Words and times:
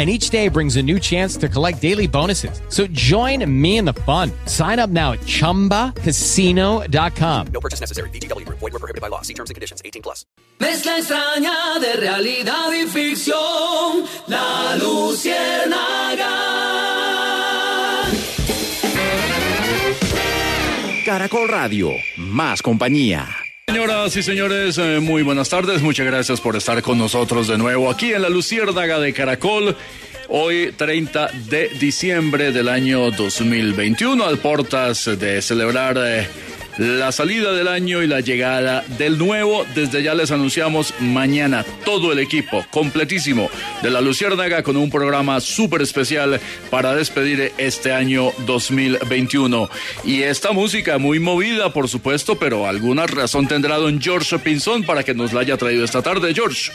and 0.00 0.08
each 0.08 0.30
day 0.30 0.48
brings 0.48 0.76
a 0.76 0.82
new 0.82 0.98
chance 0.98 1.36
to 1.36 1.46
collect 1.46 1.82
daily 1.82 2.06
bonuses. 2.06 2.62
So 2.70 2.86
join 2.86 3.44
me 3.44 3.76
in 3.76 3.84
the 3.84 3.92
fun. 3.92 4.32
Sign 4.46 4.78
up 4.78 4.88
now 4.88 5.12
at 5.12 5.20
ChumbaCasino.com. 5.20 7.46
No 7.52 7.60
purchase 7.60 7.80
necessary. 7.80 8.08
BGW. 8.08 8.48
Void 8.48 8.72
were 8.72 8.78
prohibited 8.78 9.02
by 9.02 9.08
law. 9.08 9.20
See 9.20 9.34
terms 9.34 9.50
and 9.50 9.56
conditions. 9.56 9.82
18 9.84 10.00
plus. 10.00 10.24
Mezcla 10.58 10.96
extraña 10.96 11.78
de 11.80 11.96
realidad 12.00 12.72
y 12.72 12.86
ficción. 12.86 14.06
La 14.26 14.74
Luciérnaga. 14.76 16.30
Caracol 21.04 21.48
Radio. 21.48 21.90
Más 22.16 22.62
compañía. 22.62 23.28
Señoras 23.70 24.16
y 24.16 24.24
señores, 24.24 24.78
eh, 24.78 24.98
muy 24.98 25.22
buenas 25.22 25.48
tardes. 25.48 25.80
Muchas 25.80 26.04
gracias 26.04 26.40
por 26.40 26.56
estar 26.56 26.82
con 26.82 26.98
nosotros 26.98 27.46
de 27.46 27.56
nuevo 27.56 27.88
aquí 27.88 28.12
en 28.12 28.22
la 28.22 28.28
Luciérnaga 28.28 28.98
de 28.98 29.12
Caracol. 29.12 29.76
Hoy 30.28 30.74
30 30.76 31.30
de 31.48 31.68
diciembre 31.78 32.50
del 32.50 32.68
año 32.68 33.12
2021, 33.12 34.26
al 34.26 34.38
portas 34.38 35.04
de 35.16 35.40
celebrar 35.40 35.96
eh, 35.98 36.26
la 36.80 37.12
salida 37.12 37.52
del 37.52 37.68
año 37.68 38.02
y 38.02 38.06
la 38.06 38.20
llegada 38.20 38.82
del 38.96 39.18
nuevo. 39.18 39.66
Desde 39.74 40.02
ya 40.02 40.14
les 40.14 40.30
anunciamos 40.30 40.94
mañana 40.98 41.62
todo 41.84 42.10
el 42.10 42.18
equipo 42.18 42.64
completísimo 42.70 43.50
de 43.82 43.90
la 43.90 44.00
Luciérnaga 44.00 44.62
con 44.62 44.78
un 44.78 44.88
programa 44.88 45.40
súper 45.40 45.82
especial 45.82 46.40
para 46.70 46.94
despedir 46.94 47.52
este 47.58 47.92
año 47.92 48.32
2021. 48.46 49.68
Y 50.04 50.22
esta 50.22 50.52
música 50.52 50.96
muy 50.96 51.18
movida, 51.18 51.70
por 51.70 51.86
supuesto, 51.86 52.38
pero 52.38 52.66
alguna 52.66 53.06
razón 53.06 53.46
tendrá 53.46 53.76
don 53.76 54.00
George 54.00 54.38
Pinzón 54.38 54.82
para 54.84 55.02
que 55.02 55.12
nos 55.12 55.34
la 55.34 55.40
haya 55.40 55.58
traído 55.58 55.84
esta 55.84 56.00
tarde, 56.00 56.32
George. 56.34 56.72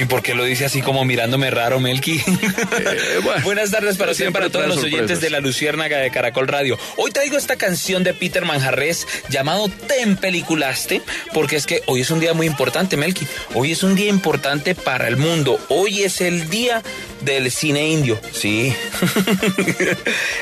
¿Y 0.00 0.04
por 0.04 0.22
qué 0.22 0.34
lo 0.34 0.44
dice 0.44 0.64
así 0.64 0.80
como 0.80 1.04
mirándome 1.04 1.50
raro, 1.50 1.80
Melqui? 1.80 2.18
Eh, 2.18 3.20
bueno, 3.24 3.42
Buenas 3.44 3.72
tardes 3.72 3.96
para 3.96 4.14
siempre 4.14 4.42
para 4.42 4.52
todos 4.52 4.68
los 4.68 4.84
oyentes 4.84 5.20
de 5.20 5.28
la 5.28 5.40
Luciérnaga 5.40 5.98
de 5.98 6.10
Caracol 6.12 6.46
Radio. 6.46 6.78
Hoy 6.96 7.10
traigo 7.10 7.36
esta 7.36 7.56
canción 7.56 8.04
de 8.04 8.14
Peter 8.14 8.44
Manjarres 8.44 9.08
llamado 9.28 9.68
Te 9.68 10.02
Empeliculaste, 10.02 11.02
porque 11.34 11.56
es 11.56 11.66
que 11.66 11.82
hoy 11.86 12.02
es 12.02 12.10
un 12.12 12.20
día 12.20 12.32
muy 12.32 12.46
importante, 12.46 12.96
Melqui. 12.96 13.26
Hoy 13.54 13.72
es 13.72 13.82
un 13.82 13.96
día 13.96 14.08
importante 14.08 14.76
para 14.76 15.08
el 15.08 15.16
mundo. 15.16 15.58
Hoy 15.68 16.04
es 16.04 16.20
el 16.20 16.48
día 16.48 16.82
del 17.22 17.50
cine 17.50 17.88
indio, 17.88 18.20
sí. 18.32 18.72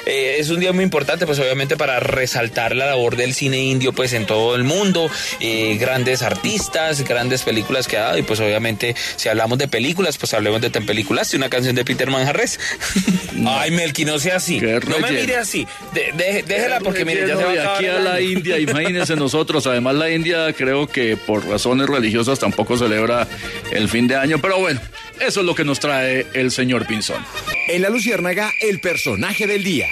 Eh, 0.07 0.37
es 0.39 0.51
un 0.51 0.61
día 0.61 0.73
muy 0.73 0.85
importante, 0.85 1.27
pues 1.27 1.39
obviamente 1.41 1.77
para 1.77 1.99
resaltar 1.99 2.77
la 2.77 2.87
labor 2.87 3.17
del 3.17 3.35
cine 3.35 3.59
indio, 3.59 3.93
pues 3.93 4.13
en 4.13 4.25
todo 4.25 4.55
el 4.55 4.63
mundo. 4.63 5.11
Eh, 5.41 5.77
grandes 5.81 6.23
artistas, 6.23 7.03
grandes 7.03 7.43
películas 7.43 7.89
que 7.89 7.97
ha 7.97 8.03
dado, 8.03 8.19
y 8.19 8.23
pues 8.23 8.39
obviamente 8.39 8.95
si 9.17 9.29
hablamos 9.47 9.59
de 9.59 9.69
películas, 9.69 10.19
pues 10.19 10.35
hablemos 10.35 10.61
de 10.61 10.71
Te 10.71 10.79
Empeliculaste, 10.81 11.37
una 11.37 11.49
canción 11.49 11.77
de 11.77 11.85
Peter 11.85 12.11
Manjarres. 12.11 12.59
Ay, 13.47 13.71
Melqui, 13.71 14.05
no 14.05 14.19
sea 14.19 14.37
así. 14.37 14.59
Qué 14.59 14.81
No 14.89 14.99
me 14.99 15.13
mire 15.13 15.37
así. 15.37 15.67
De- 15.95 16.11
de- 16.13 16.43
déjela 16.43 16.81
porque 16.81 17.05
mire, 17.05 17.29
ya 17.29 17.37
se 17.37 17.45
va 17.45 17.51
a 17.51 17.55
Y 17.55 17.59
acabar 17.59 17.77
aquí 17.77 17.87
a 17.87 17.99
la. 18.01 18.21
India, 18.21 18.59
imagínense 18.59 19.15
nosotros. 19.17 19.65
Además, 19.69 19.95
la 19.95 20.11
India 20.11 20.53
creo 20.53 20.89
que 20.89 21.17
por 21.17 21.47
razones 21.47 21.87
religiosas 21.89 22.41
tampoco 22.41 22.77
celebra 22.77 23.29
el 23.71 23.89
fin 23.89 24.09
de 24.09 24.17
año. 24.17 24.39
Pero 24.41 24.59
bueno, 24.59 24.81
eso 25.21 25.41
es 25.41 25.47
lo 25.47 25.55
que 25.55 25.65
nos 25.65 25.79
trae 25.79 26.27
el 26.35 26.51
señor 26.51 26.87
Pinzón. 26.87 27.25
En 27.69 27.83
la 27.83 27.89
Luciérnaga, 27.89 28.51
el 28.61 28.81
personaje 28.81 29.47
del 29.47 29.63
día. 29.63 29.87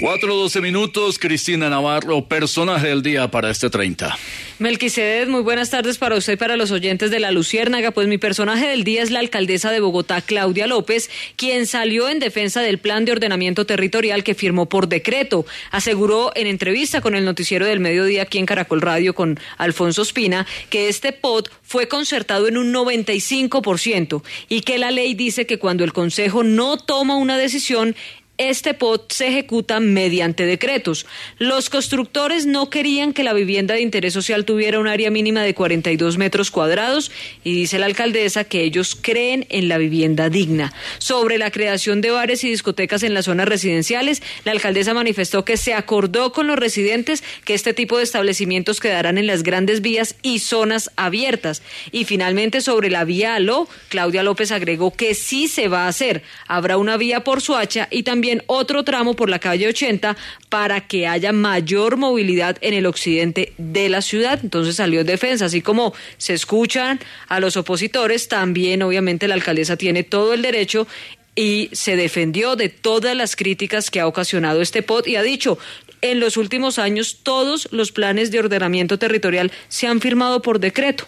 4.12 0.00 0.62
minutos, 0.62 1.18
Cristina 1.18 1.68
Navarro, 1.68 2.24
personaje 2.24 2.88
del 2.88 3.02
día 3.02 3.30
para 3.30 3.50
este 3.50 3.68
30. 3.68 4.16
Melquisedec, 4.58 5.28
muy 5.28 5.42
buenas 5.42 5.68
tardes 5.68 5.98
para 5.98 6.16
usted 6.16 6.34
y 6.34 6.36
para 6.36 6.56
los 6.56 6.70
oyentes 6.70 7.10
de 7.10 7.20
la 7.20 7.30
Luciérnaga. 7.30 7.90
Pues 7.90 8.08
mi 8.08 8.16
personaje 8.16 8.66
del 8.66 8.82
día 8.82 9.02
es 9.02 9.10
la 9.10 9.20
alcaldesa 9.20 9.70
de 9.70 9.80
Bogotá, 9.80 10.22
Claudia 10.22 10.66
López, 10.66 11.10
quien 11.36 11.66
salió 11.66 12.08
en 12.08 12.18
defensa 12.18 12.62
del 12.62 12.78
plan 12.78 13.04
de 13.04 13.12
ordenamiento 13.12 13.66
territorial 13.66 14.24
que 14.24 14.34
firmó 14.34 14.70
por 14.70 14.88
decreto. 14.88 15.44
Aseguró 15.70 16.32
en 16.34 16.46
entrevista 16.46 17.02
con 17.02 17.14
el 17.14 17.26
noticiero 17.26 17.66
del 17.66 17.80
mediodía 17.80 18.22
aquí 18.22 18.38
en 18.38 18.46
Caracol 18.46 18.80
Radio 18.80 19.14
con 19.14 19.38
Alfonso 19.58 20.02
Espina 20.02 20.46
que 20.70 20.88
este 20.88 21.12
POT 21.12 21.50
fue 21.62 21.88
concertado 21.88 22.48
en 22.48 22.56
un 22.56 22.72
95% 22.72 24.22
y 24.48 24.62
que 24.62 24.78
la 24.78 24.90
ley 24.90 25.14
dice 25.14 25.46
que 25.46 25.58
cuando 25.58 25.84
el 25.84 25.92
Consejo 25.92 26.42
no 26.42 26.78
toma 26.78 27.16
una 27.16 27.38
decisión, 27.38 27.94
este 28.40 28.72
POT 28.72 29.12
se 29.12 29.28
ejecuta 29.28 29.80
mediante 29.80 30.46
decretos. 30.46 31.04
Los 31.38 31.68
constructores 31.68 32.46
no 32.46 32.70
querían 32.70 33.12
que 33.12 33.22
la 33.22 33.34
vivienda 33.34 33.74
de 33.74 33.82
interés 33.82 34.14
social 34.14 34.46
tuviera 34.46 34.78
un 34.78 34.88
área 34.88 35.10
mínima 35.10 35.42
de 35.42 35.52
42 35.52 36.16
metros 36.16 36.50
cuadrados 36.50 37.10
y 37.44 37.52
dice 37.52 37.78
la 37.78 37.84
alcaldesa 37.84 38.44
que 38.44 38.62
ellos 38.62 38.96
creen 38.98 39.46
en 39.50 39.68
la 39.68 39.76
vivienda 39.76 40.30
digna. 40.30 40.72
Sobre 40.96 41.36
la 41.36 41.50
creación 41.50 42.00
de 42.00 42.12
bares 42.12 42.42
y 42.42 42.48
discotecas 42.48 43.02
en 43.02 43.12
las 43.12 43.26
zonas 43.26 43.46
residenciales, 43.46 44.22
la 44.44 44.52
alcaldesa 44.52 44.94
manifestó 44.94 45.44
que 45.44 45.58
se 45.58 45.74
acordó 45.74 46.32
con 46.32 46.46
los 46.46 46.58
residentes 46.58 47.22
que 47.44 47.52
este 47.52 47.74
tipo 47.74 47.98
de 47.98 48.04
establecimientos 48.04 48.80
quedarán 48.80 49.18
en 49.18 49.26
las 49.26 49.42
grandes 49.42 49.82
vías 49.82 50.16
y 50.22 50.38
zonas 50.38 50.90
abiertas. 50.96 51.60
Y 51.92 52.06
finalmente 52.06 52.62
sobre 52.62 52.88
la 52.88 53.04
vía 53.04 53.34
Aló, 53.34 53.68
Claudia 53.90 54.22
López 54.22 54.50
agregó 54.50 54.92
que 54.92 55.14
sí 55.14 55.46
se 55.46 55.68
va 55.68 55.84
a 55.84 55.88
hacer. 55.88 56.22
Habrá 56.46 56.78
una 56.78 56.96
vía 56.96 57.22
por 57.22 57.42
Suacha 57.42 57.86
y 57.90 58.02
también 58.02 58.29
otro 58.46 58.84
tramo 58.84 59.14
por 59.14 59.28
la 59.28 59.38
calle 59.38 59.68
80 59.68 60.16
para 60.48 60.86
que 60.86 61.06
haya 61.06 61.32
mayor 61.32 61.96
movilidad 61.96 62.56
en 62.60 62.74
el 62.74 62.86
occidente 62.86 63.52
de 63.58 63.88
la 63.88 64.02
ciudad. 64.02 64.40
Entonces 64.42 64.76
salió 64.76 65.00
en 65.00 65.06
defensa, 65.06 65.46
así 65.46 65.62
como 65.62 65.92
se 66.16 66.34
escuchan 66.34 67.00
a 67.28 67.40
los 67.40 67.56
opositores, 67.56 68.28
también 68.28 68.82
obviamente 68.82 69.28
la 69.28 69.34
alcaldesa 69.34 69.76
tiene 69.76 70.04
todo 70.04 70.34
el 70.34 70.42
derecho 70.42 70.86
y 71.34 71.70
se 71.72 71.96
defendió 71.96 72.56
de 72.56 72.68
todas 72.68 73.16
las 73.16 73.36
críticas 73.36 73.90
que 73.90 74.00
ha 74.00 74.06
ocasionado 74.06 74.60
este 74.60 74.82
POT 74.82 75.08
y 75.08 75.16
ha 75.16 75.22
dicho, 75.22 75.58
en 76.02 76.20
los 76.20 76.36
últimos 76.36 76.78
años 76.78 77.18
todos 77.22 77.68
los 77.72 77.92
planes 77.92 78.30
de 78.30 78.38
ordenamiento 78.38 78.98
territorial 78.98 79.52
se 79.68 79.86
han 79.86 80.00
firmado 80.00 80.42
por 80.42 80.60
decreto. 80.60 81.06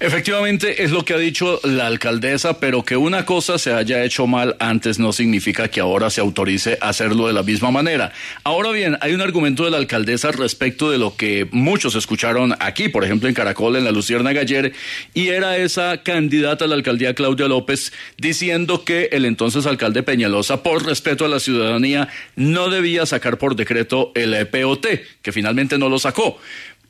Efectivamente, 0.00 0.82
es 0.82 0.92
lo 0.92 1.04
que 1.04 1.14
ha 1.14 1.18
dicho 1.18 1.60
la 1.62 1.86
alcaldesa, 1.86 2.58
pero 2.58 2.84
que 2.84 2.96
una 2.96 3.26
cosa 3.26 3.58
se 3.58 3.72
haya 3.72 4.02
hecho 4.04 4.26
mal 4.26 4.56
antes 4.58 4.98
no 4.98 5.12
significa 5.12 5.68
que 5.68 5.80
ahora 5.80 6.08
se 6.08 6.20
autorice 6.20 6.78
hacerlo 6.80 7.26
de 7.26 7.34
la 7.34 7.42
misma 7.42 7.70
manera. 7.70 8.12
Ahora 8.44 8.70
bien, 8.70 8.96
hay 9.00 9.12
un 9.12 9.20
argumento 9.20 9.64
de 9.64 9.70
la 9.70 9.76
alcaldesa 9.76 10.32
respecto 10.32 10.90
de 10.90 10.98
lo 10.98 11.16
que 11.16 11.48
muchos 11.50 11.94
escucharon 11.94 12.54
aquí, 12.60 12.88
por 12.88 13.04
ejemplo 13.04 13.28
en 13.28 13.34
Caracol, 13.34 13.76
en 13.76 13.84
la 13.84 13.92
Luciérnaga 13.92 14.40
ayer, 14.40 14.72
y 15.12 15.28
era 15.28 15.56
esa 15.58 16.02
candidata 16.02 16.64
a 16.64 16.68
la 16.68 16.76
alcaldía 16.76 17.14
Claudia 17.14 17.48
López 17.48 17.92
diciendo 18.16 18.84
que 18.84 19.10
el 19.12 19.24
entonces 19.24 19.66
alcalde 19.66 20.02
Peñalosa, 20.02 20.62
por 20.62 20.86
respeto 20.86 21.24
a 21.24 21.28
la 21.28 21.40
ciudadanía, 21.40 22.08
no 22.36 22.70
debía 22.70 23.06
sacar 23.06 23.38
por 23.38 23.56
decreto 23.56 24.12
el 24.14 24.34
eh, 24.34 24.46
POT, 24.46 24.86
que 25.22 25.32
finalmente 25.32 25.78
no 25.78 25.88
lo 25.88 25.98
sacó. 25.98 26.38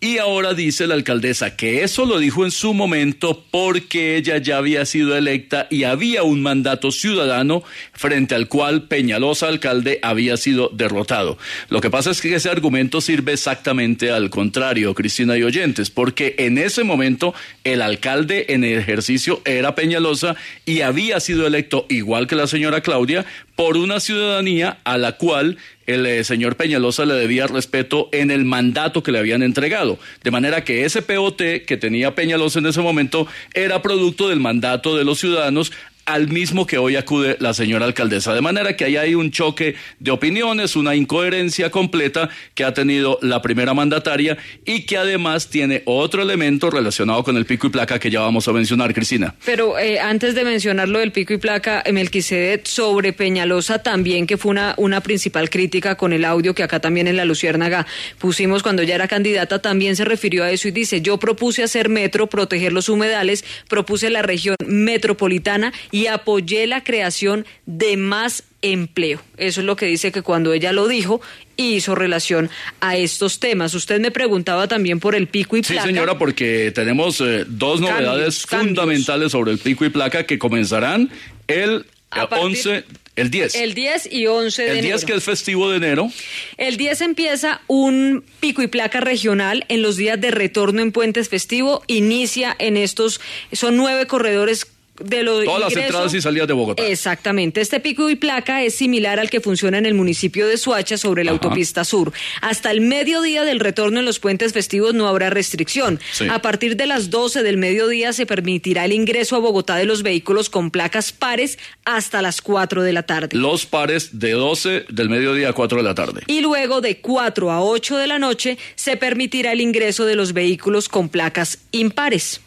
Y 0.02 0.16
ahora 0.16 0.54
dice 0.54 0.86
la 0.86 0.94
alcaldesa 0.94 1.56
que 1.56 1.82
eso 1.82 2.06
lo 2.06 2.18
dijo 2.18 2.46
en 2.46 2.50
su 2.50 2.72
momento 2.72 3.44
porque 3.50 4.16
ella 4.16 4.38
ya 4.38 4.56
había 4.56 4.86
sido 4.86 5.14
electa 5.14 5.66
y 5.68 5.84
había 5.84 6.22
un 6.22 6.40
mandato 6.40 6.90
ciudadano 6.90 7.62
frente 7.92 8.34
al 8.34 8.48
cual 8.48 8.84
Peñalosa, 8.84 9.48
alcalde, 9.48 9.98
había 10.02 10.38
sido 10.38 10.70
derrotado. 10.72 11.36
Lo 11.68 11.82
que 11.82 11.90
pasa 11.90 12.12
es 12.12 12.22
que 12.22 12.34
ese 12.34 12.48
argumento 12.48 13.02
sirve 13.02 13.34
exactamente 13.34 14.10
al 14.10 14.30
contrario, 14.30 14.94
Cristina 14.94 15.36
y 15.36 15.42
oyentes, 15.42 15.90
porque 15.90 16.34
en 16.38 16.56
ese 16.56 16.82
momento 16.82 17.34
el 17.64 17.82
alcalde 17.82 18.46
en 18.48 18.64
ejercicio 18.64 19.42
era 19.44 19.74
Peñalosa 19.74 20.34
y 20.64 20.80
había 20.80 21.20
sido 21.20 21.46
electo, 21.46 21.84
igual 21.90 22.26
que 22.26 22.36
la 22.36 22.46
señora 22.46 22.80
Claudia, 22.80 23.26
por 23.54 23.76
una 23.76 24.00
ciudadanía 24.00 24.78
a 24.84 24.96
la 24.96 25.18
cual 25.18 25.58
el 25.90 26.06
eh, 26.06 26.24
señor 26.24 26.56
Peñalosa 26.56 27.04
le 27.04 27.14
debía 27.14 27.46
respeto 27.46 28.08
en 28.12 28.30
el 28.30 28.44
mandato 28.44 29.02
que 29.02 29.12
le 29.12 29.18
habían 29.18 29.42
entregado. 29.42 29.98
De 30.22 30.30
manera 30.30 30.64
que 30.64 30.84
ese 30.84 31.02
POT 31.02 31.42
que 31.66 31.76
tenía 31.78 32.14
Peñalosa 32.14 32.58
en 32.58 32.66
ese 32.66 32.80
momento 32.80 33.26
era 33.54 33.82
producto 33.82 34.28
del 34.28 34.40
mandato 34.40 34.96
de 34.96 35.04
los 35.04 35.18
ciudadanos 35.18 35.72
al 36.06 36.28
mismo 36.28 36.66
que 36.66 36.78
hoy 36.78 36.96
acude 36.96 37.36
la 37.40 37.54
señora 37.54 37.86
alcaldesa. 37.86 38.34
De 38.34 38.40
manera 38.40 38.76
que 38.76 38.84
ahí 38.84 38.96
hay 38.96 39.14
un 39.14 39.30
choque 39.30 39.76
de 39.98 40.10
opiniones, 40.10 40.76
una 40.76 40.94
incoherencia 40.94 41.70
completa 41.70 42.28
que 42.54 42.64
ha 42.64 42.74
tenido 42.74 43.18
la 43.22 43.42
primera 43.42 43.74
mandataria 43.74 44.38
y 44.64 44.86
que 44.86 44.96
además 44.96 45.48
tiene 45.48 45.82
otro 45.86 46.22
elemento 46.22 46.70
relacionado 46.70 47.22
con 47.24 47.36
el 47.36 47.46
pico 47.46 47.66
y 47.66 47.70
placa 47.70 47.98
que 47.98 48.10
ya 48.10 48.20
vamos 48.20 48.48
a 48.48 48.52
mencionar, 48.52 48.92
Cristina. 48.94 49.34
Pero 49.44 49.78
eh, 49.78 50.00
antes 50.00 50.34
de 50.34 50.44
mencionar 50.44 50.88
lo 50.88 50.98
del 50.98 51.12
pico 51.12 51.32
y 51.32 51.38
placa, 51.38 51.82
eh, 51.84 51.92
Melquisedec, 51.92 52.66
sobre 52.66 53.12
Peñalosa 53.12 53.82
también, 53.82 54.26
que 54.26 54.36
fue 54.36 54.50
una, 54.50 54.74
una 54.76 55.00
principal 55.00 55.50
crítica 55.50 55.96
con 55.96 56.12
el 56.12 56.24
audio 56.24 56.54
que 56.54 56.62
acá 56.62 56.80
también 56.80 57.06
en 57.06 57.16
la 57.16 57.24
Luciérnaga 57.24 57.86
pusimos 58.18 58.62
cuando 58.62 58.82
ya 58.82 58.94
era 58.94 59.08
candidata, 59.08 59.60
también 59.60 59.96
se 59.96 60.04
refirió 60.04 60.44
a 60.44 60.50
eso 60.50 60.68
y 60.68 60.70
dice, 60.70 61.00
yo 61.00 61.18
propuse 61.18 61.62
hacer 61.62 61.88
metro, 61.88 62.28
proteger 62.28 62.72
los 62.72 62.88
humedales, 62.88 63.44
propuse 63.68 64.10
la 64.10 64.22
región 64.22 64.56
metropolitana 64.66 65.72
y 65.90 65.99
apoyé 66.06 66.66
la 66.66 66.84
creación 66.84 67.46
de 67.66 67.96
más 67.96 68.44
empleo. 68.62 69.20
Eso 69.36 69.60
es 69.60 69.66
lo 69.66 69.76
que 69.76 69.86
dice 69.86 70.12
que 70.12 70.22
cuando 70.22 70.52
ella 70.52 70.72
lo 70.72 70.88
dijo 70.88 71.20
hizo 71.56 71.94
relación 71.94 72.50
a 72.80 72.96
estos 72.96 73.38
temas. 73.38 73.74
Usted 73.74 74.00
me 74.00 74.10
preguntaba 74.10 74.68
también 74.68 75.00
por 75.00 75.14
el 75.14 75.26
pico 75.26 75.56
y 75.56 75.62
placa. 75.62 75.82
Sí, 75.82 75.88
señora, 75.88 76.18
porque 76.18 76.72
tenemos 76.74 77.20
eh, 77.20 77.44
dos 77.46 77.80
novedades 77.80 78.46
fundamentales 78.46 79.32
sobre 79.32 79.52
el 79.52 79.58
pico 79.58 79.84
y 79.84 79.90
placa 79.90 80.24
que 80.24 80.38
comenzarán 80.38 81.10
el 81.46 81.86
11 82.12 82.84
el 83.16 83.30
10. 83.30 83.54
El 83.56 83.74
10 83.74 84.12
y 84.12 84.26
11 84.26 84.62
de 84.62 84.68
enero. 84.68 84.82
El 84.82 84.86
10 84.86 85.04
que 85.04 85.14
es 85.14 85.24
festivo 85.24 85.70
de 85.70 85.76
enero. 85.76 86.10
El 86.56 86.76
10 86.76 87.02
empieza 87.02 87.60
un 87.66 88.24
pico 88.40 88.62
y 88.62 88.66
placa 88.66 89.00
regional 89.00 89.66
en 89.68 89.82
los 89.82 89.96
días 89.96 90.20
de 90.20 90.30
retorno 90.30 90.80
en 90.80 90.90
puentes 90.90 91.28
festivo. 91.28 91.82
Inicia 91.86 92.56
en 92.58 92.76
estos, 92.76 93.20
son 93.52 93.76
nueve 93.76 94.06
corredores 94.06 94.66
de 95.04 95.22
los 95.22 95.44
Todas 95.44 95.60
las 95.60 95.76
entradas 95.76 96.14
y 96.14 96.20
salidas 96.20 96.48
de 96.48 96.54
Bogotá. 96.54 96.86
Exactamente. 96.86 97.60
Este 97.60 97.80
pico 97.80 98.10
y 98.10 98.16
placa 98.16 98.62
es 98.62 98.74
similar 98.74 99.18
al 99.18 99.30
que 99.30 99.40
funciona 99.40 99.78
en 99.78 99.86
el 99.86 99.94
municipio 99.94 100.46
de 100.46 100.56
Suacha 100.56 100.98
sobre 100.98 101.24
la 101.24 101.32
autopista 101.32 101.84
sur. 101.84 102.12
Hasta 102.40 102.70
el 102.70 102.80
mediodía 102.80 103.44
del 103.44 103.60
retorno 103.60 104.00
en 104.00 104.06
los 104.06 104.18
puentes 104.18 104.52
festivos 104.52 104.94
no 104.94 105.08
habrá 105.08 105.30
restricción. 105.30 105.98
A 106.30 106.42
partir 106.42 106.76
de 106.76 106.86
las 106.86 107.10
12 107.10 107.42
del 107.42 107.56
mediodía 107.56 108.12
se 108.12 108.26
permitirá 108.26 108.84
el 108.84 108.92
ingreso 108.92 109.36
a 109.36 109.38
Bogotá 109.38 109.76
de 109.76 109.86
los 109.86 110.02
vehículos 110.02 110.50
con 110.50 110.70
placas 110.70 111.12
pares 111.12 111.58
hasta 111.84 112.22
las 112.22 112.42
4 112.42 112.82
de 112.82 112.92
la 112.92 113.02
tarde. 113.04 113.36
Los 113.36 113.66
pares 113.66 114.18
de 114.18 114.32
12 114.32 114.86
del 114.88 115.08
mediodía 115.08 115.50
a 115.50 115.52
4 115.52 115.78
de 115.78 115.84
la 115.84 115.94
tarde. 115.94 116.22
Y 116.26 116.40
luego 116.40 116.80
de 116.80 116.98
4 116.98 117.50
a 117.50 117.62
8 117.62 117.96
de 117.96 118.06
la 118.06 118.18
noche 118.18 118.58
se 118.74 118.96
permitirá 118.96 119.52
el 119.52 119.60
ingreso 119.60 120.04
de 120.04 120.16
los 120.16 120.32
vehículos 120.32 120.88
con 120.88 121.08
placas 121.08 121.58
impares. 121.72 122.40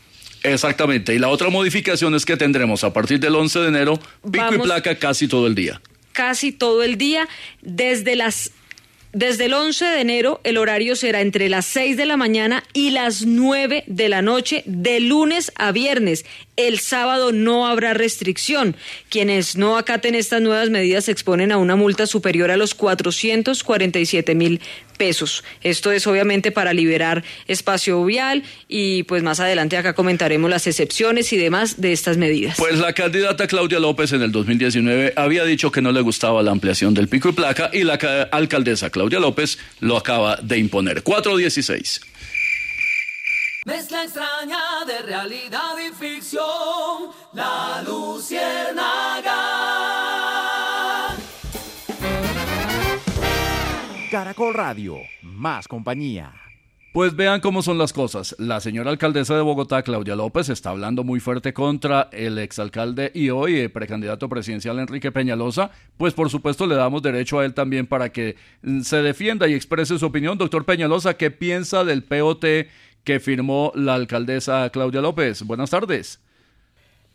Exactamente. 0.43 1.15
Y 1.15 1.19
la 1.19 1.29
otra 1.29 1.49
modificación 1.49 2.13
es 2.15 2.25
que 2.25 2.37
tendremos 2.37 2.83
a 2.83 2.93
partir 2.93 3.19
del 3.19 3.35
11 3.35 3.59
de 3.59 3.67
enero 3.67 3.99
pico 4.29 4.55
y 4.55 4.59
placa 4.59 4.99
casi 4.99 5.27
todo 5.27 5.47
el 5.47 5.55
día. 5.55 5.81
Casi 6.11 6.51
todo 6.51 6.83
el 6.83 6.97
día, 6.97 7.27
desde 7.61 8.15
las 8.15 8.51
desde 9.13 9.45
el 9.45 9.53
11 9.53 9.85
de 9.85 10.01
enero 10.01 10.41
el 10.43 10.57
horario 10.57 10.95
será 10.95 11.21
entre 11.21 11.47
las 11.47 11.65
6 11.67 11.97
de 11.97 12.07
la 12.07 12.17
mañana 12.17 12.63
y 12.73 12.89
las 12.89 13.25
9 13.25 13.83
de 13.85 14.09
la 14.09 14.23
noche 14.23 14.63
de 14.65 14.99
lunes 14.99 15.51
a 15.55 15.71
viernes. 15.71 16.25
El 16.55 16.79
sábado 16.79 17.31
no 17.31 17.67
habrá 17.67 17.93
restricción. 17.93 18.75
Quienes 19.09 19.55
no 19.55 19.77
acaten 19.77 20.15
estas 20.15 20.41
nuevas 20.41 20.69
medidas 20.69 21.05
se 21.05 21.11
exponen 21.11 21.51
a 21.51 21.57
una 21.57 21.75
multa 21.75 22.07
superior 22.07 22.51
a 22.51 22.57
los 22.57 22.73
447 22.73 24.35
mil 24.35 24.61
pesos. 24.97 25.43
Esto 25.61 25.91
es 25.91 26.07
obviamente 26.07 26.51
para 26.51 26.73
liberar 26.73 27.23
espacio 27.47 28.03
vial 28.05 28.43
y 28.67 29.03
pues 29.03 29.23
más 29.23 29.39
adelante 29.39 29.77
acá 29.77 29.93
comentaremos 29.93 30.49
las 30.49 30.67
excepciones 30.67 31.33
y 31.33 31.37
demás 31.37 31.81
de 31.81 31.91
estas 31.91 32.17
medidas. 32.17 32.57
Pues 32.57 32.77
la 32.77 32.93
candidata 32.93 33.47
Claudia 33.47 33.79
López 33.79 34.13
en 34.13 34.21
el 34.21 34.31
2019 34.31 35.13
había 35.15 35.45
dicho 35.45 35.71
que 35.71 35.81
no 35.81 35.91
le 35.91 36.01
gustaba 36.01 36.41
la 36.43 36.51
ampliación 36.51 36.93
del 36.93 37.07
pico 37.07 37.29
y 37.29 37.31
placa 37.33 37.69
y 37.73 37.83
la 37.83 37.95
alcaldesa 38.31 38.89
Claudia 38.91 39.02
López 39.09 39.57
lo 39.79 39.97
acaba 39.97 40.37
de 40.37 40.57
imponer. 40.57 41.03
416. 41.03 42.01
Mezcla 43.65 44.03
extraña 44.03 44.83
de 44.85 45.01
realidad 45.03 45.77
y 45.79 45.93
ficción, 45.93 47.11
la 47.33 47.81
luciérnaga. 47.85 49.37
Caracol 54.11 54.53
Radio, 54.53 54.97
más 55.21 55.67
compañía. 55.67 56.33
Pues 56.93 57.15
vean 57.15 57.41
cómo 57.41 57.63
son 57.63 57.79
las 57.79 57.91
cosas. 57.91 58.35
La 58.37 58.59
señora 58.59 58.91
alcaldesa 58.91 59.35
de 59.35 59.41
Bogotá, 59.41 59.81
Claudia 59.81 60.15
López, 60.15 60.49
está 60.49 60.69
hablando 60.69 61.03
muy 61.03 61.19
fuerte 61.19 61.51
contra 61.51 62.07
el 62.11 62.37
exalcalde 62.37 63.11
y 63.15 63.31
hoy 63.31 63.57
eh, 63.61 63.69
precandidato 63.69 64.29
presidencial 64.29 64.77
Enrique 64.77 65.11
Peñalosa. 65.11 65.71
Pues 65.97 66.13
por 66.13 66.29
supuesto 66.29 66.67
le 66.67 66.75
damos 66.75 67.01
derecho 67.01 67.39
a 67.39 67.45
él 67.45 67.55
también 67.55 67.87
para 67.87 68.11
que 68.11 68.35
mm, 68.61 68.81
se 68.81 69.01
defienda 69.01 69.47
y 69.47 69.55
exprese 69.55 69.97
su 69.97 70.05
opinión. 70.05 70.37
Doctor 70.37 70.65
Peñalosa, 70.65 71.17
¿qué 71.17 71.31
piensa 71.31 71.83
del 71.83 72.03
POT 72.03 72.45
que 73.03 73.19
firmó 73.19 73.71
la 73.75 73.95
alcaldesa 73.95 74.69
Claudia 74.69 75.01
López. 75.01 75.43
Buenas 75.43 75.69
tardes. 75.69 76.21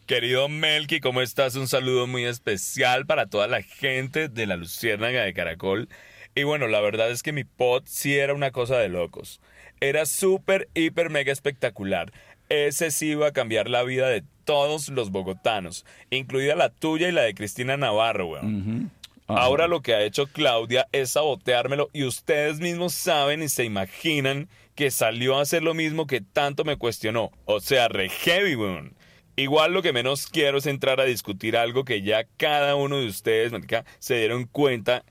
Querido 0.06 0.48
Melqui, 0.48 1.00
¿cómo 1.00 1.20
estás? 1.20 1.54
Un 1.54 1.68
saludo 1.68 2.06
muy 2.06 2.24
especial 2.24 3.06
para 3.06 3.26
toda 3.26 3.46
la 3.46 3.62
gente 3.62 4.28
de 4.28 4.46
la 4.46 4.56
Luciérnaga 4.56 5.22
de 5.22 5.34
Caracol. 5.34 5.88
Y 6.34 6.44
bueno, 6.44 6.66
la 6.66 6.80
verdad 6.80 7.10
es 7.10 7.22
que 7.22 7.32
mi 7.32 7.44
pot 7.44 7.86
sí 7.86 8.16
era 8.16 8.34
una 8.34 8.50
cosa 8.50 8.78
de 8.78 8.88
locos. 8.88 9.40
Era 9.80 10.06
súper, 10.06 10.68
hiper, 10.74 11.10
mega 11.10 11.32
espectacular. 11.32 12.12
Ese 12.48 12.90
sí 12.90 13.10
iba 13.10 13.28
a 13.28 13.32
cambiar 13.32 13.68
la 13.68 13.82
vida 13.82 14.08
de 14.08 14.24
todos 14.44 14.88
los 14.88 15.10
bogotanos, 15.10 15.84
incluida 16.10 16.56
la 16.56 16.70
tuya 16.70 17.08
y 17.08 17.12
la 17.12 17.22
de 17.22 17.34
Cristina 17.34 17.76
Navarro, 17.76 18.28
weón. 18.28 18.90
Ahora 19.26 19.68
lo 19.68 19.82
que 19.82 19.94
ha 19.94 20.02
hecho 20.02 20.26
Claudia 20.26 20.88
es 20.90 21.10
saboteármelo 21.10 21.90
y 21.92 22.04
ustedes 22.04 22.60
mismos 22.60 22.94
saben 22.94 23.42
y 23.42 23.50
se 23.50 23.64
imaginan 23.64 24.48
que 24.74 24.90
salió 24.90 25.36
a 25.36 25.42
hacer 25.42 25.62
lo 25.62 25.74
mismo 25.74 26.06
que 26.06 26.22
tanto 26.22 26.64
me 26.64 26.76
cuestionó. 26.76 27.30
O 27.44 27.60
sea, 27.60 27.88
re 27.88 28.08
heavy, 28.08 28.54
weón. 28.54 28.94
Igual 29.36 29.72
lo 29.72 29.82
que 29.82 29.92
menos 29.92 30.26
quiero 30.26 30.58
es 30.58 30.66
entrar 30.66 31.00
a 31.00 31.04
discutir 31.04 31.56
algo 31.56 31.84
que 31.84 32.02
ya 32.02 32.24
cada 32.38 32.74
uno 32.74 32.98
de 32.98 33.06
ustedes 33.06 33.52
se 33.98 34.16
dieron 34.16 34.46
cuenta. 34.46 35.04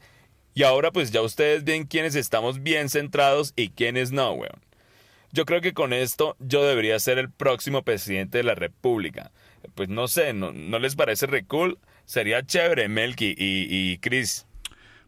Y 0.57 0.63
ahora 0.63 0.92
pues 0.92 1.12
ya 1.12 1.21
ustedes 1.21 1.63
ven 1.65 1.86
quiénes 1.86 2.15
estamos 2.15 2.63
bien 2.63 2.89
centrados 2.89 3.54
y 3.56 3.69
quiénes 3.69 4.12
no, 4.12 4.31
weón. 4.31 4.59
Yo 5.31 5.45
creo 5.45 5.62
que 5.62 5.75
con 5.75 5.94
esto 5.94 6.36
yo 6.39 6.65
debería 6.65 6.98
ser 6.98 7.19
el 7.19 7.30
próximo 7.30 7.83
presidente 7.83 8.39
de 8.39 8.44
la 8.44 8.56
República. 8.56 9.29
Pues 9.75 9.88
no 9.88 10.08
sé, 10.08 10.34
¿no, 10.34 10.51
no 10.51 10.79
les 10.79 10.96
parece 10.96 11.27
re 11.27 11.46
cool? 11.46 11.77
Sería 12.05 12.43
chévere, 12.43 12.89
Melky 12.89 13.36
y, 13.38 13.67
y 13.70 14.00
Chris. 14.00 14.48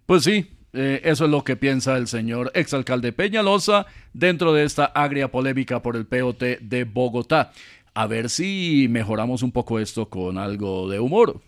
Pues 0.05 0.23
sí, 0.23 0.51
eh, 0.73 1.01
eso 1.03 1.25
es 1.25 1.31
lo 1.31 1.43
que 1.43 1.55
piensa 1.55 1.97
el 1.97 2.07
señor 2.07 2.51
exalcalde 2.53 3.11
Peñalosa 3.11 3.87
dentro 4.13 4.53
de 4.53 4.65
esta 4.65 4.85
agria 4.85 5.31
polémica 5.31 5.81
por 5.81 5.95
el 5.95 6.05
POT 6.05 6.43
de 6.61 6.83
Bogotá. 6.83 7.53
A 7.95 8.05
ver 8.05 8.29
si 8.29 8.85
mejoramos 8.87 9.41
un 9.41 9.51
poco 9.51 9.79
esto 9.79 10.09
con 10.09 10.37
algo 10.37 10.87
de 10.87 10.99
humor. 10.99 11.41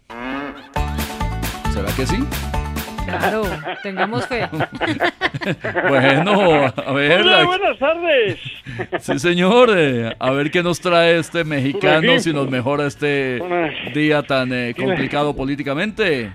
¿Será 1.71 1.95
que 1.95 2.07
sí? 2.07 2.17
Claro, 3.05 3.43
tengamos 3.83 4.25
fe. 4.27 4.47
bueno, 5.89 6.73
a 6.75 6.93
ver. 6.93 7.21
Hola, 7.21 7.45
buenas 7.45 7.79
tardes. 7.79 8.39
Sí, 8.99 9.19
señor. 9.19 9.69
Eh, 9.75 10.15
a 10.19 10.31
ver 10.31 10.51
qué 10.51 10.63
nos 10.63 10.79
trae 10.79 11.17
este 11.19 11.43
mexicano, 11.43 12.19
si 12.19 12.33
nos 12.33 12.49
mejora 12.49 12.87
este 12.87 13.41
día 13.93 14.23
tan 14.23 14.51
eh, 14.53 14.73
complicado 14.77 15.35
políticamente. 15.35 16.31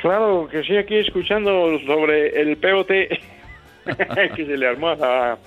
Claro, 0.00 0.48
que 0.50 0.62
sí, 0.64 0.76
aquí 0.76 0.96
escuchando 0.96 1.78
sobre 1.86 2.40
el 2.40 2.56
POT 2.56 2.88
que 4.36 4.46
se 4.46 4.56
le 4.56 4.66
armó 4.66 4.88
a 4.88 5.38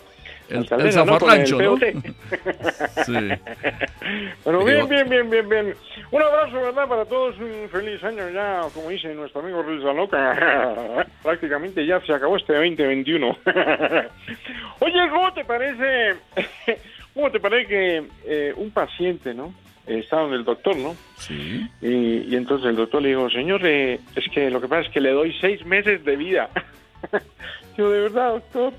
el, 0.50 0.68
el 0.82 0.92
zafarrancho, 0.92 1.62
¿no? 1.62 1.78
sí. 3.06 3.14
Bueno, 4.44 4.64
bien, 4.66 4.90
bien, 4.90 5.10
bien, 5.10 5.30
bien, 5.30 5.50
bien. 5.50 5.76
Un 6.12 6.22
abrazo, 6.22 6.62
¿verdad? 6.62 6.88
Para 6.88 7.06
todos, 7.06 7.38
un 7.38 7.70
feliz 7.70 8.04
año 8.04 8.30
ya, 8.30 8.62
como 8.74 8.90
dice 8.90 9.14
nuestro 9.14 9.42
amigo 9.42 9.62
Luis 9.62 9.84
Loca. 9.84 11.06
Prácticamente 11.24 11.86
ya 11.86 12.02
se 12.02 12.14
acabó 12.14 12.38
este 12.38 12.54
2021. 12.54 13.28
Oye, 14.80 15.10
¿cómo 15.10 15.34
te 15.34 15.46
parece, 15.46 16.16
cómo 17.14 17.32
te 17.32 17.40
parece 17.40 17.68
que 17.68 18.04
eh, 18.26 18.54
un 18.56 18.72
paciente, 18.72 19.34
¿no? 19.34 19.54
estaba 19.86 20.28
en 20.28 20.34
el 20.34 20.44
doctor, 20.44 20.76
¿no? 20.76 20.96
Sí. 21.18 21.68
Y, 21.82 22.36
entonces 22.36 22.70
el 22.70 22.76
doctor 22.76 23.02
le 23.02 23.10
dijo, 23.10 23.28
señor, 23.30 23.66
eh, 23.66 24.00
es 24.16 24.30
que 24.32 24.50
lo 24.52 24.62
que 24.62 24.68
pasa 24.68 24.88
es 24.88 24.94
que 24.94 25.02
le 25.02 25.12
doy 25.12 25.36
seis 25.42 25.66
meses 25.66 26.06
de 26.06 26.16
vida. 26.16 26.50
yo, 27.78 27.90
de 27.90 28.02
verdad, 28.02 28.34
doctor. 28.34 28.74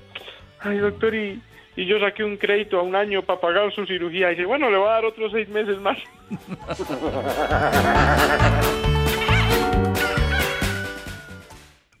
Ay, 0.59 0.77
doctor, 0.77 1.13
y, 1.13 1.41
y 1.75 1.85
yo 1.85 1.99
saqué 1.99 2.23
un 2.23 2.37
crédito 2.37 2.79
a 2.79 2.81
un 2.81 2.95
año 2.95 3.23
para 3.23 3.39
pagar 3.39 3.73
su 3.73 3.85
cirugía. 3.85 4.31
Y 4.31 4.35
dice, 4.35 4.45
bueno, 4.45 4.69
le 4.69 4.77
voy 4.77 4.87
a 4.87 4.91
dar 4.91 5.05
otros 5.05 5.31
seis 5.31 5.47
meses 5.49 5.79
más. 5.79 5.97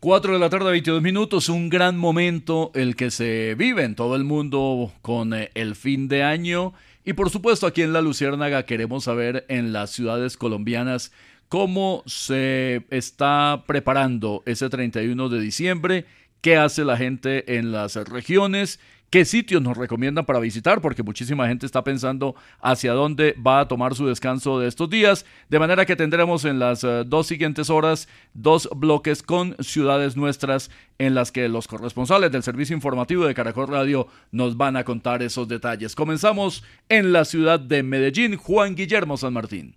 4 0.01 0.33
de 0.33 0.39
la 0.39 0.49
tarde, 0.49 0.71
22 0.71 1.03
minutos, 1.03 1.47
un 1.47 1.69
gran 1.69 1.95
momento 1.95 2.71
el 2.73 2.95
que 2.95 3.11
se 3.11 3.53
vive 3.53 3.83
en 3.83 3.93
todo 3.93 4.15
el 4.15 4.23
mundo 4.23 4.91
con 5.03 5.35
eh, 5.35 5.51
el 5.53 5.75
fin 5.75 6.07
de 6.07 6.23
año. 6.23 6.73
Y 7.05 7.13
por 7.13 7.29
supuesto 7.29 7.67
aquí 7.67 7.83
en 7.83 7.93
La 7.93 8.01
Luciérnaga 8.01 8.65
queremos 8.65 9.03
saber 9.03 9.45
en 9.47 9.73
las 9.73 9.91
ciudades 9.91 10.37
colombianas 10.37 11.11
cómo 11.49 12.01
se 12.07 12.83
está 12.89 13.63
preparando 13.67 14.41
ese 14.47 14.69
31 14.69 15.29
de 15.29 15.39
diciembre, 15.39 16.05
qué 16.41 16.57
hace 16.57 16.83
la 16.83 16.97
gente 16.97 17.59
en 17.59 17.71
las 17.71 17.95
regiones 17.95 18.79
qué 19.11 19.25
sitios 19.25 19.61
nos 19.61 19.77
recomiendan 19.77 20.25
para 20.25 20.39
visitar, 20.39 20.81
porque 20.81 21.03
muchísima 21.03 21.47
gente 21.47 21.65
está 21.65 21.83
pensando 21.83 22.33
hacia 22.61 22.93
dónde 22.93 23.35
va 23.45 23.59
a 23.59 23.67
tomar 23.67 23.93
su 23.93 24.07
descanso 24.07 24.57
de 24.59 24.69
estos 24.69 24.89
días, 24.89 25.25
de 25.49 25.59
manera 25.59 25.85
que 25.85 25.97
tendremos 25.97 26.45
en 26.45 26.57
las 26.57 26.83
eh, 26.83 27.03
dos 27.05 27.27
siguientes 27.27 27.69
horas 27.69 28.07
dos 28.33 28.69
bloques 28.73 29.21
con 29.21 29.55
ciudades 29.59 30.15
nuestras 30.15 30.71
en 30.97 31.13
las 31.13 31.31
que 31.31 31.49
los 31.49 31.67
corresponsales 31.67 32.31
del 32.31 32.41
servicio 32.41 32.75
informativo 32.75 33.25
de 33.25 33.35
Caracol 33.35 33.67
Radio 33.67 34.07
nos 34.31 34.55
van 34.55 34.77
a 34.77 34.85
contar 34.85 35.21
esos 35.21 35.47
detalles. 35.47 35.93
Comenzamos 35.93 36.63
en 36.87 37.11
la 37.11 37.25
ciudad 37.25 37.59
de 37.59 37.83
Medellín, 37.83 38.37
Juan 38.37 38.75
Guillermo 38.75 39.17
San 39.17 39.33
Martín. 39.33 39.75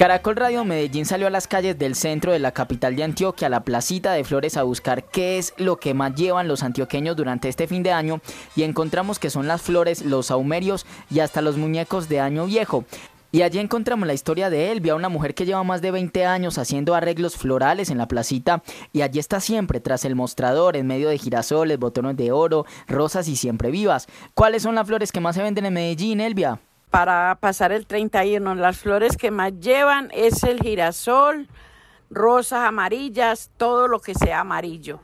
Caracol 0.00 0.36
Radio 0.36 0.64
Medellín 0.64 1.04
salió 1.04 1.26
a 1.26 1.30
las 1.30 1.46
calles 1.46 1.78
del 1.78 1.94
centro 1.94 2.32
de 2.32 2.38
la 2.38 2.52
capital 2.52 2.96
de 2.96 3.02
Antioquia, 3.04 3.48
a 3.48 3.50
la 3.50 3.64
placita 3.64 4.12
de 4.12 4.24
Flores, 4.24 4.56
a 4.56 4.62
buscar 4.62 5.04
qué 5.04 5.36
es 5.36 5.52
lo 5.58 5.76
que 5.76 5.92
más 5.92 6.14
llevan 6.14 6.48
los 6.48 6.62
antioqueños 6.62 7.16
durante 7.16 7.50
este 7.50 7.66
fin 7.66 7.82
de 7.82 7.92
año 7.92 8.22
y 8.56 8.62
encontramos 8.62 9.18
que 9.18 9.28
son 9.28 9.46
las 9.46 9.60
flores, 9.60 10.02
los 10.02 10.28
saumerios 10.28 10.86
y 11.10 11.20
hasta 11.20 11.42
los 11.42 11.58
muñecos 11.58 12.08
de 12.08 12.18
año 12.18 12.46
viejo. 12.46 12.86
Y 13.30 13.42
allí 13.42 13.58
encontramos 13.58 14.06
la 14.06 14.14
historia 14.14 14.48
de 14.48 14.72
Elvia, 14.72 14.94
una 14.94 15.10
mujer 15.10 15.34
que 15.34 15.44
lleva 15.44 15.64
más 15.64 15.82
de 15.82 15.90
20 15.90 16.24
años 16.24 16.56
haciendo 16.56 16.94
arreglos 16.94 17.36
florales 17.36 17.90
en 17.90 17.98
la 17.98 18.08
placita 18.08 18.62
y 18.94 19.02
allí 19.02 19.18
está 19.18 19.38
siempre 19.38 19.80
tras 19.80 20.06
el 20.06 20.16
mostrador 20.16 20.78
en 20.78 20.86
medio 20.86 21.10
de 21.10 21.18
girasoles, 21.18 21.78
botones 21.78 22.16
de 22.16 22.32
oro, 22.32 22.64
rosas 22.88 23.28
y 23.28 23.36
siempre 23.36 23.70
vivas. 23.70 24.06
¿Cuáles 24.32 24.62
son 24.62 24.76
las 24.76 24.86
flores 24.86 25.12
que 25.12 25.20
más 25.20 25.36
se 25.36 25.42
venden 25.42 25.66
en 25.66 25.74
Medellín, 25.74 26.22
Elvia? 26.22 26.58
Para 26.90 27.38
pasar 27.40 27.72
el 27.72 27.86
31. 27.86 28.54
Las 28.56 28.78
flores 28.78 29.16
que 29.16 29.30
más 29.30 29.58
llevan 29.60 30.10
es 30.12 30.42
el 30.42 30.60
girasol, 30.60 31.48
rosas 32.10 32.66
amarillas, 32.66 33.50
todo 33.56 33.88
lo 33.88 34.00
que 34.00 34.14
sea 34.14 34.40
amarillo. 34.40 35.00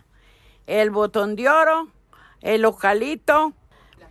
El 0.67 0.91
botón 0.91 1.37
de 1.37 1.49
oro, 1.49 1.89
el 2.41 2.65
ocalito, 2.65 3.53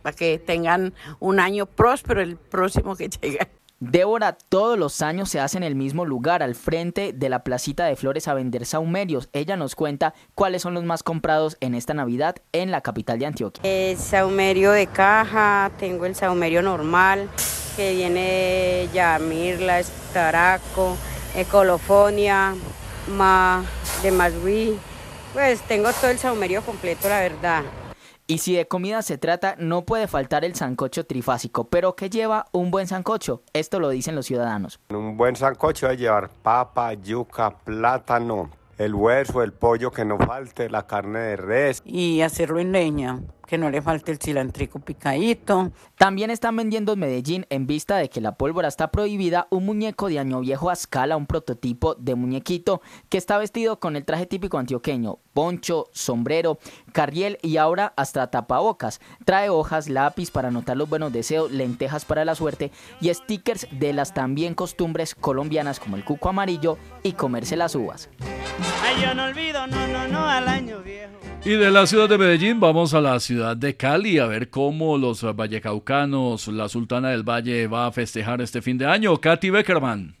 para 0.02 0.16
que 0.16 0.38
tengan 0.38 0.94
un 1.20 1.38
año 1.38 1.66
próspero 1.66 2.22
el 2.22 2.36
próximo 2.36 2.96
que 2.96 3.08
llega. 3.20 3.48
Débora 3.78 4.32
todos 4.32 4.78
los 4.78 5.02
años 5.02 5.28
se 5.28 5.38
hace 5.38 5.58
en 5.58 5.62
el 5.62 5.74
mismo 5.74 6.06
lugar, 6.06 6.42
al 6.42 6.54
frente 6.54 7.12
de 7.12 7.28
la 7.28 7.44
placita 7.44 7.84
de 7.84 7.94
flores 7.94 8.26
a 8.26 8.32
vender 8.32 8.64
saumerios. 8.64 9.28
Ella 9.34 9.58
nos 9.58 9.74
cuenta 9.74 10.14
cuáles 10.34 10.62
son 10.62 10.72
los 10.72 10.84
más 10.84 11.02
comprados 11.02 11.58
en 11.60 11.74
esta 11.74 11.92
Navidad 11.92 12.36
en 12.52 12.70
la 12.70 12.80
capital 12.80 13.18
de 13.18 13.26
Antioquia. 13.26 13.60
El 13.64 13.98
saumerio 13.98 14.72
de 14.72 14.86
caja, 14.86 15.70
tengo 15.78 16.06
el 16.06 16.14
saumerio 16.14 16.62
normal, 16.62 17.28
que 17.76 17.92
viene 17.92 18.88
ya 18.94 19.18
mirla, 19.18 19.78
estaraco, 19.78 20.96
ecolofonia, 21.34 22.54
ma, 23.14 23.62
de 24.02 24.10
masui. 24.10 24.78
Pues 25.34 25.60
tengo 25.60 25.92
todo 25.92 26.10
el 26.10 26.18
saumerio 26.18 26.62
completo, 26.62 27.10
la 27.10 27.20
verdad. 27.20 27.62
Y 28.28 28.38
si 28.38 28.56
de 28.56 28.66
comida 28.66 29.02
se 29.02 29.18
trata, 29.18 29.54
no 29.56 29.84
puede 29.84 30.08
faltar 30.08 30.44
el 30.44 30.56
sancocho 30.56 31.06
trifásico. 31.06 31.68
Pero 31.68 31.94
¿qué 31.94 32.10
lleva 32.10 32.46
un 32.50 32.72
buen 32.72 32.88
sancocho? 32.88 33.42
Esto 33.52 33.78
lo 33.78 33.88
dicen 33.88 34.16
los 34.16 34.26
ciudadanos. 34.26 34.80
Un 34.90 35.16
buen 35.16 35.36
sancocho 35.36 35.86
debe 35.86 35.98
llevar 35.98 36.30
papa, 36.42 36.92
yuca, 36.94 37.56
plátano, 37.58 38.50
el 38.78 38.96
hueso, 38.96 39.44
el 39.44 39.52
pollo 39.52 39.92
que 39.92 40.04
no 40.04 40.18
falte, 40.18 40.68
la 40.68 40.88
carne 40.88 41.20
de 41.20 41.36
res. 41.36 41.82
Y 41.84 42.20
hacerlo 42.22 42.58
en 42.58 42.72
leña 42.72 43.20
que 43.46 43.58
no 43.58 43.70
le 43.70 43.82
falte 43.82 44.12
el 44.12 44.18
cilantrico 44.18 44.78
picadito. 44.80 45.70
También 45.96 46.30
están 46.30 46.56
vendiendo 46.56 46.92
en 46.92 46.98
Medellín, 46.98 47.46
en 47.50 47.66
vista 47.66 47.96
de 47.96 48.08
que 48.08 48.20
la 48.20 48.36
pólvora 48.36 48.68
está 48.68 48.90
prohibida, 48.90 49.46
un 49.50 49.66
muñeco 49.66 50.08
de 50.08 50.18
año 50.18 50.40
viejo 50.40 50.70
a 50.70 50.72
escala, 50.72 51.16
un 51.16 51.26
prototipo 51.26 51.94
de 51.94 52.14
muñequito 52.14 52.82
que 53.08 53.18
está 53.18 53.38
vestido 53.38 53.78
con 53.78 53.96
el 53.96 54.04
traje 54.04 54.26
típico 54.26 54.58
antioqueño, 54.58 55.18
poncho, 55.32 55.86
sombrero, 55.92 56.58
carriel 56.92 57.38
y 57.42 57.56
ahora 57.56 57.92
hasta 57.96 58.30
tapabocas. 58.30 59.00
Trae 59.24 59.48
hojas, 59.48 59.88
lápiz 59.88 60.30
para 60.30 60.48
anotar 60.48 60.76
los 60.76 60.88
buenos 60.88 61.12
deseos, 61.12 61.50
lentejas 61.52 62.04
para 62.04 62.24
la 62.24 62.34
suerte 62.34 62.72
y 63.00 63.12
stickers 63.12 63.66
de 63.70 63.92
las 63.92 64.14
también 64.14 64.54
costumbres 64.54 65.14
colombianas 65.14 65.80
como 65.80 65.96
el 65.96 66.04
cuco 66.04 66.28
amarillo 66.30 66.78
y 67.02 67.12
comerse 67.12 67.56
las 67.56 67.74
uvas. 67.74 68.08
Ay, 68.82 69.02
yo 69.02 69.14
no 69.14 69.24
olvido, 69.24 69.66
no, 69.66 69.86
no, 69.88 70.08
no, 70.08 70.26
al 70.26 70.48
año 70.48 70.80
viejo. 70.82 71.12
Y 71.44 71.50
de 71.50 71.70
la 71.70 71.86
ciudad 71.86 72.08
de 72.08 72.18
Medellín 72.18 72.58
vamos 72.58 72.94
a 72.94 73.00
la 73.00 73.20
ciudad 73.20 73.35
de 73.36 73.76
Cali 73.76 74.18
a 74.18 74.26
ver 74.26 74.50
cómo 74.50 74.98
los 74.98 75.22
vallecaucanos, 75.22 76.48
la 76.48 76.68
Sultana 76.68 77.10
del 77.10 77.28
Valle 77.28 77.66
va 77.66 77.86
a 77.86 77.92
festejar 77.92 78.40
este 78.40 78.62
fin 78.62 78.78
de 78.78 78.86
año. 78.86 79.16
Katy 79.20 79.50
Beckerman. 79.50 80.16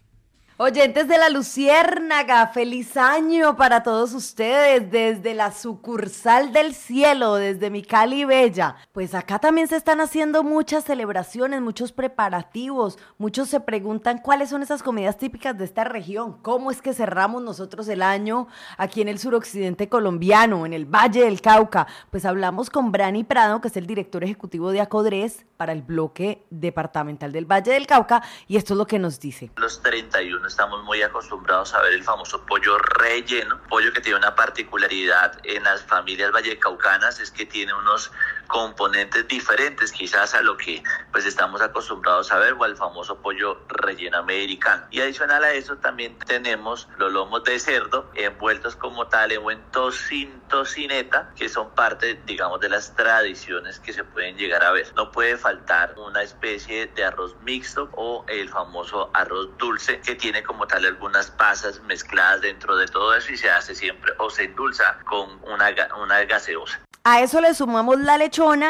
Oyentes 0.58 1.06
de 1.06 1.18
la 1.18 1.28
Luciérnaga, 1.28 2.46
feliz 2.46 2.96
año 2.96 3.58
para 3.58 3.82
todos 3.82 4.14
ustedes 4.14 4.90
desde 4.90 5.34
la 5.34 5.52
sucursal 5.52 6.50
del 6.50 6.74
cielo, 6.74 7.34
desde 7.34 7.68
mi 7.68 7.82
Cali 7.82 8.24
Bella. 8.24 8.76
Pues 8.92 9.14
acá 9.14 9.38
también 9.38 9.68
se 9.68 9.76
están 9.76 10.00
haciendo 10.00 10.42
muchas 10.44 10.84
celebraciones, 10.84 11.60
muchos 11.60 11.92
preparativos. 11.92 12.98
Muchos 13.18 13.50
se 13.50 13.60
preguntan 13.60 14.16
cuáles 14.16 14.48
son 14.48 14.62
esas 14.62 14.82
comidas 14.82 15.18
típicas 15.18 15.58
de 15.58 15.66
esta 15.66 15.84
región, 15.84 16.38
cómo 16.40 16.70
es 16.70 16.80
que 16.80 16.94
cerramos 16.94 17.42
nosotros 17.42 17.86
el 17.88 18.00
año 18.00 18.48
aquí 18.78 19.02
en 19.02 19.08
el 19.08 19.18
suroccidente 19.18 19.90
colombiano, 19.90 20.64
en 20.64 20.72
el 20.72 20.86
Valle 20.86 21.24
del 21.24 21.42
Cauca. 21.42 21.86
Pues 22.10 22.24
hablamos 22.24 22.70
con 22.70 22.92
Brani 22.92 23.24
Prado, 23.24 23.60
que 23.60 23.68
es 23.68 23.76
el 23.76 23.86
director 23.86 24.24
ejecutivo 24.24 24.70
de 24.72 24.80
Acodres 24.80 25.44
para 25.58 25.72
el 25.72 25.82
bloque 25.82 26.46
departamental 26.48 27.30
del 27.30 27.44
Valle 27.44 27.72
del 27.72 27.86
Cauca, 27.86 28.22
y 28.48 28.56
esto 28.56 28.72
es 28.72 28.78
lo 28.78 28.86
que 28.86 28.98
nos 28.98 29.20
dice. 29.20 29.50
Los 29.56 29.82
31 29.82 30.45
estamos 30.46 30.82
muy 30.84 31.02
acostumbrados 31.02 31.74
a 31.74 31.80
ver 31.82 31.92
el 31.92 32.02
famoso 32.02 32.42
pollo 32.46 32.78
relleno, 32.78 33.60
pollo 33.68 33.92
que 33.92 34.00
tiene 34.00 34.18
una 34.18 34.34
particularidad 34.34 35.38
en 35.44 35.64
las 35.64 35.82
familias 35.82 36.32
vallecaucanas, 36.32 37.20
es 37.20 37.30
que 37.30 37.46
tiene 37.46 37.74
unos 37.74 38.12
componentes 38.46 39.26
diferentes 39.28 39.92
quizás 39.92 40.34
a 40.34 40.42
lo 40.42 40.56
que 40.56 40.82
pues 41.12 41.26
estamos 41.26 41.60
acostumbrados 41.60 42.30
a 42.32 42.38
ver 42.38 42.54
o 42.54 42.64
al 42.64 42.76
famoso 42.76 43.16
pollo 43.20 43.60
relleno 43.68 44.18
americano. 44.18 44.84
Y 44.90 45.00
adicional 45.00 45.44
a 45.44 45.52
eso 45.52 45.76
también 45.76 46.18
tenemos 46.20 46.88
los 46.98 47.12
lomos 47.12 47.44
de 47.44 47.58
cerdo 47.58 48.10
envueltos 48.14 48.76
como 48.76 49.06
tal 49.08 49.32
en 49.32 49.42
buen 49.42 49.62
tocin, 49.70 50.40
tocineta, 50.48 51.32
que 51.36 51.48
son 51.48 51.70
parte 51.70 52.20
digamos 52.26 52.60
de 52.60 52.68
las 52.68 52.94
tradiciones 52.94 53.80
que 53.80 53.92
se 53.92 54.04
pueden 54.04 54.36
llegar 54.36 54.64
a 54.64 54.72
ver. 54.72 54.92
No 54.96 55.10
puede 55.10 55.36
faltar 55.36 55.94
una 55.98 56.22
especie 56.22 56.86
de 56.86 57.04
arroz 57.04 57.36
mixto 57.42 57.88
o 57.92 58.24
el 58.28 58.48
famoso 58.48 59.10
arroz 59.14 59.56
dulce 59.58 60.00
que 60.00 60.14
tiene 60.14 60.42
como 60.42 60.66
tal 60.66 60.84
algunas 60.84 61.30
pasas 61.30 61.80
mezcladas 61.82 62.40
dentro 62.40 62.76
de 62.76 62.86
todo 62.86 63.14
eso 63.14 63.32
y 63.32 63.36
se 63.36 63.50
hace 63.50 63.74
siempre 63.74 64.12
o 64.18 64.30
se 64.30 64.44
endulza 64.44 64.98
con 65.04 65.40
una, 65.44 65.72
una 66.02 66.24
gaseosa. 66.24 66.80
A 67.08 67.20
eso 67.20 67.40
le 67.40 67.54
sumamos 67.54 68.00
la 68.00 68.18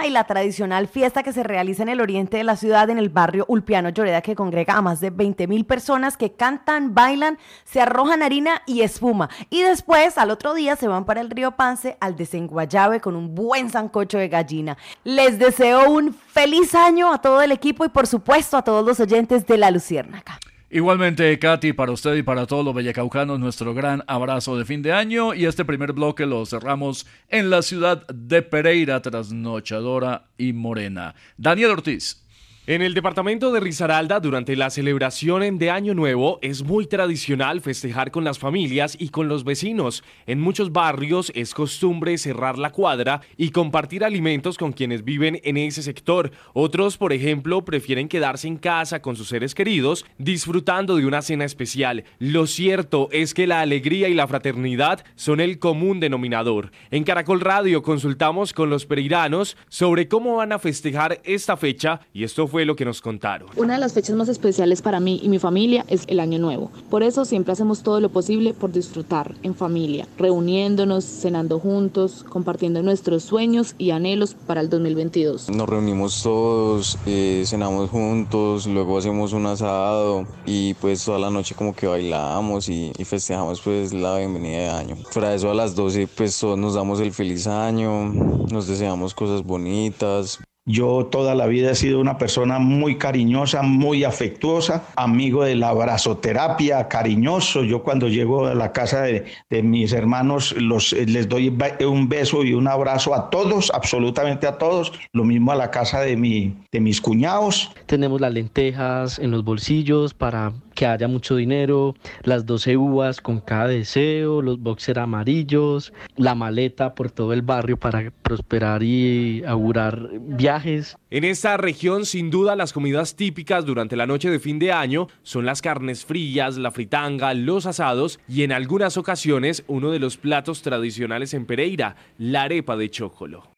y 0.04 0.10
la 0.10 0.22
tradicional 0.22 0.86
fiesta 0.86 1.24
que 1.24 1.32
se 1.32 1.42
realiza 1.42 1.82
en 1.82 1.88
el 1.88 2.00
oriente 2.00 2.36
de 2.36 2.44
la 2.44 2.54
ciudad, 2.54 2.88
en 2.88 2.98
el 2.98 3.08
barrio 3.08 3.44
Ulpiano 3.48 3.88
Lloreda, 3.88 4.20
que 4.20 4.36
congrega 4.36 4.74
a 4.76 4.82
más 4.82 5.00
de 5.00 5.10
20 5.10 5.48
mil 5.48 5.64
personas 5.64 6.16
que 6.16 6.32
cantan, 6.32 6.94
bailan, 6.94 7.36
se 7.64 7.80
arrojan 7.80 8.22
harina 8.22 8.62
y 8.66 8.82
espuma. 8.82 9.28
Y 9.50 9.62
después, 9.62 10.18
al 10.18 10.30
otro 10.30 10.54
día, 10.54 10.76
se 10.76 10.86
van 10.86 11.04
para 11.04 11.20
el 11.20 11.30
río 11.30 11.56
Pance 11.56 11.96
al 11.98 12.14
desenguayabe 12.14 13.00
con 13.00 13.16
un 13.16 13.34
buen 13.34 13.68
sancocho 13.68 14.18
de 14.18 14.28
gallina. 14.28 14.78
Les 15.02 15.36
deseo 15.36 15.90
un 15.90 16.14
feliz 16.14 16.72
año 16.76 17.12
a 17.12 17.20
todo 17.20 17.42
el 17.42 17.50
equipo 17.50 17.84
y, 17.84 17.88
por 17.88 18.06
supuesto, 18.06 18.56
a 18.56 18.62
todos 18.62 18.86
los 18.86 19.00
oyentes 19.00 19.48
de 19.48 19.56
La 19.58 19.72
Luciérnaga. 19.72 20.38
Igualmente, 20.68 21.38
Katy, 21.38 21.74
para 21.74 21.92
usted 21.92 22.16
y 22.16 22.22
para 22.24 22.46
todos 22.46 22.64
los 22.64 22.74
bellacaucanos, 22.74 23.38
nuestro 23.38 23.72
gran 23.72 24.02
abrazo 24.08 24.58
de 24.58 24.64
fin 24.64 24.82
de 24.82 24.92
año. 24.92 25.32
Y 25.32 25.44
este 25.44 25.64
primer 25.64 25.92
bloque 25.92 26.26
lo 26.26 26.44
cerramos 26.44 27.06
en 27.28 27.50
la 27.50 27.62
ciudad 27.62 28.04
de 28.08 28.42
Pereira, 28.42 29.00
trasnochadora 29.00 30.26
y 30.36 30.52
morena. 30.52 31.14
Daniel 31.36 31.70
Ortiz. 31.70 32.25
En 32.68 32.82
el 32.82 32.94
departamento 32.94 33.52
de 33.52 33.60
Risaralda, 33.60 34.18
durante 34.18 34.56
la 34.56 34.70
celebración 34.70 35.56
de 35.56 35.70
Año 35.70 35.94
Nuevo, 35.94 36.40
es 36.42 36.64
muy 36.64 36.88
tradicional 36.88 37.60
festejar 37.60 38.10
con 38.10 38.24
las 38.24 38.40
familias 38.40 38.96
y 38.98 39.10
con 39.10 39.28
los 39.28 39.44
vecinos. 39.44 40.02
En 40.26 40.40
muchos 40.40 40.72
barrios 40.72 41.30
es 41.36 41.54
costumbre 41.54 42.18
cerrar 42.18 42.58
la 42.58 42.72
cuadra 42.72 43.20
y 43.36 43.50
compartir 43.50 44.02
alimentos 44.02 44.58
con 44.58 44.72
quienes 44.72 45.04
viven 45.04 45.40
en 45.44 45.58
ese 45.58 45.80
sector. 45.80 46.32
Otros, 46.54 46.96
por 46.96 47.12
ejemplo, 47.12 47.64
prefieren 47.64 48.08
quedarse 48.08 48.48
en 48.48 48.56
casa 48.56 49.00
con 49.00 49.14
sus 49.14 49.28
seres 49.28 49.54
queridos, 49.54 50.04
disfrutando 50.18 50.96
de 50.96 51.06
una 51.06 51.22
cena 51.22 51.44
especial. 51.44 52.02
Lo 52.18 52.48
cierto 52.48 53.08
es 53.12 53.32
que 53.32 53.46
la 53.46 53.60
alegría 53.60 54.08
y 54.08 54.14
la 54.14 54.26
fraternidad 54.26 55.04
son 55.14 55.38
el 55.38 55.60
común 55.60 56.00
denominador. 56.00 56.72
En 56.90 57.04
Caracol 57.04 57.42
Radio 57.42 57.84
consultamos 57.84 58.52
con 58.52 58.70
los 58.70 58.86
pereiranos 58.86 59.56
sobre 59.68 60.08
cómo 60.08 60.34
van 60.38 60.50
a 60.50 60.58
festejar 60.58 61.20
esta 61.22 61.56
fecha 61.56 62.00
y 62.12 62.24
esto 62.24 62.48
fue 62.48 62.55
fue 62.56 62.64
lo 62.64 62.74
que 62.74 62.86
nos 62.86 63.02
contaron. 63.02 63.50
Una 63.56 63.74
de 63.74 63.80
las 63.80 63.92
fechas 63.92 64.16
más 64.16 64.30
especiales 64.30 64.80
para 64.80 64.98
mí 64.98 65.20
y 65.22 65.28
mi 65.28 65.38
familia 65.38 65.84
es 65.88 66.04
el 66.06 66.20
Año 66.20 66.38
Nuevo. 66.38 66.70
Por 66.88 67.02
eso 67.02 67.26
siempre 67.26 67.52
hacemos 67.52 67.82
todo 67.82 68.00
lo 68.00 68.08
posible 68.08 68.54
por 68.54 68.72
disfrutar 68.72 69.34
en 69.42 69.54
familia, 69.54 70.08
reuniéndonos, 70.16 71.04
cenando 71.04 71.58
juntos, 71.58 72.24
compartiendo 72.26 72.82
nuestros 72.82 73.24
sueños 73.24 73.74
y 73.76 73.90
anhelos 73.90 74.32
para 74.32 74.62
el 74.62 74.70
2022. 74.70 75.50
Nos 75.50 75.68
reunimos 75.68 76.22
todos, 76.22 76.98
eh, 77.04 77.42
cenamos 77.44 77.90
juntos, 77.90 78.66
luego 78.66 78.96
hacemos 78.96 79.34
un 79.34 79.44
asado 79.44 80.26
y 80.46 80.72
pues 80.72 81.04
toda 81.04 81.18
la 81.18 81.28
noche 81.28 81.54
como 81.54 81.76
que 81.76 81.86
bailamos 81.86 82.70
y, 82.70 82.90
y 82.96 83.04
festejamos 83.04 83.60
pues 83.60 83.92
la 83.92 84.16
bienvenida 84.16 84.60
de 84.60 84.68
año. 84.70 84.96
Fuera 85.10 85.28
de 85.28 85.36
eso 85.36 85.50
a 85.50 85.54
las 85.54 85.76
12 85.76 86.06
pues 86.06 86.40
todos 86.40 86.56
nos 86.56 86.72
damos 86.72 87.00
el 87.00 87.12
feliz 87.12 87.46
año, 87.46 88.08
nos 88.50 88.66
deseamos 88.66 89.12
cosas 89.12 89.42
bonitas. 89.42 90.40
Yo 90.68 91.06
toda 91.06 91.36
la 91.36 91.46
vida 91.46 91.70
he 91.70 91.74
sido 91.76 92.00
una 92.00 92.18
persona 92.18 92.58
muy 92.58 92.98
cariñosa, 92.98 93.62
muy 93.62 94.02
afectuosa, 94.02 94.82
amigo 94.96 95.44
de 95.44 95.54
la 95.54 95.68
abrazoterapia, 95.68 96.88
cariñoso. 96.88 97.62
Yo 97.62 97.84
cuando 97.84 98.08
llego 98.08 98.46
a 98.46 98.54
la 98.54 98.72
casa 98.72 99.02
de, 99.02 99.26
de 99.48 99.62
mis 99.62 99.92
hermanos 99.92 100.52
los, 100.58 100.92
les 100.92 101.28
doy 101.28 101.56
un 101.86 102.08
beso 102.08 102.42
y 102.42 102.52
un 102.52 102.66
abrazo 102.66 103.14
a 103.14 103.30
todos, 103.30 103.70
absolutamente 103.72 104.48
a 104.48 104.58
todos. 104.58 104.92
Lo 105.12 105.22
mismo 105.22 105.52
a 105.52 105.54
la 105.54 105.70
casa 105.70 106.00
de, 106.00 106.16
mi, 106.16 106.56
de 106.72 106.80
mis 106.80 107.00
cuñados. 107.00 107.70
Tenemos 107.86 108.20
las 108.20 108.32
lentejas 108.32 109.20
en 109.20 109.30
los 109.30 109.44
bolsillos 109.44 110.14
para 110.14 110.52
que 110.76 110.86
haya 110.86 111.08
mucho 111.08 111.34
dinero, 111.34 111.96
las 112.22 112.46
12 112.46 112.76
uvas 112.76 113.20
con 113.20 113.40
cada 113.40 113.66
deseo, 113.66 114.42
los 114.42 114.60
boxer 114.60 115.00
amarillos, 115.00 115.92
la 116.16 116.36
maleta 116.36 116.94
por 116.94 117.10
todo 117.10 117.32
el 117.32 117.42
barrio 117.42 117.76
para 117.76 118.12
prosperar 118.22 118.84
y 118.84 119.42
augurar 119.44 120.08
viajes. 120.20 120.96
En 121.10 121.24
esta 121.24 121.56
región, 121.56 122.06
sin 122.06 122.30
duda, 122.30 122.54
las 122.54 122.72
comidas 122.72 123.16
típicas 123.16 123.64
durante 123.64 123.96
la 123.96 124.06
noche 124.06 124.30
de 124.30 124.38
fin 124.38 124.60
de 124.60 124.70
año 124.70 125.08
son 125.22 125.46
las 125.46 125.62
carnes 125.62 126.04
frías, 126.04 126.58
la 126.58 126.70
fritanga, 126.70 127.34
los 127.34 127.66
asados 127.66 128.20
y 128.28 128.42
en 128.42 128.52
algunas 128.52 128.96
ocasiones 128.96 129.64
uno 129.66 129.90
de 129.90 129.98
los 129.98 130.16
platos 130.16 130.62
tradicionales 130.62 131.34
en 131.34 131.46
Pereira, 131.46 131.96
la 132.18 132.42
arepa 132.42 132.76
de 132.76 132.90
chocolo. 132.90 133.56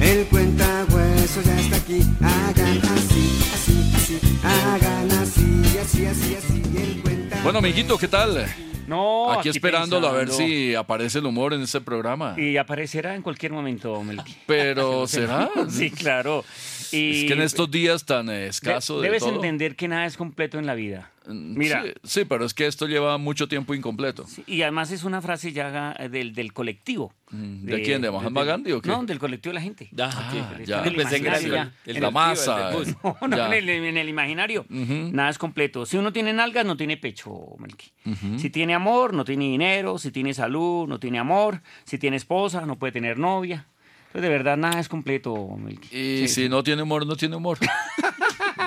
El 0.00 0.24
cuentahueso 0.26 1.42
ya 1.42 1.60
está 1.60 1.76
aquí. 1.76 2.00
Hagan 2.22 2.78
así, 2.96 3.47
así, 3.58 3.92
así. 3.96 4.20
Hagan 4.44 5.10
así, 5.12 5.78
así, 5.78 6.06
así, 6.06 6.34
así. 6.36 6.62
El 6.76 7.02
cuenta. 7.02 7.40
Bueno, 7.42 7.58
amiguito, 7.58 7.98
¿qué 7.98 8.08
tal? 8.08 8.46
No, 8.86 9.30
aquí, 9.32 9.50
aquí 9.50 9.58
esperándolo 9.58 10.08
a 10.08 10.12
ver 10.12 10.30
si 10.30 10.74
aparece 10.74 11.18
el 11.18 11.26
humor 11.26 11.52
en 11.52 11.60
este 11.62 11.80
programa. 11.80 12.34
Y 12.38 12.56
aparecerá 12.56 13.14
en 13.14 13.20
cualquier 13.22 13.52
momento, 13.52 14.02
Melqui. 14.02 14.34
Pero 14.46 15.06
será. 15.08 15.50
sí, 15.68 15.90
claro. 15.90 16.44
Y 16.90 17.22
Es 17.22 17.26
que 17.26 17.32
en 17.34 17.42
estos 17.42 17.70
días 17.70 18.04
tan 18.04 18.30
escaso 18.30 18.94
de- 18.96 19.02
de 19.02 19.06
debes 19.08 19.22
todo. 19.22 19.34
entender 19.34 19.76
que 19.76 19.88
nada 19.88 20.06
es 20.06 20.16
completo 20.16 20.58
en 20.58 20.64
la 20.66 20.74
vida. 20.74 21.10
Mira, 21.30 21.82
Sí, 21.84 21.92
sí, 22.04 22.24
pero 22.24 22.44
es 22.46 22.54
que 22.54 22.66
esto 22.66 22.86
lleva 22.86 23.18
mucho 23.18 23.48
tiempo 23.48 23.74
incompleto. 23.74 24.24
y 24.46 24.62
además 24.62 24.90
es 24.90 25.04
una 25.04 25.20
frase 25.20 25.52
ya 25.52 25.94
eh, 25.98 26.08
del, 26.08 26.32
del 26.34 26.52
colectivo. 26.52 27.12
¿De 27.30 27.82
quién? 27.82 28.00
¿De 28.00 28.10
Mahatma 28.10 28.44
Gandhi 28.44 28.72
o 28.72 28.80
qué? 28.80 28.88
No, 28.88 29.04
del 29.04 29.18
colectivo 29.18 29.50
de 29.50 29.54
la 29.54 29.60
gente. 29.60 29.90
Ah, 30.00 30.54
Del- 30.56 30.66
ya. 30.66 30.82
Pensé 30.82 31.20
que 31.20 31.28
era 31.28 31.36
el- 31.38 31.50
ya. 31.50 31.72
el- 31.84 32.00
la 32.00 32.10
masa. 32.10 32.70
No, 33.04 33.16
no, 33.28 33.36
Ya. 33.36 33.54
en, 33.54 33.96
el, 33.98 34.08
imaginario. 34.08 34.64
Nada 34.70 35.28
es 35.28 35.36
completo. 35.38 35.84
Si 35.84 35.96
uno 35.98 36.12
tiene 36.12 36.32
nalgas, 36.32 36.64
no 36.64 36.76
tiene 36.76 36.96
pecho, 36.96 37.30
Melqui. 37.58 37.92
Si 38.38 38.48
tiene 38.48 38.74
amor, 38.74 39.12
no 39.12 39.24
tiene 39.24 39.44
dinero. 39.44 39.98
Si 39.98 40.10
tiene 40.10 40.32
salud, 40.32 40.88
no 40.88 40.98
tiene 40.98 41.18
amor. 41.18 41.60
Si 41.84 41.98
tiene 41.98 42.16
esposa, 42.16 42.64
no 42.64 42.78
puede 42.78 42.92
tener 42.92 43.18
novia. 43.18 43.66
Entonces, 44.06 44.22
de 44.22 44.28
verdad, 44.30 44.56
nada 44.56 44.80
es 44.80 44.88
completo, 44.88 45.36
Melqui. 45.58 45.88
Y 45.94 46.28
Sí, 46.28 46.28
si 46.28 46.48
no 46.48 46.62
tiene 46.62 46.82
humor, 46.82 47.04
no 47.06 47.14
tiene 47.16 47.36
humor. 47.36 47.58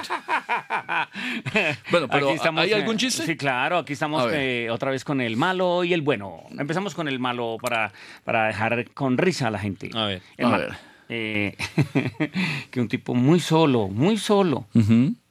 bueno, 1.92 2.08
pero 2.08 2.28
Aquí 2.28 2.36
estamos, 2.36 2.64
¿hay 2.64 2.72
eh, 2.72 2.76
algún 2.76 2.98
chiste? 2.98 3.26
Sí, 3.26 3.36
claro, 3.36 3.78
aquí 3.80 3.94
estamos 3.94 4.32
eh, 4.34 4.70
otra 4.70 4.92
vez 4.92 5.04
con 5.04 5.22
el 5.22 5.38
malo 5.38 5.84
y 5.84 5.94
el 5.94 6.02
bueno. 6.02 6.44
Empezamos 6.58 6.96
con 6.96 7.08
el 7.08 7.20
malo 7.20 7.58
para, 7.62 7.92
para 8.24 8.48
dejar 8.48 8.90
con 8.92 9.18
risa 9.18 9.48
a 9.48 9.52
la 9.52 9.60
gente. 9.60 9.90
A 9.94 10.06
ver. 10.06 10.22
A 10.40 10.58
ver. 10.58 10.78
que 12.72 12.80
un 12.80 12.88
tipo 12.88 13.14
muy 13.14 13.42
solo, 13.42 13.90
muy 13.90 14.18
solo, 14.18 14.68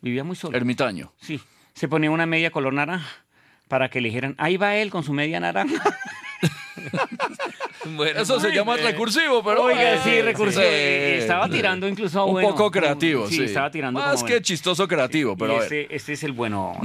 vivía 0.03 0.25
muy 0.25 0.37
solo. 0.37 0.55
Ermitaño. 0.57 1.13
Sí, 1.19 1.41
se 1.73 1.89
ponía 1.89 2.11
una 2.11 2.27
media 2.27 2.51
color 2.51 2.75
naranja 2.75 3.25
para 3.67 3.89
que 3.89 4.03
le 4.03 4.09
dijeran, 4.09 4.35
ahí 4.37 4.59
va 4.59 4.77
él 4.77 4.91
con 4.91 5.05
su 5.05 5.15
media 5.15 5.41
naranja. 5.41 5.83
Eso 8.17 8.39
se 8.41 8.51
llama 8.53 8.77
recursivo, 8.77 9.43
pero 9.43 9.65
Oiga, 9.65 9.81
bueno. 9.81 10.01
sí, 10.05 10.23
recursivo. 10.23 10.63
Sí, 10.63 10.69
estaba 10.71 11.49
tirando 11.49 11.89
incluso 11.89 12.21
a 12.21 12.25
Un 12.25 12.33
bueno. 12.33 12.49
poco 12.51 12.71
creativo, 12.71 13.27
Sí, 13.29 13.37
sí. 13.37 13.43
estaba 13.45 13.71
tirando 13.71 14.01
Más 14.01 14.15
como 14.17 14.27
que 14.27 14.33
bueno. 14.35 14.45
chistoso 14.45 14.87
creativo, 14.89 15.37
pero 15.37 15.53
Y 15.53 15.57
a 15.57 15.59
ver. 15.61 15.73
este, 15.73 15.95
este 15.97 16.13
es 16.13 16.23
el 16.25 16.33
bueno, 16.33 16.79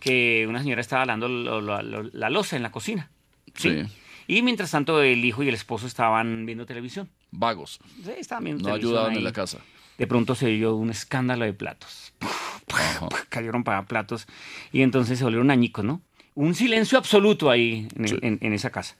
que 0.00 0.46
una 0.48 0.60
señora 0.62 0.80
estaba 0.80 1.04
lavando 1.06 1.28
lo- 1.28 1.60
lo- 1.60 1.82
lo- 1.82 2.02
la 2.12 2.30
loza 2.30 2.56
en 2.56 2.62
la 2.62 2.70
cocina. 2.70 3.10
¿sí? 3.54 3.70
Sí. 3.70 3.92
Y 4.26 4.42
mientras 4.42 4.70
tanto 4.70 5.02
el 5.02 5.24
hijo 5.24 5.42
y 5.42 5.48
el 5.48 5.54
esposo 5.54 5.86
estaban 5.86 6.46
viendo 6.46 6.64
televisión. 6.66 7.08
Vagos. 7.30 7.78
Sí, 8.04 8.12
estaban 8.18 8.44
viendo 8.44 8.62
No 8.62 8.68
televisión 8.68 8.90
ayudaban 8.92 9.12
ahí. 9.12 9.18
en 9.18 9.24
la 9.24 9.32
casa. 9.32 9.58
De 9.98 10.06
pronto 10.06 10.34
se 10.34 10.46
oyó 10.46 10.74
un 10.74 10.90
escándalo 10.90 11.44
de 11.44 11.52
platos. 11.52 12.12
Cayeron 13.28 13.64
para 13.64 13.84
platos. 13.86 14.26
Y 14.72 14.82
entonces 14.82 15.18
se 15.18 15.24
volvieron 15.24 15.50
añicos, 15.50 15.84
¿no? 15.84 16.00
Un 16.34 16.54
silencio 16.54 16.98
absoluto 16.98 17.50
ahí 17.50 17.86
en, 17.96 18.18
en- 18.24 18.38
en 18.40 18.52
esa 18.52 18.70
casa. 18.70 18.96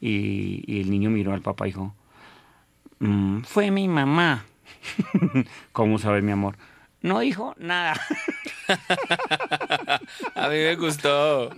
Y, 0.00 0.62
y 0.66 0.80
el 0.80 0.90
niño 0.90 1.08
miró 1.10 1.32
al 1.32 1.40
papá 1.40 1.66
y 1.66 1.70
dijo, 1.70 1.94
"Mm, 2.98 3.42
fue 3.42 3.70
mi 3.70 3.88
mamá. 3.88 4.44
¿Cómo 5.72 5.98
sabes, 5.98 6.22
mi 6.22 6.32
amor? 6.32 6.56
No 7.00 7.20
dijo 7.20 7.54
nada. 7.58 7.94
A 10.34 10.48
mí 10.48 10.54
me 10.56 10.74
gustó. 10.76 11.50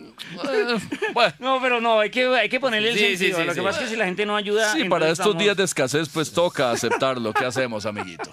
No, 1.39 1.61
pero 1.61 1.81
no, 1.81 2.01
hay 2.01 2.11
que, 2.11 2.27
hay 2.27 2.49
que 2.49 2.59
ponerle 2.61 2.91
el 2.91 2.99
Sí, 2.99 3.17
sentido. 3.17 3.39
sí, 3.41 3.45
Lo 3.47 3.55
que 3.55 3.63
pasa 3.63 3.79
es 3.81 3.85
que 3.85 3.91
si 3.91 3.97
la 3.97 4.07
gente 4.07 4.27
no 4.27 4.35
ayuda... 4.37 4.73
Sí, 4.73 4.85
para 4.89 5.07
estos 5.07 5.27
estamos- 5.27 5.43
días 5.43 5.57
de 5.57 5.65
escasez, 5.65 6.09
pues 6.09 6.33
toca 6.33 6.71
aceptarlo. 6.73 7.33
¿Qué 7.33 7.45
hacemos, 7.45 7.87
amiguito? 7.87 8.31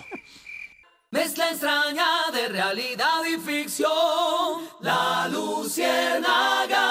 Mezcla 1.13 1.45
extraña 1.51 2.07
de 2.33 2.49
realidad 2.49 3.21
y 3.31 3.39
ficción. 3.39 3.87
La 4.81 5.29
Luciérnaga. 5.31 6.81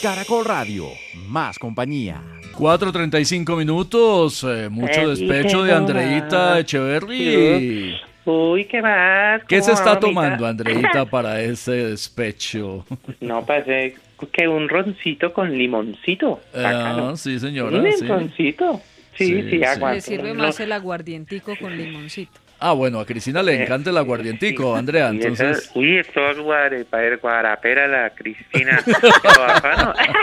Caracol 0.00 0.44
Radio, 0.44 0.86
más 1.26 1.58
compañía. 1.58 2.22
4.35 2.56 3.56
minutos, 3.56 4.44
eh, 4.44 4.68
mucho 4.68 5.00
Eh, 5.00 5.06
despecho 5.08 5.64
de 5.64 5.72
Andreita. 5.72 6.60
Echeverry. 6.60 7.96
Uy, 8.24 8.64
¿qué 8.66 8.80
más? 8.80 9.42
¿Qué 9.48 9.58
¿Cómo 9.58 9.66
se 9.66 9.72
está 9.72 9.98
tomando? 9.98 10.46
Andreita, 10.46 11.06
para 11.10 11.40
ese 11.40 11.72
despecho? 11.72 12.86
No, 13.20 13.44
parece 13.44 13.96
que 14.30 14.46
un 14.46 14.68
roncito 14.68 15.32
con 15.32 15.50
limoncito. 15.58 16.38
Ah, 16.54 17.14
sí, 17.16 17.40
señora. 17.40 17.78
Un 17.78 17.82
limoncito. 17.82 18.30
Sí, 18.36 18.91
Sí, 19.16 19.42
sí, 19.42 19.50
sí. 19.50 19.64
aguanto. 19.64 19.94
Le 19.96 20.00
sirve 20.00 20.34
más 20.34 20.58
el 20.60 20.72
aguardientico 20.72 21.56
con 21.56 21.76
limoncito. 21.76 22.40
Ah, 22.64 22.72
bueno, 22.72 23.00
a 23.00 23.06
Cristina 23.06 23.42
le 23.42 23.60
encanta 23.64 23.90
el 23.90 23.96
aguardientico, 23.98 24.76
Andrea, 24.76 25.08
entonces... 25.08 25.58
eso- 25.58 25.72
uy, 25.80 25.98
esto 25.98 26.30
es 26.30 26.38
guare, 26.38 26.84
para 26.84 27.08
el 27.08 27.16
guarapera, 27.18 27.88
la 27.88 28.10
Cristina. 28.10 28.80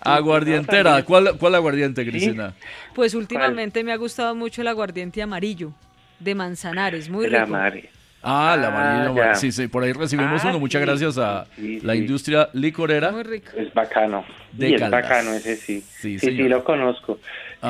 Aguardientera, 0.00 1.02
¿cuál, 1.04 1.36
cuál 1.38 1.54
aguardiente, 1.54 2.04
Cristina? 2.04 2.52
Pues 2.94 3.14
últimamente 3.14 3.82
me 3.84 3.92
ha 3.92 3.96
gustado 3.96 4.34
mucho 4.34 4.60
el 4.62 4.68
aguardiente 4.68 5.22
amarillo 5.22 5.72
de 6.20 6.34
Manzanares, 6.34 7.08
muy 7.08 7.28
La 7.28 7.40
rico. 7.44 7.52
madre. 7.52 7.90
Ah, 8.26 8.56
la 8.58 8.68
Ah, 8.68 9.02
amarillo. 9.04 9.16
ya. 9.16 9.34
Sí, 9.34 9.52
sí, 9.52 9.68
por 9.68 9.84
ahí 9.84 9.92
recibimos 9.92 10.42
Ah, 10.44 10.48
uno. 10.48 10.58
Muchas 10.58 10.80
sí. 10.80 10.86
gracias 10.86 11.18
a 11.18 11.46
Sí, 11.56 11.80
la 11.82 11.94
industria 11.94 12.48
licorera. 12.54 13.12
Muy 13.12 13.22
rico. 13.22 13.50
Es 13.56 13.72
bacano. 13.74 14.24
De 14.52 14.74
es 14.74 14.90
bacano 14.90 15.32
ese 15.34 15.56
sí. 15.56 15.82
Sí, 15.86 16.18
Sí, 16.18 16.30
lo 16.30 16.64
conozco. 16.64 17.18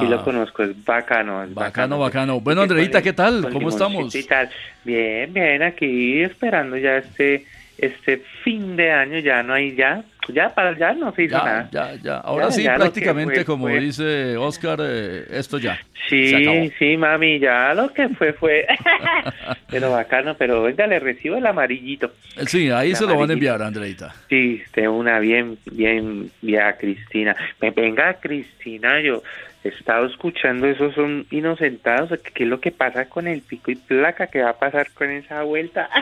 Sí, 0.00 0.06
Ah. 0.06 0.10
lo 0.10 0.24
conozco. 0.24 0.62
Es 0.64 0.84
bacano. 0.84 1.42
Es 1.44 1.54
Bacano, 1.54 1.98
bacano. 1.98 1.98
bacano. 1.98 2.40
Bueno, 2.40 2.62
Andreita, 2.62 3.00
¿qué 3.02 3.12
tal? 3.12 3.42
con 3.42 3.52
¿Cómo 3.52 3.68
estamos? 3.68 4.14
y 4.14 4.22
tal. 4.24 4.48
Bien, 4.84 5.32
bien, 5.32 5.62
aquí 5.62 6.22
esperando 6.22 6.76
ya 6.76 6.96
este 6.98 7.44
este 7.78 8.18
fin 8.42 8.76
de 8.76 8.92
año. 8.92 9.18
Ya 9.18 9.42
no 9.42 9.54
hay 9.54 9.74
ya. 9.74 10.02
Ya 10.28 10.54
para 10.54 10.74
ya 10.78 10.94
no 10.94 11.12
se 11.12 11.24
hizo 11.24 11.36
Ya, 11.36 11.44
nada. 11.44 11.68
ya, 11.70 11.94
ya. 12.02 12.16
Ahora 12.18 12.46
Ya, 12.46 12.50
sí, 12.52 12.62
ya 12.62 12.76
prácticamente, 12.76 13.34
fue, 13.34 13.44
como 13.44 13.66
fue. 13.68 13.78
dice 13.80 14.36
Oscar, 14.38 14.78
eh, 14.82 15.24
esto 15.30 15.58
ya. 15.58 15.78
Sí, 16.08 16.72
sí, 16.78 16.96
mami, 16.96 17.38
ya 17.38 17.74
lo 17.74 17.92
que 17.92 18.08
fue 18.10 18.32
fue. 18.32 18.66
pero 19.70 19.90
bacano, 19.90 20.34
pero 20.36 20.62
venga, 20.62 20.86
le 20.86 20.98
recibo 20.98 21.36
el 21.36 21.44
amarillito. 21.46 22.12
Sí, 22.46 22.70
ahí 22.70 22.90
El 22.90 22.96
se 22.96 23.02
lo 23.02 23.08
van 23.08 23.16
a 23.16 23.24
amarillito. 23.24 23.32
enviar, 23.34 23.62
Andreita. 23.62 24.14
Sí, 24.30 24.62
de 24.74 24.88
una 24.88 25.18
bien, 25.18 25.58
bien, 25.72 26.30
bien, 26.40 26.62
Cristina. 26.78 27.36
Venga, 27.60 28.14
Cristina, 28.14 29.00
yo 29.00 29.22
he 29.64 29.68
estado 29.68 30.06
escuchando 30.06 30.66
esos 30.66 30.94
son 30.94 31.26
inocentados. 31.30 32.10
¿Qué 32.34 32.44
es 32.44 32.48
lo 32.48 32.60
que 32.60 32.70
pasa 32.70 33.06
con 33.08 33.26
el 33.26 33.40
pico 33.42 33.70
y 33.70 33.76
placa? 33.76 34.26
¿Qué 34.28 34.42
va 34.42 34.50
a 34.50 34.58
pasar 34.58 34.90
con 34.92 35.10
esa 35.10 35.42
vuelta? 35.42 35.88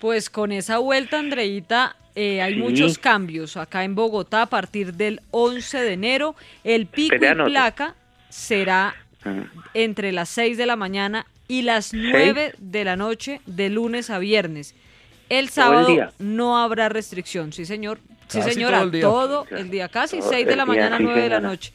Pues 0.00 0.28
con 0.28 0.52
esa 0.52 0.78
vuelta, 0.78 1.18
Andreita, 1.18 1.96
eh, 2.14 2.42
hay 2.42 2.54
Sí. 2.54 2.60
muchos 2.60 2.98
cambios. 2.98 3.56
Acá 3.56 3.84
en 3.84 3.94
Bogotá, 3.94 4.42
a 4.42 4.46
partir 4.46 4.92
del 4.92 5.20
11 5.30 5.80
de 5.80 5.92
enero, 5.94 6.34
el 6.62 6.86
pico 6.86 7.14
y 7.16 7.18
placa 7.44 7.94
será 8.28 8.94
Ah, 9.24 9.44
entre 9.72 10.12
las 10.12 10.28
6 10.28 10.58
de 10.58 10.66
la 10.66 10.76
mañana 10.76 11.24
y 11.48 11.62
las 11.62 11.94
9 11.94 12.52
de 12.58 12.84
la 12.84 12.96
noche 12.96 13.40
de 13.46 13.70
lunes 13.70 14.10
a 14.10 14.18
viernes. 14.18 14.74
El 15.30 15.48
sábado 15.48 15.88
no 16.18 16.58
habrá 16.58 16.90
restricción, 16.90 17.54
sí 17.54 17.64
señor. 17.64 17.98
Sí 18.28 18.42
señora, 18.42 18.78
todo 18.80 18.84
el 18.84 18.90
día. 18.92 19.00
todo 19.02 19.46
el 19.52 19.70
día, 19.70 19.88
casi 19.88 20.18
Todo 20.18 20.28
6 20.30 20.46
de 20.46 20.56
la 20.56 20.64
día, 20.64 20.74
mañana, 20.74 20.98
sí, 20.98 21.04
9 21.04 21.22
de 21.22 21.28
la 21.30 21.36
señora. 21.36 21.48
noche. 21.50 21.72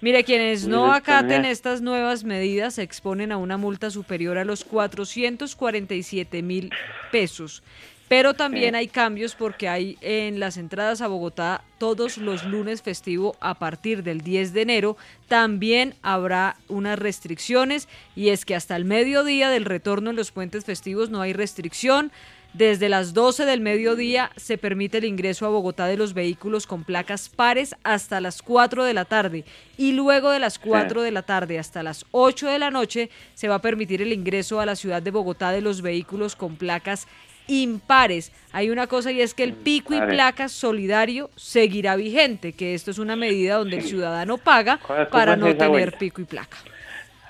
Mire, 0.00 0.24
quienes 0.24 0.66
no 0.66 0.92
acaten 0.92 1.44
estas 1.44 1.82
nuevas 1.82 2.24
medidas 2.24 2.74
se 2.74 2.82
exponen 2.82 3.32
a 3.32 3.36
una 3.36 3.58
multa 3.58 3.90
superior 3.90 4.38
a 4.38 4.44
los 4.44 4.64
447 4.64 6.42
mil 6.42 6.70
pesos. 7.12 7.62
Pero 8.08 8.34
también 8.34 8.74
hay 8.74 8.88
cambios 8.88 9.36
porque 9.36 9.68
hay 9.68 9.96
en 10.00 10.40
las 10.40 10.56
entradas 10.56 11.00
a 11.00 11.06
Bogotá 11.06 11.62
todos 11.78 12.18
los 12.18 12.44
lunes 12.44 12.82
festivo 12.82 13.36
a 13.40 13.54
partir 13.54 14.02
del 14.02 14.22
10 14.22 14.52
de 14.52 14.62
enero. 14.62 14.96
También 15.28 15.94
habrá 16.02 16.56
unas 16.66 16.98
restricciones 16.98 17.86
y 18.16 18.30
es 18.30 18.44
que 18.44 18.56
hasta 18.56 18.74
el 18.74 18.84
mediodía 18.84 19.48
del 19.48 19.64
retorno 19.64 20.10
en 20.10 20.16
los 20.16 20.32
puentes 20.32 20.64
festivos 20.64 21.10
no 21.10 21.20
hay 21.20 21.34
restricción. 21.34 22.10
Desde 22.52 22.88
las 22.88 23.14
12 23.14 23.44
del 23.44 23.60
mediodía 23.60 24.32
se 24.36 24.58
permite 24.58 24.98
el 24.98 25.04
ingreso 25.04 25.46
a 25.46 25.50
Bogotá 25.50 25.86
de 25.86 25.96
los 25.96 26.14
vehículos 26.14 26.66
con 26.66 26.82
placas 26.82 27.28
pares 27.28 27.76
hasta 27.84 28.20
las 28.20 28.42
4 28.42 28.82
de 28.82 28.92
la 28.92 29.04
tarde 29.04 29.44
y 29.78 29.92
luego 29.92 30.30
de 30.30 30.40
las 30.40 30.58
4 30.58 31.02
de 31.02 31.12
la 31.12 31.22
tarde 31.22 31.60
hasta 31.60 31.84
las 31.84 32.04
8 32.10 32.48
de 32.48 32.58
la 32.58 32.72
noche 32.72 33.08
se 33.34 33.46
va 33.46 33.56
a 33.56 33.62
permitir 33.62 34.02
el 34.02 34.12
ingreso 34.12 34.58
a 34.58 34.66
la 34.66 34.74
ciudad 34.74 35.00
de 35.00 35.12
Bogotá 35.12 35.52
de 35.52 35.60
los 35.60 35.80
vehículos 35.80 36.34
con 36.34 36.56
placas 36.56 37.06
impares. 37.46 38.32
Hay 38.52 38.70
una 38.70 38.88
cosa 38.88 39.12
y 39.12 39.20
es 39.20 39.32
que 39.32 39.44
el 39.44 39.52
pico 39.52 39.94
y 39.94 40.00
placa 40.00 40.48
solidario 40.48 41.30
seguirá 41.36 41.94
vigente, 41.94 42.52
que 42.52 42.74
esto 42.74 42.90
es 42.90 42.98
una 42.98 43.14
medida 43.14 43.56
donde 43.56 43.76
el 43.76 43.84
ciudadano 43.84 44.38
paga 44.38 44.78
¿Cómo 44.78 45.08
para 45.08 45.36
no 45.36 45.54
tener 45.56 45.96
pico 45.98 46.20
y 46.20 46.24
placa. 46.24 46.58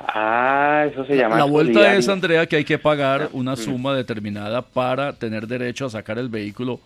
Ah, 0.02 0.86
eso 0.90 1.04
se 1.04 1.14
llama 1.16 1.36
La 1.36 1.44
vuelta 1.44 1.74
solidario. 1.74 1.98
es, 2.00 2.08
Andrea, 2.08 2.46
que 2.46 2.56
hay 2.56 2.64
que 2.64 2.78
pagar 2.78 3.28
una 3.32 3.54
suma 3.56 3.94
determinada 3.94 4.62
para 4.62 5.12
tener 5.12 5.46
derecho 5.46 5.86
a 5.86 5.90
sacar 5.90 6.18
el 6.18 6.28
vehículo 6.28 6.80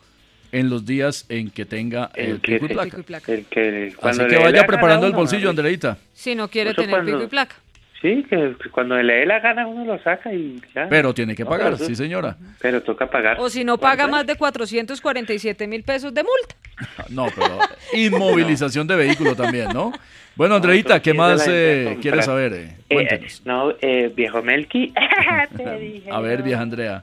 en 0.51 0.69
los 0.69 0.85
días 0.85 1.25
en 1.29 1.51
que 1.51 1.65
tenga 1.65 2.11
el, 2.15 2.41
que 2.41 2.55
pico 2.55 2.67
y 2.67 2.69
placa. 2.75 2.85
Pico 2.85 3.01
y 3.01 3.03
placa. 3.05 3.33
El 3.33 3.45
que, 3.47 3.93
Así 4.03 4.27
que 4.27 4.37
vaya 4.39 4.67
preparando 4.67 5.07
el 5.07 5.13
bolsillo. 5.13 5.49
Andreita. 5.51 5.97
Si 6.13 6.35
no 6.35 6.49
quiere 6.49 6.75
tener 6.75 6.91
cuando- 6.91 7.13
pico 7.13 7.23
y 7.25 7.27
placa. 7.29 7.57
Sí, 8.05 8.23
que 8.29 8.55
cuando 8.71 9.01
le 9.03 9.15
dé 9.15 9.25
la 9.25 9.41
gana 9.41 9.67
uno 9.67 9.83
lo 9.87 9.99
saca 10.03 10.31
y 10.31 10.61
ya. 10.75 10.89
Pero 10.91 11.15
tiene 11.15 11.35
que 11.35 11.47
pagar, 11.47 11.79
sí 11.79 11.95
señora. 11.97 12.37
Pero 12.61 12.83
toca 12.83 13.09
pagar. 13.09 13.39
O 13.41 13.49
si 13.49 13.65
no 13.65 13.79
paga 13.79 14.07
más 14.07 14.27
de 14.27 14.37
447 14.37 15.67
mil 15.67 15.83
pesos 15.85 16.13
de 16.13 16.23
multa. 16.23 16.55
No, 17.09 17.29
pero 17.35 17.59
inmovilización 17.95 18.87
de 18.87 18.97
vehículo 18.97 19.35
también, 19.35 19.69
¿no? 19.73 19.91
Bueno, 20.37 20.57
Andreita, 20.57 21.01
¿qué 21.01 21.15
más 21.15 21.47
eh, 21.49 21.97
quieres 22.03 22.27
saber? 22.27 22.53
Eh, 22.53 22.77
Eh, 22.91 22.95
cuéntenos. 22.95 23.43
no, 23.47 23.73
eh, 23.81 24.13
viejo 24.15 24.43
Melqui. 24.43 24.93
Te 25.57 25.79
dije 25.79 26.11
A 26.13 26.21
ver, 26.21 26.43
vieja 26.43 26.61
Andrea. 26.61 27.03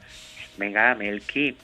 Venga, 0.56 0.94
Melqui. 0.94 1.56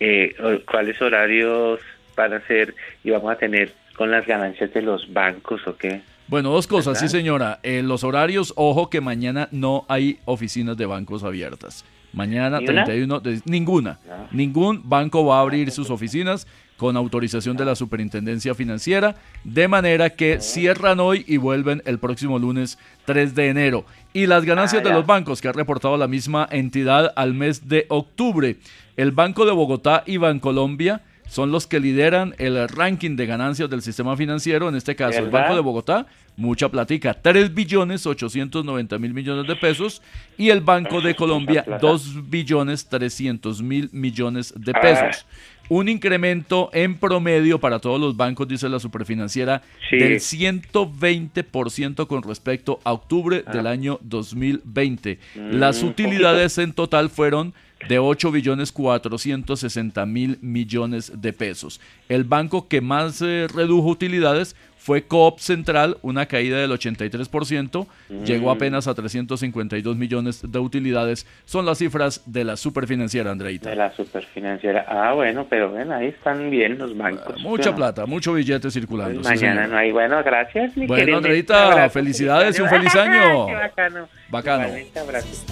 Eh, 0.00 0.34
¿Cuáles 0.68 1.00
horarios 1.00 1.78
van 2.16 2.32
a 2.32 2.40
ser 2.48 2.74
y 3.04 3.10
vamos 3.10 3.30
a 3.32 3.36
tener 3.36 3.70
con 3.94 4.10
las 4.10 4.26
ganancias 4.26 4.72
de 4.74 4.82
los 4.82 5.12
bancos 5.12 5.64
o 5.68 5.76
qué? 5.76 6.00
Bueno, 6.28 6.50
dos 6.50 6.66
cosas, 6.66 6.98
sí 6.98 7.08
señora. 7.08 7.60
En 7.62 7.88
los 7.88 8.04
horarios, 8.04 8.52
ojo 8.56 8.88
que 8.88 9.00
mañana 9.00 9.48
no 9.52 9.84
hay 9.88 10.18
oficinas 10.24 10.76
de 10.76 10.86
bancos 10.86 11.24
abiertas. 11.24 11.84
Mañana 12.14 12.58
¿Ni 12.58 12.64
una? 12.68 12.84
31, 12.84 13.20
de- 13.20 13.40
ninguna. 13.44 13.98
No. 14.06 14.28
Ningún 14.32 14.82
banco 14.88 15.24
va 15.24 15.38
a 15.38 15.40
abrir 15.42 15.70
sus 15.70 15.90
oficinas 15.90 16.46
con 16.76 16.96
autorización 16.96 17.56
de 17.56 17.64
la 17.64 17.74
Superintendencia 17.76 18.54
Financiera, 18.54 19.14
de 19.44 19.68
manera 19.68 20.10
que 20.10 20.40
cierran 20.40 21.00
hoy 21.00 21.24
y 21.28 21.36
vuelven 21.36 21.82
el 21.86 21.98
próximo 21.98 22.38
lunes 22.38 22.76
3 23.04 23.34
de 23.34 23.48
enero. 23.48 23.84
Y 24.12 24.26
las 24.26 24.44
ganancias 24.44 24.82
Ah, 24.84 24.88
de 24.88 24.94
los 24.94 25.06
bancos 25.06 25.40
que 25.40 25.48
ha 25.48 25.52
reportado 25.52 25.96
la 25.96 26.08
misma 26.08 26.48
entidad 26.50 27.12
al 27.14 27.34
mes 27.34 27.68
de 27.68 27.86
octubre. 27.88 28.56
El 28.96 29.12
Banco 29.12 29.46
de 29.46 29.52
Bogotá 29.52 30.02
y 30.06 30.16
Bancolombia 30.16 31.02
son 31.32 31.50
los 31.50 31.66
que 31.66 31.80
lideran 31.80 32.34
el 32.36 32.68
ranking 32.68 33.16
de 33.16 33.24
ganancias 33.24 33.70
del 33.70 33.80
sistema 33.80 34.14
financiero, 34.18 34.68
en 34.68 34.74
este 34.74 34.94
caso 34.94 35.18
el. 35.18 35.30
Banco 35.30 35.54
de 35.54 35.62
Bogotá, 35.62 36.06
mucha 36.36 36.68
platica, 36.68 37.14
3 37.14 37.54
billones 37.54 38.06
890 38.06 38.98
mil 38.98 39.14
millones 39.14 39.46
de 39.46 39.56
pesos 39.56 40.02
y 40.36 40.50
el 40.50 40.60
Banco 40.60 41.00
de 41.00 41.14
Colombia 41.14 41.64
plata. 41.64 41.80
2 41.86 42.28
billones 42.28 42.86
300 42.86 43.62
mil 43.62 43.88
millones 43.92 44.52
de 44.54 44.72
Ah. 44.74 44.80
pesos. 44.82 45.24
Un 45.70 45.88
incremento 45.88 46.68
en 46.74 46.98
promedio 46.98 47.58
para 47.58 47.78
todos 47.78 47.98
los 47.98 48.14
bancos, 48.14 48.46
dice 48.46 48.68
la 48.68 48.78
superfinanciera, 48.78 49.62
Sí. 49.88 49.96
del 49.96 50.20
120% 50.20 52.06
con 52.08 52.22
respecto 52.22 52.78
a 52.84 52.92
octubre 52.92 53.42
Ah. 53.46 53.52
del 53.52 53.66
año 53.66 53.98
2020. 54.02 55.18
Las 55.34 55.82
Mm, 55.82 55.86
utilidades 55.86 56.58
en 56.58 56.74
total 56.74 57.08
fueron 57.08 57.54
de 57.88 57.98
8 57.98 58.30
billones 58.32 58.72
460 58.72 60.06
mil 60.06 60.38
millones 60.40 61.12
de 61.20 61.32
pesos. 61.32 61.80
El 62.08 62.24
banco 62.24 62.68
que 62.68 62.80
más 62.80 63.20
eh, 63.22 63.46
redujo 63.52 63.88
utilidades 63.88 64.54
fue 64.76 65.04
Coop 65.04 65.38
Central, 65.38 65.96
una 66.02 66.26
caída 66.26 66.58
del 66.58 66.72
83%, 66.72 67.86
llegó 68.24 68.46
Mm. 68.52 68.56
apenas 68.56 68.88
a 68.88 68.94
352 68.94 69.96
millones 69.96 70.42
de 70.50 70.58
utilidades. 70.58 71.24
Son 71.44 71.64
las 71.64 71.78
cifras 71.78 72.20
de 72.26 72.42
la 72.42 72.56
superfinanciera, 72.56 73.30
Andreita. 73.30 73.70
De 73.70 73.76
la 73.76 73.94
superfinanciera. 73.94 74.84
Ah, 74.88 75.12
bueno, 75.12 75.46
pero 75.48 75.70
bueno, 75.70 75.94
ahí 75.94 76.08
están 76.08 76.50
bien 76.50 76.78
los 76.78 76.96
bancos. 76.96 77.40
Mucha 77.42 77.70
No. 77.70 77.76
plata, 77.76 78.06
mucho 78.06 78.32
billete 78.34 78.72
circulando. 78.72 79.22
sí, 79.22 79.28
Mañana 79.28 79.68
no 79.68 79.76
hay. 79.76 79.92
Bueno, 79.92 80.20
gracias. 80.24 80.76
mi 80.76 80.86
Bueno. 80.86 81.16
Andreita, 81.18 81.70
abrazo, 81.70 81.90
felicidades 81.92 82.58
y 82.58 82.62
un 82.62 82.68
feliz 82.68 82.92
feliz 82.92 83.06
año. 83.08 83.46
Qué 83.46 83.54
bacano. 83.54 84.08
Bacano. 84.30 84.64
Igualmente, 84.64 84.98
abrazo. 84.98 85.46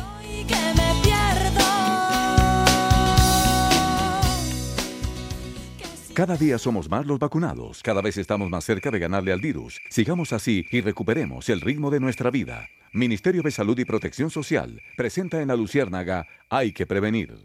Cada 6.13 6.37
día 6.37 6.59
somos 6.59 6.91
más 6.91 7.07
los 7.07 7.21
vacunados, 7.21 7.83
cada 7.85 8.03
vez 8.03 8.17
estamos 8.17 8.51
más 8.51 8.65
cerca 8.65 8.91
de 8.91 8.99
ganarle 8.99 9.33
al 9.33 9.41
virus. 9.41 9.81
Sigamos 9.91 10.33
así 10.33 10.67
y 10.73 10.81
recuperemos 10.81 11.49
el 11.49 11.61
ritmo 11.61 11.89
de 11.89 12.01
nuestra 12.01 12.33
vida. 12.33 12.69
Ministerio 12.93 13.43
de 13.43 13.53
Salud 13.53 13.79
y 13.79 13.85
Protección 13.85 14.29
Social 14.29 14.83
presenta 14.97 15.41
en 15.41 15.49
la 15.49 15.57
Luciérnaga 15.57 16.27
Hay 16.49 16.73
que 16.73 16.85
prevenir. 16.85 17.37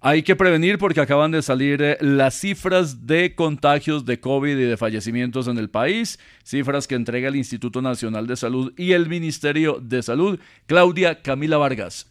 Hay 0.00 0.24
que 0.24 0.34
prevenir 0.34 0.78
porque 0.78 1.00
acaban 1.00 1.30
de 1.30 1.42
salir 1.42 1.80
eh, 1.80 1.96
las 2.00 2.34
cifras 2.34 3.06
de 3.06 3.36
contagios 3.36 4.04
de 4.04 4.18
COVID 4.18 4.58
y 4.58 4.64
de 4.64 4.76
fallecimientos 4.76 5.46
en 5.46 5.56
el 5.56 5.70
país, 5.70 6.18
cifras 6.42 6.88
que 6.88 6.96
entrega 6.96 7.28
el 7.28 7.36
Instituto 7.36 7.82
Nacional 7.82 8.26
de 8.26 8.36
Salud 8.36 8.72
y 8.76 8.92
el 8.92 9.08
Ministerio 9.08 9.78
de 9.80 10.02
Salud. 10.02 10.40
Claudia 10.66 11.22
Camila 11.22 11.56
Vargas. 11.56 12.06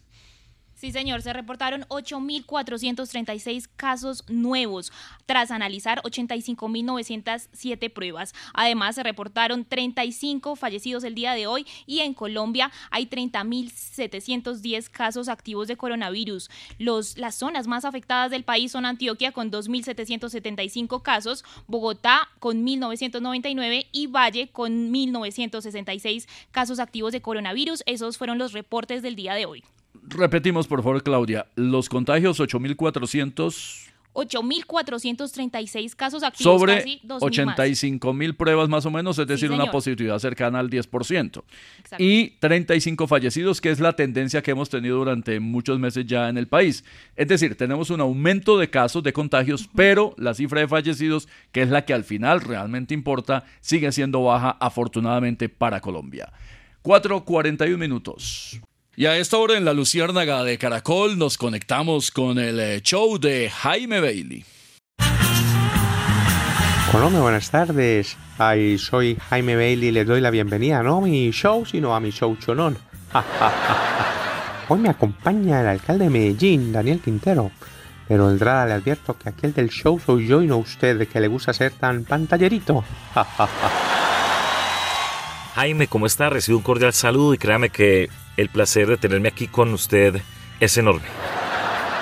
Sí, 0.78 0.92
señor, 0.92 1.22
se 1.22 1.32
reportaron 1.32 1.82
8.436 1.88 3.68
casos 3.74 4.22
nuevos 4.28 4.92
tras 5.26 5.50
analizar 5.50 6.00
85.907 6.02 7.92
pruebas. 7.92 8.32
Además, 8.54 8.94
se 8.94 9.02
reportaron 9.02 9.64
35 9.64 10.54
fallecidos 10.54 11.02
el 11.02 11.16
día 11.16 11.32
de 11.32 11.48
hoy 11.48 11.66
y 11.84 11.98
en 11.98 12.14
Colombia 12.14 12.70
hay 12.92 13.06
30.710 13.06 14.88
casos 14.88 15.28
activos 15.28 15.66
de 15.66 15.76
coronavirus. 15.76 16.48
Los, 16.78 17.18
las 17.18 17.34
zonas 17.34 17.66
más 17.66 17.84
afectadas 17.84 18.30
del 18.30 18.44
país 18.44 18.70
son 18.70 18.86
Antioquia 18.86 19.32
con 19.32 19.50
2.775 19.50 21.02
casos, 21.02 21.44
Bogotá 21.66 22.28
con 22.38 22.64
1.999 22.64 23.88
y 23.90 24.06
Valle 24.06 24.46
con 24.52 24.92
1.966 24.92 26.28
casos 26.52 26.78
activos 26.78 27.12
de 27.12 27.20
coronavirus. 27.20 27.82
Esos 27.86 28.16
fueron 28.16 28.38
los 28.38 28.52
reportes 28.52 29.02
del 29.02 29.16
día 29.16 29.34
de 29.34 29.46
hoy. 29.46 29.64
Repetimos, 30.04 30.66
por 30.66 30.82
favor, 30.82 31.02
Claudia. 31.02 31.46
Los 31.56 31.88
contagios 31.88 32.40
8.400 32.40 33.88
8.436 34.18 35.94
casos 35.94 36.22
activos, 36.22 36.60
sobre 36.60 36.76
casi 36.78 37.00
2.000 37.04 37.08
más. 37.08 37.22
85 37.22 38.12
mil 38.12 38.34
pruebas 38.34 38.68
más 38.68 38.84
o 38.84 38.90
menos, 38.90 39.18
es 39.18 39.26
Sí, 39.26 39.32
decir, 39.32 39.50
una 39.52 39.70
positividad 39.70 40.18
cercana 40.18 40.58
al 40.58 40.70
10%. 40.70 41.44
Exacto. 41.78 41.96
Y 41.98 42.30
35 42.40 43.06
fallecidos, 43.06 43.60
que 43.60 43.70
es 43.70 43.78
la 43.78 43.92
tendencia 43.92 44.42
que 44.42 44.50
hemos 44.50 44.70
tenido 44.70 44.96
durante 44.98 45.38
muchos 45.38 45.78
meses 45.78 46.06
ya 46.06 46.28
en 46.28 46.36
el 46.36 46.48
país. 46.48 46.84
Es 47.14 47.28
decir, 47.28 47.56
tenemos 47.56 47.90
un 47.90 48.00
aumento 48.00 48.58
de 48.58 48.70
casos 48.70 49.02
de 49.02 49.12
contagios, 49.12 49.68
pero 49.76 50.14
la 50.18 50.34
cifra 50.34 50.60
de 50.60 50.68
fallecidos, 50.68 51.28
que 51.52 51.62
es 51.62 51.68
la 51.68 51.84
que 51.84 51.94
al 51.94 52.02
final 52.02 52.40
realmente 52.40 52.94
importa, 52.94 53.44
sigue 53.60 53.92
siendo 53.92 54.24
baja 54.24 54.56
afortunadamente 54.58 55.48
para 55.48 55.80
Colombia. 55.80 56.32
4.41 56.82 57.76
minutos. 57.76 58.60
Y 58.98 59.06
a 59.06 59.16
esta 59.16 59.38
hora 59.38 59.56
en 59.56 59.64
la 59.64 59.74
Luciérnaga 59.74 60.42
de 60.42 60.58
Caracol 60.58 61.18
nos 61.18 61.38
conectamos 61.38 62.10
con 62.10 62.36
el 62.36 62.58
eh, 62.58 62.80
show 62.82 63.16
de 63.16 63.48
Jaime 63.48 64.00
Bailey. 64.00 64.44
Colombia, 66.90 67.20
buenas 67.20 67.48
tardes. 67.48 68.16
Ay, 68.38 68.76
soy 68.76 69.16
Jaime 69.30 69.54
Bailey 69.54 69.90
y 69.90 69.92
les 69.92 70.04
doy 70.04 70.20
la 70.20 70.32
bienvenida, 70.32 70.82
no 70.82 70.96
a 70.96 71.00
mi 71.00 71.30
show, 71.30 71.64
sino 71.64 71.94
a 71.94 72.00
mi 72.00 72.10
show 72.10 72.36
chonón. 72.44 72.76
Hoy 74.68 74.80
me 74.80 74.88
acompaña 74.88 75.60
el 75.60 75.68
alcalde 75.68 76.06
de 76.06 76.10
Medellín, 76.10 76.72
Daniel 76.72 76.98
Quintero. 76.98 77.52
Pero 78.08 78.26
de 78.26 78.32
entrada 78.32 78.66
le 78.66 78.72
advierto 78.72 79.16
que 79.16 79.28
aquel 79.28 79.54
del 79.54 79.68
show 79.68 80.00
soy 80.04 80.26
yo 80.26 80.42
y 80.42 80.48
no 80.48 80.56
usted, 80.56 81.06
que 81.06 81.20
le 81.20 81.28
gusta 81.28 81.52
ser 81.52 81.70
tan 81.70 82.02
pantallerito. 82.02 82.82
Jaime, 85.58 85.88
¿cómo 85.88 86.06
está? 86.06 86.30
Recibo 86.30 86.56
un 86.58 86.62
cordial 86.62 86.92
saludo 86.92 87.34
y 87.34 87.38
créame 87.38 87.70
que 87.70 88.08
el 88.36 88.48
placer 88.48 88.86
de 88.86 88.96
tenerme 88.96 89.26
aquí 89.26 89.48
con 89.48 89.72
usted 89.72 90.22
es 90.60 90.78
enorme. 90.78 91.08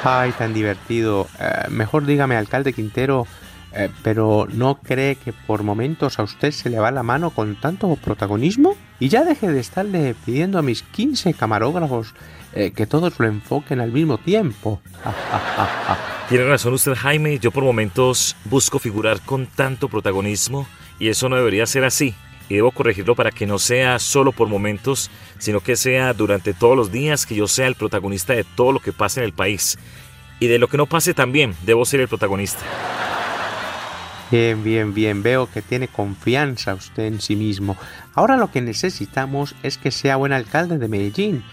Ay, 0.05 0.33
tan 0.33 0.53
divertido. 0.53 1.27
Eh, 1.40 1.71
mejor 1.71 2.05
dígame, 2.05 2.37
alcalde 2.37 2.75
Quintero, 2.75 3.27
eh, 3.73 3.88
pero 4.03 4.47
¿no 4.53 4.75
cree 4.75 5.16
que 5.16 5.33
por 5.33 5.62
momentos 5.62 6.19
a 6.19 6.25
usted 6.25 6.51
se 6.51 6.69
le 6.69 6.79
va 6.79 6.90
la 6.90 7.03
mano 7.03 7.31
con 7.31 7.59
tanto 7.59 7.97
protagonismo? 7.97 8.77
Y 9.01 9.09
ya 9.09 9.25
deje 9.25 9.51
de 9.51 9.61
estarle 9.61 10.14
pidiendo 10.27 10.59
a 10.59 10.62
mis 10.62 10.83
15 10.83 11.33
camarógrafos 11.33 12.12
eh, 12.53 12.73
que 12.73 12.87
todos 12.87 13.19
lo 13.19 13.27
enfoquen 13.27 13.81
al 13.81 13.90
mismo 13.90 14.19
tiempo. 14.19 14.83
Tiene 16.29 16.45
razón 16.45 16.75
usted, 16.75 16.95
Jaime. 16.95 17.38
Yo 17.38 17.53
por 17.53 17.64
momentos 17.64 18.37
busco 18.45 18.79
figurar 18.79 19.23
con 19.23 19.47
tanto 19.47 19.88
protagonismo 19.88 20.66
y 20.99 21.09
eso 21.09 21.31
no 21.31 21.37
debería 21.37 21.64
ser 21.64 21.85
así. 21.85 22.14
Y 22.48 22.54
debo 22.54 22.70
corregirlo 22.70 23.14
para 23.14 23.32
que 23.32 23.46
no 23.46 23.59
sea 23.59 23.98
solo 23.98 24.32
por 24.32 24.48
momentos, 24.48 25.11
sino 25.38 25.61
que 25.61 25.76
sea 25.76 26.12
durante 26.12 26.54
todos 26.54 26.76
los 26.76 26.92
días 26.92 27.26
que 27.26 27.35
yo 27.35 27.48
sea 27.48 27.66
el 27.66 27.74
protagonista 27.74 28.35
de 28.35 28.44
todo 28.44 28.72
lo 28.72 28.80
que 28.80 28.92
pasa 28.92 29.20
en 29.20 29.26
el 29.26 29.32
país. 29.32 29.78
Y 30.38 30.46
de 30.48 30.59
lo 30.59 30.68
que 30.68 30.76
no 30.76 30.87
pase 30.87 31.14
también, 31.14 31.54
debo 31.64 31.85
ser 31.85 32.00
el 32.00 32.09
protagonista. 32.09 32.61
Bien, 34.30 34.64
bien, 34.64 34.92
bien. 34.92 35.22
Veo 35.22 35.48
que 35.48 35.62
tiene 35.62 35.88
confianza 35.88 36.74
usted 36.74 37.04
en 37.04 37.20
sí 37.20 37.37
mismo. 37.37 37.76
Ahora 38.14 38.37
lo 38.37 38.50
que 38.50 38.61
necesitamos 38.61 39.54
es 39.62 39.78
que 39.78 39.90
sea 39.90 40.16
buen 40.16 40.32
alcalde 40.32 40.78
de 40.78 40.88
Medellín, 40.88 41.44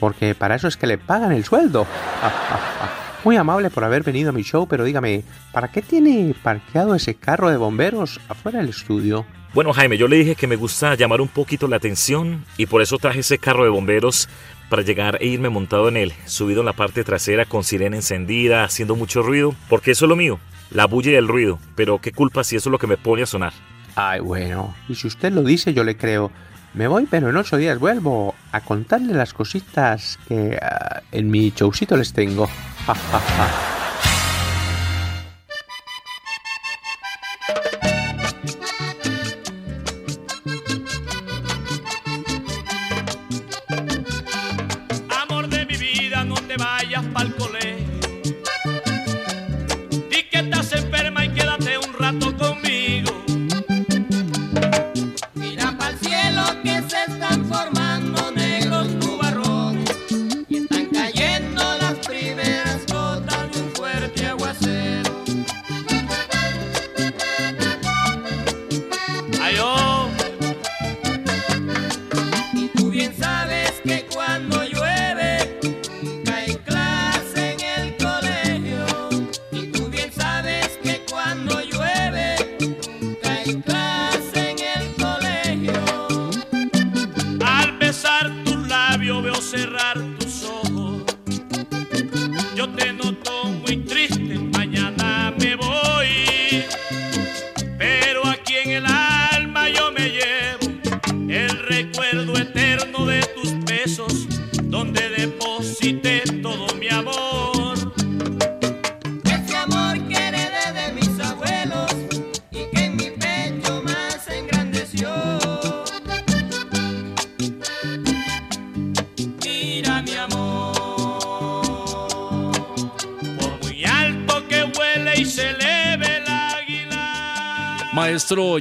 porque 0.00 0.34
para 0.34 0.54
eso 0.54 0.66
es 0.66 0.76
que 0.76 0.86
le 0.86 0.98
pagan 0.98 1.32
el 1.32 1.44
sueldo. 1.44 1.86
Muy 3.24 3.36
amable 3.36 3.70
por 3.70 3.84
haber 3.84 4.02
venido 4.02 4.30
a 4.30 4.32
mi 4.32 4.42
show, 4.42 4.66
pero 4.66 4.82
dígame, 4.82 5.22
¿para 5.52 5.68
qué 5.68 5.82
tiene 5.82 6.34
parqueado 6.42 6.94
ese 6.94 7.14
carro 7.14 7.50
de 7.50 7.56
bomberos 7.56 8.18
afuera 8.28 8.58
del 8.58 8.70
estudio? 8.70 9.26
Bueno, 9.54 9.74
Jaime, 9.74 9.98
yo 9.98 10.08
le 10.08 10.16
dije 10.16 10.34
que 10.34 10.46
me 10.46 10.56
gusta 10.56 10.94
llamar 10.94 11.20
un 11.20 11.28
poquito 11.28 11.68
la 11.68 11.76
atención 11.76 12.42
y 12.56 12.64
por 12.64 12.80
eso 12.80 12.96
traje 12.96 13.20
ese 13.20 13.36
carro 13.36 13.64
de 13.64 13.70
bomberos 13.70 14.30
para 14.70 14.80
llegar 14.80 15.18
e 15.20 15.26
irme 15.26 15.50
montado 15.50 15.88
en 15.88 15.98
él, 15.98 16.14
subido 16.24 16.60
en 16.60 16.66
la 16.66 16.72
parte 16.72 17.04
trasera 17.04 17.44
con 17.44 17.62
sirena 17.62 17.96
encendida, 17.96 18.64
haciendo 18.64 18.96
mucho 18.96 19.22
ruido, 19.22 19.54
porque 19.68 19.90
eso 19.90 20.06
es 20.06 20.08
lo 20.08 20.16
mío, 20.16 20.40
la 20.70 20.86
bulla 20.86 21.10
y 21.10 21.16
el 21.16 21.28
ruido, 21.28 21.58
pero 21.76 22.00
qué 22.00 22.12
culpa 22.12 22.44
si 22.44 22.56
eso 22.56 22.70
es 22.70 22.72
lo 22.72 22.78
que 22.78 22.86
me 22.86 22.96
pone 22.96 23.24
a 23.24 23.26
sonar. 23.26 23.52
Ay, 23.94 24.20
bueno, 24.20 24.74
y 24.88 24.94
si 24.94 25.06
usted 25.06 25.30
lo 25.30 25.42
dice 25.42 25.74
yo 25.74 25.84
le 25.84 25.98
creo. 25.98 26.32
Me 26.72 26.88
voy, 26.88 27.06
pero 27.10 27.28
en 27.28 27.36
ocho 27.36 27.58
días 27.58 27.78
vuelvo 27.78 28.34
a 28.52 28.62
contarle 28.62 29.12
las 29.12 29.34
cositas 29.34 30.18
que 30.26 30.58
uh, 30.58 31.00
en 31.12 31.30
mi 31.30 31.52
showcito 31.54 31.98
les 31.98 32.14
tengo. 32.14 32.48
Amor 32.86 33.91
vayas 46.92 47.06
pa'l 47.14 47.34
colegio. 47.36 47.81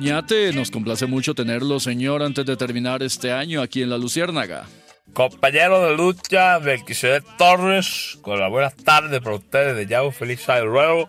Oñate, 0.02 0.52
nos 0.52 0.72
complace 0.72 1.06
mucho 1.06 1.36
tenerlo, 1.36 1.80
señor, 1.80 2.24
antes 2.24 2.44
de 2.44 2.58
terminar 2.58 3.04
este 3.04 3.32
año 3.32 3.62
aquí 3.62 3.84
en 3.84 3.92
La 3.92 4.00
Luciérnaga. 4.00 4.66
Compañero 5.14 5.86
de 5.86 5.96
lucha, 5.96 6.60
Melquisedec 6.60 7.24
Torres, 7.38 8.18
con 8.24 8.40
las 8.40 8.50
buenas 8.50 8.76
tardes 8.76 9.22
para 9.22 9.36
ustedes 9.36 9.76
de 9.76 9.86
ya 9.86 10.02
feliz 10.12 10.50
año 10.50 10.66
nuevo, 10.66 11.08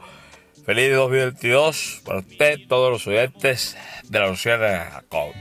feliz 0.66 0.94
2022 0.94 2.02
para 2.04 2.18
usted, 2.18 2.58
todos 2.68 2.92
los 2.92 3.06
oyentes 3.06 3.78
de 4.10 4.18
la 4.18 4.26
Luciana 4.26 4.90
Jacob. 4.92 5.32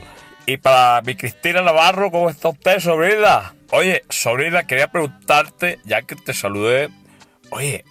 Y 0.45 0.55
para 0.55 1.01
mi 1.01 1.15
Cristina 1.15 1.61
Navarro, 1.61 2.09
¿cómo 2.09 2.29
está 2.29 2.47
usted, 2.47 2.79
sobrina? 2.79 3.53
Oye, 3.71 4.05
sobrina, 4.09 4.65
quería 4.65 4.87
preguntarte, 4.87 5.79
ya 5.83 6.03
que 6.03 6.15
te 6.15 6.33
saludé, 6.33 6.87
oye, 7.49 7.83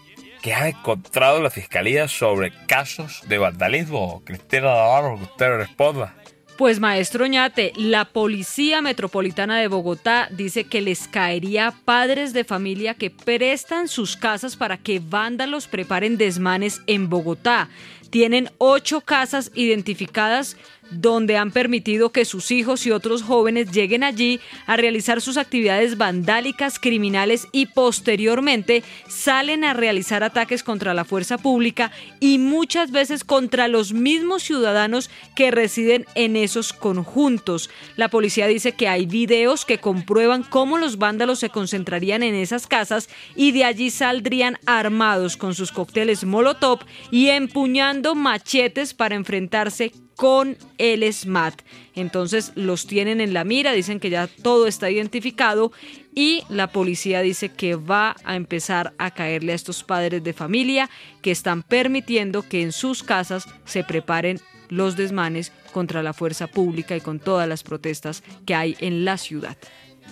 ¿qué 0.43 0.55
ha 0.55 0.69
encontrado 0.69 1.43
la 1.43 1.51
fiscalía 1.51 2.09
sobre 2.09 2.53
casos 2.67 3.23
de 3.27 3.39
vandalismo? 3.39 4.23
Cristina 4.25 4.69
Navarro, 4.69 5.17
que 5.19 5.25
usted 5.25 5.57
responda. 5.57 6.15
Pues 6.57 6.79
maestro 6.79 7.27
Ñate, 7.27 7.73
la 7.77 8.05
Policía 8.05 8.83
Metropolitana 8.83 9.59
de 9.59 9.69
Bogotá 9.69 10.29
dice 10.31 10.65
que 10.65 10.83
les 10.83 11.09
caería 11.09 11.69
a 11.69 11.73
padres 11.73 12.35
de 12.35 12.45
familia 12.45 12.93
que 12.93 13.11
prestan 13.11 13.89
sus 13.89 14.15
casas 14.17 14.57
para 14.57 14.77
que 14.77 15.01
vándalos 15.01 15.69
preparen 15.69 16.19
desmanes 16.19 16.83
en 16.87 17.09
Bogotá. 17.09 17.71
Tienen 18.11 18.51
ocho 18.59 19.01
casas 19.01 19.51
identificadas 19.55 20.59
donde 20.91 21.37
han 21.37 21.51
permitido 21.51 22.11
que 22.11 22.25
sus 22.25 22.51
hijos 22.51 22.87
y 22.87 22.91
otros 22.91 23.23
jóvenes 23.23 23.71
lleguen 23.71 24.05
allí 24.05 24.41
a 24.67 24.77
realizar 24.77 25.21
sus 25.21 25.37
actividades 25.37 25.97
vandálicas, 25.97 26.79
criminales 26.79 27.49
y 27.53 27.67
posteriormente 27.67 28.83
salen 29.09 29.65
a 29.65 29.75
realizar 29.75 30.23
ataques 30.23 30.63
contra 30.63 30.95
la 30.95 31.05
fuerza 31.05 31.39
pública 31.39 31.91
y 32.19 32.39
muchas 32.39 32.91
veces 32.91 33.25
contra 33.25 33.69
los 33.69 33.93
mismos 33.93 34.43
ciudadanos 34.43 35.11
que 35.35 35.51
residen 35.51 36.07
en 36.15 36.37
esos 36.37 36.73
conjuntos. 36.73 37.71
La 37.97 38.09
policía 38.09 38.47
dice 38.47 38.73
que 38.73 38.89
hay 38.89 39.07
videos 39.07 39.65
que 39.65 39.79
comprueban 39.79 40.43
cómo 40.43 40.79
los 40.79 40.99
vándalos 40.99 41.39
se 41.39 41.51
concentrarían 41.51 42.23
en 42.23 42.35
esas 42.35 42.67
casas 42.67 43.09
y 43.37 43.53
de 43.53 43.65
allí 43.65 43.91
saldrían 43.91 44.59
armados 44.67 45.37
con 45.37 45.55
sus 45.55 45.73
cócteles 45.73 46.25
Molotov 46.25 46.81
y 47.11 47.29
empuñando 47.29 48.15
machetes 48.15 48.95
para 48.95 49.15
enfrentarse 49.15 49.93
con 50.21 50.59
el 50.77 51.11
SMAT. 51.11 51.63
Entonces 51.95 52.53
los 52.55 52.87
tienen 52.87 53.23
en 53.23 53.33
la 53.33 53.43
mira, 53.43 53.73
dicen 53.73 53.99
que 54.01 54.11
ya 54.11 54.27
todo 54.27 54.67
está 54.67 54.91
identificado 54.91 55.73
y 56.15 56.43
la 56.51 56.67
policía 56.67 57.23
dice 57.23 57.49
que 57.49 57.75
va 57.75 58.15
a 58.25 58.37
empezar 58.37 58.93
a 58.99 59.13
caerle 59.13 59.53
a 59.53 59.55
estos 59.55 59.83
padres 59.83 60.23
de 60.23 60.35
familia 60.35 60.91
que 61.23 61.31
están 61.31 61.63
permitiendo 61.63 62.47
que 62.47 62.61
en 62.61 62.73
sus 62.73 63.03
casas 63.03 63.49
se 63.65 63.83
preparen 63.83 64.41
los 64.69 64.95
desmanes 64.95 65.53
contra 65.73 66.03
la 66.03 66.13
fuerza 66.13 66.49
pública 66.49 66.95
y 66.95 67.01
con 67.01 67.19
todas 67.19 67.49
las 67.49 67.63
protestas 67.63 68.23
que 68.45 68.55
hay 68.55 68.77
en 68.81 69.07
la 69.07 69.17
ciudad. 69.17 69.57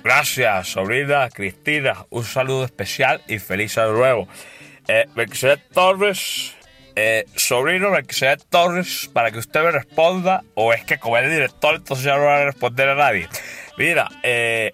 Gracias, 0.02 0.68
sobrina 0.68 1.28
Cristina. 1.28 2.06
Un 2.08 2.24
saludo 2.24 2.64
especial 2.64 3.20
y 3.28 3.38
feliz 3.40 3.76
año 3.76 3.92
nuevo. 3.92 4.28
Eh, 4.88 5.04
Torres, 5.74 6.54
eh, 7.00 7.26
sobrino 7.36 7.90
Melquisedec 7.90 8.42
Torres, 8.48 9.08
para 9.12 9.30
que 9.30 9.38
usted 9.38 9.62
me 9.62 9.70
responda, 9.70 10.42
o 10.54 10.72
es 10.72 10.82
que 10.84 10.98
como 10.98 11.16
es 11.16 11.24
el 11.24 11.30
director, 11.30 11.76
entonces 11.76 12.04
ya 12.04 12.16
no 12.16 12.24
va 12.24 12.38
a 12.38 12.44
responder 12.46 12.88
a 12.88 12.96
nadie. 12.96 13.28
Mira, 13.76 14.08
eh, 14.24 14.72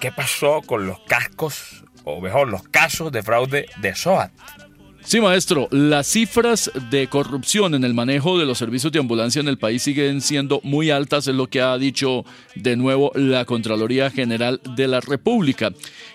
¿qué 0.00 0.12
pasó 0.12 0.62
con 0.62 0.86
los 0.86 1.00
cascos, 1.00 1.84
o 2.04 2.20
mejor, 2.20 2.46
los 2.46 2.62
casos 2.62 3.10
de 3.10 3.24
fraude 3.24 3.66
de 3.78 3.94
SOAT? 3.96 4.30
Sí, 5.06 5.20
maestro, 5.20 5.68
las 5.70 6.06
cifras 6.06 6.70
de 6.90 7.08
corrupción 7.08 7.74
en 7.74 7.84
el 7.84 7.92
manejo 7.92 8.38
de 8.38 8.46
los 8.46 8.56
servicios 8.56 8.90
de 8.90 9.00
ambulancia 9.00 9.38
en 9.38 9.48
el 9.48 9.58
país 9.58 9.82
siguen 9.82 10.22
siendo 10.22 10.60
muy 10.64 10.90
altas, 10.90 11.28
es 11.28 11.34
lo 11.34 11.46
que 11.46 11.60
ha 11.60 11.76
dicho 11.76 12.24
de 12.54 12.74
nuevo 12.76 13.12
la 13.14 13.44
Contraloría 13.44 14.10
General 14.10 14.62
de 14.76 14.88
la 14.88 15.00
República. 15.00 15.72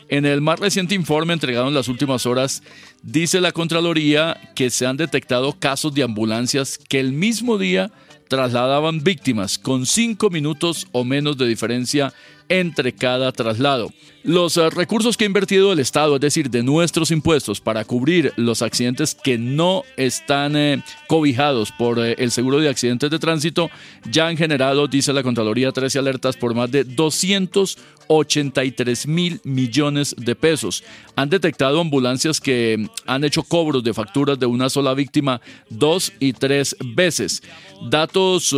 En 0.08 0.26
el 0.26 0.42
más 0.42 0.60
reciente 0.60 0.96
informe 0.96 1.34
entregado 1.34 1.68
en 1.68 1.76
las 1.76 1.88
últimas 1.88 2.26
horas, 2.26 2.64
dice 3.04 3.42
la 3.42 3.52
Contraloría 3.52 4.36
que 4.56 4.72
se 4.72 4.88
han 4.88 4.98
detectado 4.98 5.54
casos 5.60 5.94
de 5.94 6.02
ambulancias 6.02 6.80
que 6.80 7.00
el 7.00 7.14
mismo 7.14 7.60
día 7.60 7.92
trasladaban 8.28 9.04
víctimas 9.04 9.60
con 9.60 9.86
cinco 9.86 10.32
minutos 10.32 10.88
o 10.94 11.04
menos 11.04 11.38
de 11.38 11.48
diferencia 11.48 12.12
entre 12.50 12.94
cada 12.94 13.32
traslado. 13.32 13.92
Los 14.24 14.58
eh, 14.58 14.70
recursos 14.70 15.16
que 15.16 15.24
ha 15.24 15.28
invertido 15.28 15.72
el 15.72 15.80
Estado, 15.80 16.16
es 16.16 16.22
decir, 16.22 16.50
de 16.50 16.62
nuestros 16.62 17.10
impuestos 17.12 17.62
para 17.62 17.86
cubrir 17.86 18.34
los 18.36 18.62
accidentes 18.62 19.16
que 19.16 19.38
no 19.38 19.84
están 19.96 20.58
eh, 20.58 20.84
cobijados 21.08 21.72
por 21.72 22.00
eh, 22.00 22.16
el 22.18 22.32
seguro 22.32 22.60
de 22.60 22.68
accidentes 22.68 23.10
de 23.10 23.20
tránsito, 23.20 23.70
ya 24.12 24.28
han 24.28 24.36
generado, 24.36 24.88
dice 24.88 25.14
la 25.14 25.24
Contraloría, 25.24 25.72
13 25.72 26.00
alertas 26.00 26.36
por 26.36 26.54
más 26.54 26.70
de 26.70 26.84
283 26.84 29.08
mil 29.08 29.40
millones 29.46 30.14
de 30.18 30.36
pesos. 30.36 30.84
Han 31.16 31.30
detectado 31.30 31.80
ambulancias 31.80 32.42
que 32.42 32.90
han 33.06 33.24
hecho 33.24 33.44
cobros 33.44 33.82
de 33.84 33.94
facturas 33.94 34.38
de 34.38 34.48
una 34.48 34.70
sola 34.70 34.94
víctima 34.96 35.40
dos 35.70 36.12
y 36.20 36.34
tres 36.34 36.76
veces. 36.94 37.42
Datos 37.90 38.54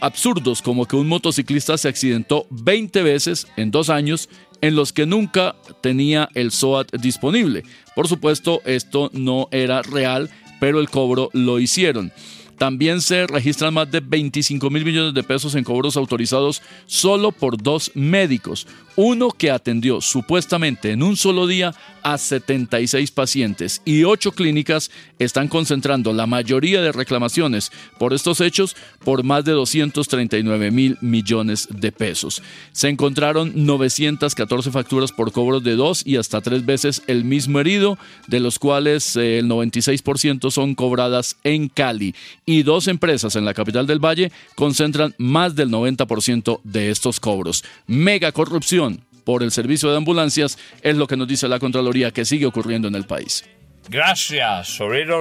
absurdos 0.00 0.62
como 0.62 0.86
que 0.86 0.96
un 0.96 1.08
motociclista 1.08 1.76
se 1.78 1.88
accidentó 1.88 2.46
20 2.50 3.02
veces 3.02 3.46
en 3.56 3.70
dos 3.70 3.90
años 3.90 4.28
en 4.60 4.76
los 4.76 4.92
que 4.92 5.06
nunca 5.06 5.56
tenía 5.80 6.28
el 6.34 6.50
SOAT 6.50 6.92
disponible. 6.96 7.64
Por 7.94 8.08
supuesto, 8.08 8.60
esto 8.64 9.10
no 9.12 9.48
era 9.50 9.82
real, 9.82 10.30
pero 10.60 10.80
el 10.80 10.90
cobro 10.90 11.30
lo 11.32 11.58
hicieron. 11.58 12.12
También 12.60 13.00
se 13.00 13.26
registran 13.26 13.72
más 13.72 13.90
de 13.90 14.00
25 14.00 14.68
mil 14.68 14.84
millones 14.84 15.14
de 15.14 15.22
pesos 15.22 15.54
en 15.54 15.64
cobros 15.64 15.96
autorizados 15.96 16.60
solo 16.84 17.32
por 17.32 17.56
dos 17.56 17.90
médicos. 17.94 18.66
Uno 18.96 19.30
que 19.30 19.50
atendió 19.50 20.02
supuestamente 20.02 20.90
en 20.90 21.02
un 21.02 21.16
solo 21.16 21.46
día 21.46 21.74
a 22.02 22.18
76 22.18 23.12
pacientes 23.12 23.80
y 23.86 24.04
ocho 24.04 24.32
clínicas 24.32 24.90
están 25.18 25.48
concentrando 25.48 26.12
la 26.12 26.26
mayoría 26.26 26.82
de 26.82 26.92
reclamaciones 26.92 27.72
por 27.98 28.12
estos 28.12 28.42
hechos 28.42 28.76
por 29.04 29.22
más 29.22 29.44
de 29.46 29.52
239 29.52 30.70
mil 30.70 30.98
millones 31.00 31.66
de 31.70 31.92
pesos. 31.92 32.42
Se 32.72 32.90
encontraron 32.90 33.52
914 33.54 34.70
facturas 34.70 35.12
por 35.12 35.32
cobros 35.32 35.64
de 35.64 35.76
dos 35.76 36.02
y 36.04 36.16
hasta 36.16 36.42
tres 36.42 36.66
veces 36.66 37.02
el 37.06 37.24
mismo 37.24 37.58
herido, 37.58 37.96
de 38.26 38.40
los 38.40 38.58
cuales 38.58 39.16
eh, 39.16 39.38
el 39.38 39.46
96% 39.46 40.50
son 40.50 40.74
cobradas 40.74 41.36
en 41.42 41.68
Cali 41.70 42.14
y 42.50 42.62
dos 42.62 42.88
empresas 42.88 43.36
en 43.36 43.44
la 43.44 43.54
capital 43.54 43.86
del 43.86 44.04
Valle 44.04 44.32
concentran 44.54 45.14
más 45.18 45.54
del 45.54 45.70
90% 45.70 46.60
de 46.64 46.90
estos 46.90 47.20
cobros. 47.20 47.64
Mega 47.86 48.32
corrupción 48.32 49.04
por 49.24 49.42
el 49.42 49.50
servicio 49.50 49.90
de 49.90 49.96
ambulancias 49.96 50.58
es 50.82 50.96
lo 50.96 51.06
que 51.06 51.16
nos 51.16 51.28
dice 51.28 51.48
la 51.48 51.58
Contraloría 51.58 52.10
que 52.10 52.24
sigue 52.24 52.46
ocurriendo 52.46 52.88
en 52.88 52.94
el 52.94 53.04
país. 53.04 53.44
Gracias, 53.88 54.68
sobrino 54.68 55.16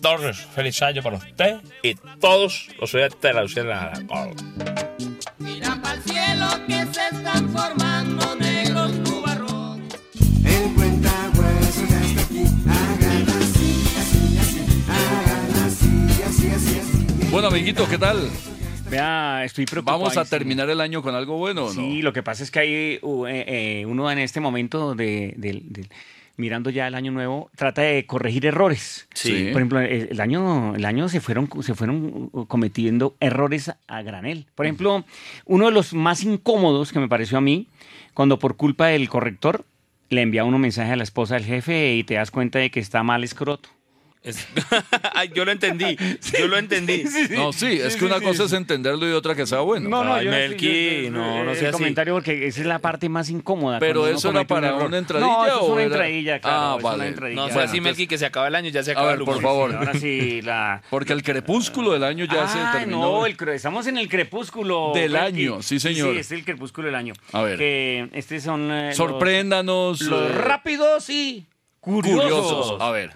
Torres. 0.00 0.38
Feliz 0.54 0.82
año 0.82 1.02
para 1.02 1.16
usted 1.16 1.60
y 1.82 1.94
todos 2.20 2.68
los 2.80 2.94
oyentes 2.94 3.20
de 3.20 3.32
la 3.32 3.42
Luciana. 3.42 3.92
Mira 5.38 5.80
pa'l 5.82 6.02
cielo 6.02 6.46
que 6.66 6.86
se 6.92 7.16
están 7.16 7.48
formando 7.50 8.41
Bueno, 17.32 17.48
amiguito, 17.48 17.88
¿qué 17.88 17.96
tal? 17.96 18.28
Vea, 18.90 19.42
estoy 19.42 19.64
preocupado. 19.64 20.00
¿Vamos 20.00 20.18
a 20.18 20.26
terminar 20.26 20.68
el 20.68 20.82
año 20.82 21.00
con 21.00 21.14
algo 21.14 21.38
bueno 21.38 21.62
no? 21.62 21.70
Sí, 21.70 22.02
lo 22.02 22.12
que 22.12 22.22
pasa 22.22 22.42
es 22.44 22.50
que 22.50 22.58
hay 22.58 22.74
eh, 22.74 23.00
eh, 23.02 23.84
uno 23.88 24.10
en 24.10 24.18
este 24.18 24.38
momento 24.38 24.94
de, 24.94 25.34
mirando 26.36 26.68
ya 26.68 26.86
el 26.86 26.94
año 26.94 27.10
nuevo 27.10 27.50
trata 27.56 27.80
de 27.80 28.04
corregir 28.04 28.44
errores. 28.44 29.08
Sí. 29.14 29.48
Por 29.50 29.62
ejemplo, 29.62 29.80
el, 29.80 30.08
el 30.10 30.20
año 30.20 30.74
el 30.74 30.84
año 30.84 31.08
se 31.08 31.22
fueron 31.22 31.48
se 31.62 31.74
fueron 31.74 32.28
cometiendo 32.48 33.16
errores 33.18 33.72
a 33.88 34.02
granel. 34.02 34.44
Por 34.54 34.66
ejemplo, 34.66 35.02
uno 35.46 35.64
de 35.64 35.72
los 35.72 35.94
más 35.94 36.24
incómodos 36.24 36.92
que 36.92 37.00
me 37.00 37.08
pareció 37.08 37.38
a 37.38 37.40
mí 37.40 37.66
cuando 38.12 38.38
por 38.38 38.56
culpa 38.58 38.88
del 38.88 39.08
corrector 39.08 39.64
le 40.10 40.20
envía 40.20 40.44
uno 40.44 40.58
mensaje 40.58 40.92
a 40.92 40.96
la 40.96 41.02
esposa 41.02 41.36
del 41.36 41.46
jefe 41.46 41.94
y 41.94 42.04
te 42.04 42.12
das 42.12 42.30
cuenta 42.30 42.58
de 42.58 42.70
que 42.70 42.80
está 42.80 43.02
mal 43.02 43.24
escroto. 43.24 43.70
Ay, 45.14 45.30
yo 45.34 45.44
lo 45.44 45.50
entendí, 45.50 45.96
yo 46.38 46.46
lo 46.46 46.56
entendí. 46.56 47.02
No, 47.30 47.52
sí, 47.52 47.80
es 47.82 47.96
que 47.96 48.04
una 48.04 48.20
cosa 48.20 48.44
es 48.44 48.52
entenderlo 48.52 49.08
y 49.08 49.12
otra 49.12 49.34
que 49.34 49.46
sea 49.46 49.60
bueno. 49.60 49.88
No, 49.88 50.04
no, 50.04 50.14
Ay, 50.14 50.26
yo 50.26 50.30
Melqui, 50.30 51.02
yo- 51.06 51.10
no, 51.10 51.44
no 51.44 51.50
el 51.50 51.56
sea 51.56 51.70
así. 51.70 51.78
comentario 51.78 52.14
porque 52.14 52.46
esa 52.46 52.60
es 52.60 52.66
la 52.66 52.78
parte 52.78 53.08
más 53.08 53.28
incómoda. 53.30 53.80
Pero 53.80 54.06
eso 54.06 54.30
era 54.30 54.42
un 54.42 54.46
para 54.46 54.74
una 54.76 54.98
entradilla 54.98 55.26
No, 55.28 55.46
eso 55.46 55.56
es 55.56 55.62
o 55.62 55.66
una 55.72 55.82
era- 55.82 55.94
entradilla, 55.94 56.38
claro. 56.40 56.56
Ah, 56.56 56.74
es 56.78 56.84
una 56.84 56.90
vale. 56.92 57.06
entradilla. 57.08 57.40
No 57.40 57.46
sea 57.48 57.54
Bueno, 57.54 57.68
así, 57.68 57.76
entonces- 57.78 57.98
Melqui, 57.98 58.06
que 58.06 58.18
se 58.18 58.26
acaba 58.26 58.46
el 58.48 58.54
año, 58.54 58.68
ya 58.70 58.82
se 58.84 58.90
A 58.90 58.92
acaba 58.92 59.08
ver, 59.08 59.18
el 59.18 59.24
por 59.24 59.36
humor. 59.38 59.42
favor. 59.42 59.74
Ahora 59.74 59.94
sí, 59.94 60.40
la... 60.42 60.82
Porque 60.88 61.12
el 61.12 61.22
crepúsculo 61.24 61.90
del 61.92 62.04
año 62.04 62.24
ya 62.26 62.46
se 62.46 62.58
Ay, 62.60 62.78
terminó. 62.78 63.00
no, 63.00 63.26
el 63.26 63.36
cre- 63.36 63.54
estamos 63.54 63.86
en 63.88 63.98
el 63.98 64.08
crepúsculo. 64.08 64.92
Del 64.94 65.12
Melqui. 65.12 65.46
año, 65.46 65.62
sí, 65.62 65.80
señor. 65.80 66.12
Sí, 66.12 66.18
es 66.20 66.30
el 66.30 66.44
crepúsculo 66.44 66.86
del 66.86 66.94
año. 66.94 67.14
A 67.32 67.42
ver. 67.42 67.58
Que 67.58 68.08
estos 68.12 68.40
son... 68.42 68.70
eh, 68.70 68.86
los- 68.88 68.96
Sorpréndanos. 68.96 70.00
Los, 70.02 70.30
eh, 70.30 70.34
rápidos 70.34 71.10
y 71.10 71.44
curiosos. 71.80 72.22
curiosos. 72.22 72.80
A 72.80 72.90
ver. 72.92 73.10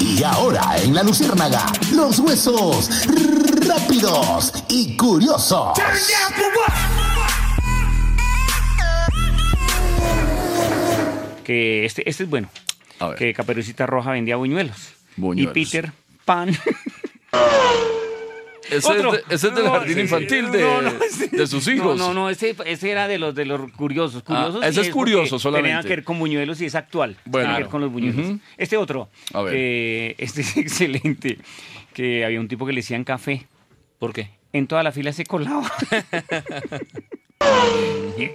Y 0.00 0.22
ahora 0.22 0.76
en 0.82 0.94
la 0.94 1.02
Luciérnaga, 1.02 1.66
los 1.92 2.18
huesos 2.18 2.90
rápidos 3.66 4.52
y 4.68 4.96
curiosos. 4.96 5.78
Que 11.44 11.84
este, 11.84 12.08
este 12.08 12.24
es 12.24 12.30
bueno. 12.30 12.48
Que 13.18 13.34
Caperucita 13.34 13.86
Roja 13.86 14.12
vendía 14.12 14.36
buñuelos. 14.36 14.94
Buñuelos. 15.16 15.56
Y 15.56 15.64
Peter 15.64 15.92
Pan. 16.24 16.50
Ese 18.76 18.92
es, 18.92 18.98
Otro. 18.98 19.12
de- 19.12 19.22
ese 19.30 19.48
es 19.48 19.54
del 19.54 19.64
No, 19.64 19.70
jardín 19.72 19.94
sí, 19.94 20.00
infantil 20.00 20.50
de, 20.50 20.60
no, 20.62 20.82
no, 20.82 20.90
ese- 21.04 21.28
de 21.28 21.46
sus 21.46 21.66
hijos. 21.68 21.98
no, 21.98 22.12
no, 22.14 22.30
ese, 22.30 22.54
ese 22.66 22.90
era 22.90 23.08
de 23.08 23.18
los 23.18 23.34
de 23.34 23.44
los 23.44 23.70
curiosos. 23.72 24.22
curiosos 24.22 24.60
Ah, 24.62 24.68
ese 24.68 24.80
y 24.80 24.84
es 24.84 24.90
curioso 24.90 25.38
solamente. 25.38 25.68
Tenía 25.70 25.82
que 25.82 25.88
ver 25.88 26.04
con 26.04 26.18
buñuelos 26.18 26.60
y 26.60 26.66
es 26.66 26.74
actual. 26.74 27.16
Bueno. 27.24 27.46
Tiene 27.46 27.56
que 27.58 27.62
ver 27.64 27.70
con 27.70 27.80
los 27.80 27.92
buñuelos. 27.92 28.38
Este 28.56 28.76
otro, 28.76 29.08
A 29.32 29.42
ver. 29.42 29.52
que 29.54 30.14
este 30.18 30.40
es 30.42 30.56
excelente, 30.56 31.38
que 31.92 32.24
había 32.24 32.40
un 32.40 32.48
tipo 32.48 32.66
que 32.66 32.72
le 32.72 32.80
decían 32.80 33.04
café. 33.04 33.46
¿Por 33.98 34.12
qué? 34.12 34.30
En 34.52 34.66
toda 34.66 34.82
la 34.82 34.92
fila 34.92 35.12
se 35.12 35.24
colaba. 35.24 35.70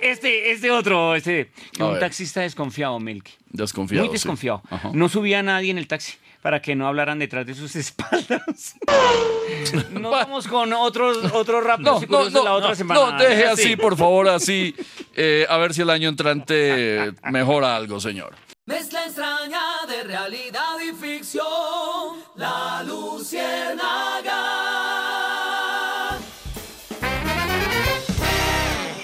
Este, 0.02 0.52
este 0.52 0.72
otro, 0.72 1.16
este, 1.16 1.50
A 1.80 1.86
un 1.86 1.92
ver. 1.94 2.02
taxista 2.02 2.42
desconfiado, 2.42 3.00
Melky. 3.00 3.32
Desconfiado. 3.50 4.06
Muy 4.06 4.14
desconfiado. 4.14 4.62
sí. 4.70 4.88
No 4.94 5.10
subía 5.10 5.40
a 5.40 5.44
nadie 5.44 5.72
en 5.72 5.78
el 5.78 5.88
taxi 5.88 6.14
para 6.42 6.62
que 6.62 6.76
no 6.76 6.88
hablaran 6.88 7.20
detrás 7.20 7.46
de 7.46 7.54
sus 7.54 7.76
espaldas. 7.76 8.76
no 9.92 10.10
vamos 10.12 10.48
con 10.48 10.72
otros, 10.74 11.18
otros 11.34 11.64
rápidos 11.64 12.08
No, 12.10 12.24
no, 12.26 12.30
no, 12.30 12.44
la 12.44 12.54
otra 12.54 12.70
no, 12.70 12.76
semana. 12.76 13.12
no, 13.12 13.18
deje 13.24 13.46
así, 13.48 13.64
Sí. 13.64 13.76
por 13.76 13.98
favor, 13.98 14.30
así. 14.30 14.76
eh, 15.16 15.46
a 15.50 15.58
ver 15.58 15.74
si 15.74 15.82
el 15.82 15.90
año 15.90 16.10
entrante 16.10 17.12
mejora 17.24 17.76
algo, 17.76 18.00
señor. 18.00 18.36
Mezcla 18.66 19.04
extraña 19.06 19.60
de 19.88 20.04
realidad 20.04 20.80
y 20.80 20.94
ficción. 20.94 21.44
La 22.36 22.84
luciérnaga. 22.88 24.38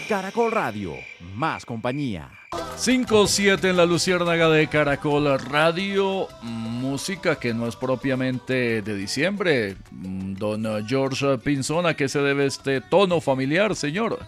Caracol 0.08 0.52
Radio, 0.52 0.94
más 1.36 1.66
compañía. 1.66 2.32
5-7 2.78 3.70
en 3.70 3.78
la 3.78 3.86
luciérnaga 3.86 4.50
de 4.50 4.68
Caracol 4.68 5.40
Radio. 5.40 6.28
Música 6.42 7.38
que 7.38 7.54
no 7.54 7.68
es 7.68 7.76
propiamente 7.76 8.82
de 8.82 8.96
diciembre. 8.96 9.76
Mm, 9.92 10.34
Don 10.34 10.88
George 10.88 11.38
Pinzón, 11.38 11.86
¿a 11.86 11.94
qué 11.94 12.10
se 12.10 12.20
debe 12.20 12.46
este 12.46 12.82
tono 12.82 13.22
familiar, 13.22 13.76
señor? 13.76 14.20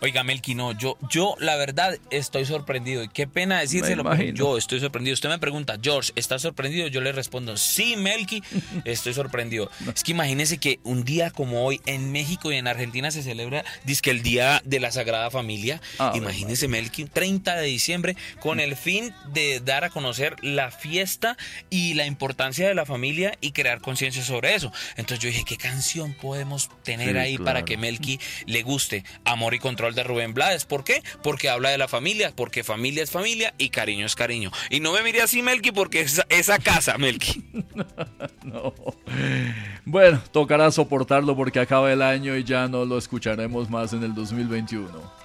Oiga, 0.00 0.22
Melqui, 0.22 0.54
no, 0.54 0.72
yo, 0.72 0.98
yo 1.10 1.34
la 1.38 1.56
verdad 1.56 1.98
estoy 2.10 2.44
sorprendido. 2.44 3.02
Y 3.02 3.08
qué 3.08 3.26
pena 3.26 3.60
decírselo, 3.60 4.04
pero 4.04 4.22
yo 4.32 4.58
estoy 4.58 4.80
sorprendido. 4.80 5.14
Usted 5.14 5.28
me 5.28 5.38
pregunta, 5.38 5.78
George, 5.82 6.12
¿estás 6.14 6.42
sorprendido? 6.42 6.88
Yo 6.88 7.00
le 7.00 7.12
respondo, 7.12 7.56
sí, 7.56 7.96
Melqui, 7.96 8.42
estoy 8.84 9.14
sorprendido. 9.14 9.70
Es 9.94 10.04
que 10.04 10.12
imagínese 10.12 10.58
que 10.58 10.80
un 10.84 11.04
día 11.04 11.30
como 11.30 11.64
hoy 11.64 11.80
en 11.86 12.12
México 12.12 12.52
y 12.52 12.56
en 12.56 12.66
Argentina 12.66 13.10
se 13.10 13.22
celebra, 13.22 13.64
que 14.02 14.10
el 14.10 14.22
Día 14.22 14.60
de 14.64 14.80
la 14.80 14.90
Sagrada 14.90 15.30
Familia. 15.30 15.80
Ah, 15.98 16.12
imagínese, 16.14 16.68
Melqui, 16.68 17.04
30 17.04 17.56
de 17.56 17.66
diciembre, 17.66 18.16
con 18.40 18.60
el 18.60 18.76
fin 18.76 19.14
de 19.32 19.60
dar 19.60 19.84
a 19.84 19.90
conocer 19.90 20.36
la 20.42 20.70
fiesta 20.70 21.36
y 21.70 21.94
la 21.94 22.06
importancia 22.06 22.66
de 22.68 22.74
la 22.74 22.86
familia 22.86 23.36
y 23.40 23.52
crear 23.52 23.80
conciencia 23.80 24.22
sobre 24.22 24.54
eso. 24.54 24.72
Entonces 24.96 25.20
yo 25.20 25.28
dije, 25.28 25.44
¿qué 25.46 25.56
canción 25.56 26.14
podemos 26.14 26.70
tener 26.82 27.12
Sí, 27.12 27.18
ahí 27.18 27.38
para 27.38 27.64
que 27.64 27.76
Melqui 27.76 28.18
le 28.46 28.62
guste? 28.62 29.04
Amor 29.24 29.54
y 29.54 29.58
control 29.58 29.93
especial 29.94 30.04
de 30.04 30.04
Rubén 30.04 30.34
Blades. 30.34 30.64
¿Por 30.64 30.84
qué? 30.84 31.02
Porque 31.22 31.48
habla 31.48 31.70
de 31.70 31.78
la 31.78 31.88
familia, 31.88 32.32
porque 32.34 32.64
familia 32.64 33.02
es 33.02 33.10
familia 33.10 33.54
y 33.58 33.70
cariño 33.70 34.06
es 34.06 34.14
cariño. 34.14 34.50
Y 34.70 34.80
no 34.80 34.92
me 34.92 35.02
mire 35.02 35.22
así, 35.22 35.42
Melqui, 35.42 35.72
porque 35.72 36.00
es 36.00 36.22
esa 36.28 36.58
casa, 36.58 36.98
Melqui. 36.98 37.44
no. 38.44 38.74
Bueno, 39.84 40.20
tocará 40.32 40.70
soportarlo 40.70 41.36
porque 41.36 41.60
acaba 41.60 41.92
el 41.92 42.02
año 42.02 42.36
y 42.36 42.44
ya 42.44 42.68
no 42.68 42.84
lo 42.84 42.98
escucharemos 42.98 43.70
más 43.70 43.92
en 43.92 44.02
el 44.02 44.14
2021. 44.14 45.24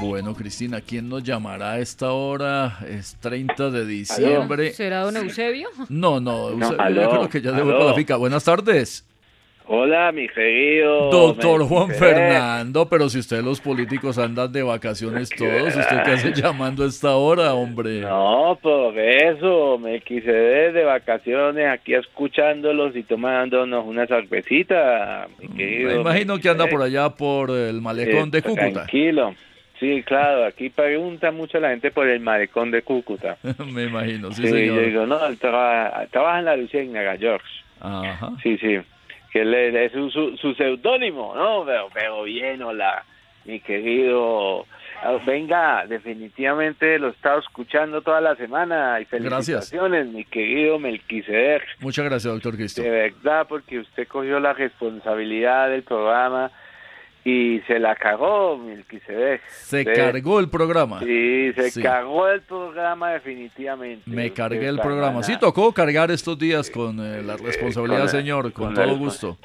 Bueno, 0.00 0.34
Cristina, 0.34 0.80
¿quién 0.80 1.10
nos 1.10 1.22
llamará 1.22 1.72
a 1.72 1.78
esta 1.78 2.12
hora? 2.12 2.78
Es 2.88 3.16
30 3.20 3.70
de 3.70 3.84
diciembre. 3.84 4.72
¿Será 4.72 5.02
don 5.02 5.14
Eusebio? 5.18 5.68
No, 5.90 6.20
no, 6.20 6.48
Eusebio, 6.48 6.80
aló, 6.80 7.02
yo 7.02 7.10
creo 7.10 7.28
que 7.28 7.42
ya 7.42 7.50
aló. 7.50 7.66
para 7.66 7.84
la 7.84 7.94
finca. 7.94 8.16
Buenas 8.16 8.44
tardes. 8.44 9.04
Hola, 9.66 10.10
mi 10.10 10.26
querido. 10.28 11.10
Doctor 11.10 11.62
Juan. 11.64 11.90
Fernando, 11.90 12.88
pero 12.88 13.08
si 13.08 13.20
ustedes 13.20 13.44
los 13.44 13.60
políticos 13.60 14.18
andan 14.18 14.50
de 14.50 14.64
vacaciones 14.64 15.30
todos, 15.30 15.76
¿usted 15.76 16.02
qué 16.04 16.10
hace 16.10 16.32
llamando 16.32 16.82
a 16.82 16.88
esta 16.88 17.14
hora, 17.14 17.54
hombre? 17.54 18.00
No, 18.00 18.58
por 18.60 18.98
eso 18.98 19.78
me 19.78 20.00
quise 20.00 20.32
de 20.32 20.82
vacaciones 20.84 21.68
aquí 21.68 21.94
escuchándolos 21.94 22.96
y 22.96 23.04
tomándonos 23.04 23.86
una 23.86 24.06
cervecita, 24.08 25.28
mi 25.38 25.46
querido. 25.56 25.90
Me 25.94 26.00
imagino 26.00 26.38
que 26.40 26.48
anda 26.48 26.66
por 26.66 26.82
allá 26.82 27.10
por 27.10 27.50
el 27.50 27.80
malecón 27.80 28.30
de 28.32 28.38
Eh, 28.38 28.42
Cúcuta. 28.42 28.72
Tranquilo. 28.72 29.34
Sí, 29.78 30.02
claro, 30.04 30.44
aquí 30.46 30.68
pregunta 30.68 31.30
mucho 31.30 31.58
la 31.60 31.70
gente 31.70 31.90
por 31.92 32.08
el 32.08 32.18
malecón 32.20 32.72
de 32.72 32.82
Cúcuta. 32.82 33.36
Me 33.72 33.84
imagino, 33.84 34.32
sí, 34.32 34.42
Sí, 34.42 34.48
yo 34.48 34.54
señor. 34.74 34.84
digo, 34.84 35.06
no, 35.06 35.18
trabaja 35.38 36.38
en 36.40 36.44
la 36.44 36.56
Luciérnaga, 36.56 37.16
George. 37.16 37.46
Ajá. 37.80 38.32
Sí, 38.42 38.58
sí. 38.58 38.78
Que 39.32 39.44
le, 39.44 39.84
es 39.86 39.92
su, 39.92 40.10
su, 40.10 40.36
su 40.36 40.54
seudónimo, 40.54 41.34
¿no? 41.34 41.64
Pero, 41.64 41.88
pero 41.92 42.22
bien, 42.24 42.62
hola, 42.62 43.04
mi 43.44 43.60
querido. 43.60 44.66
Ah, 45.02 45.16
Venga, 45.24 45.86
definitivamente 45.86 46.98
lo 46.98 47.08
he 47.08 47.10
estado 47.12 47.38
escuchando 47.40 48.02
toda 48.02 48.20
la 48.20 48.36
semana 48.36 49.00
y 49.00 49.04
Gracias. 49.04 49.70
felicitaciones, 49.70 50.08
mi 50.08 50.24
querido 50.24 50.78
Melquisedec. 50.78 51.62
Muchas 51.80 52.04
gracias, 52.04 52.32
doctor 52.34 52.54
Cristo. 52.56 52.82
De 52.82 52.90
verdad, 52.90 53.46
porque 53.48 53.78
usted 53.78 54.06
cogió 54.08 54.38
la 54.40 54.52
responsabilidad 54.52 55.70
del 55.70 55.84
programa 55.84 56.50
y 57.24 57.60
se 57.66 57.78
la 57.78 57.94
cagó, 57.96 58.56
Melquisedec. 58.56 59.42
Se 59.50 59.80
Usted- 59.80 59.94
cargó 59.94 60.40
el 60.40 60.48
programa. 60.48 61.00
Sí, 61.00 61.52
se 61.54 61.70
Sí. 61.70 61.82
cargó 61.82 62.28
el 62.28 62.40
programa 62.42 63.10
definitivamente. 63.12 64.02
Me 64.10 64.32
cargué 64.32 64.66
el 64.68 64.78
programa. 64.80 65.22
Sí, 65.22 65.36
tocó 65.38 65.72
cargar 65.72 66.10
estos 66.10 66.38
días 66.38 66.70
con 66.70 66.98
eh, 66.98 67.22
la 67.22 67.36
responsabilidad, 67.36 67.98
con 67.98 68.06
la- 68.06 68.12
señor, 68.12 68.52
con 68.52 68.66
con 68.66 68.74
todo 68.74 68.96
gusto. 68.96 69.38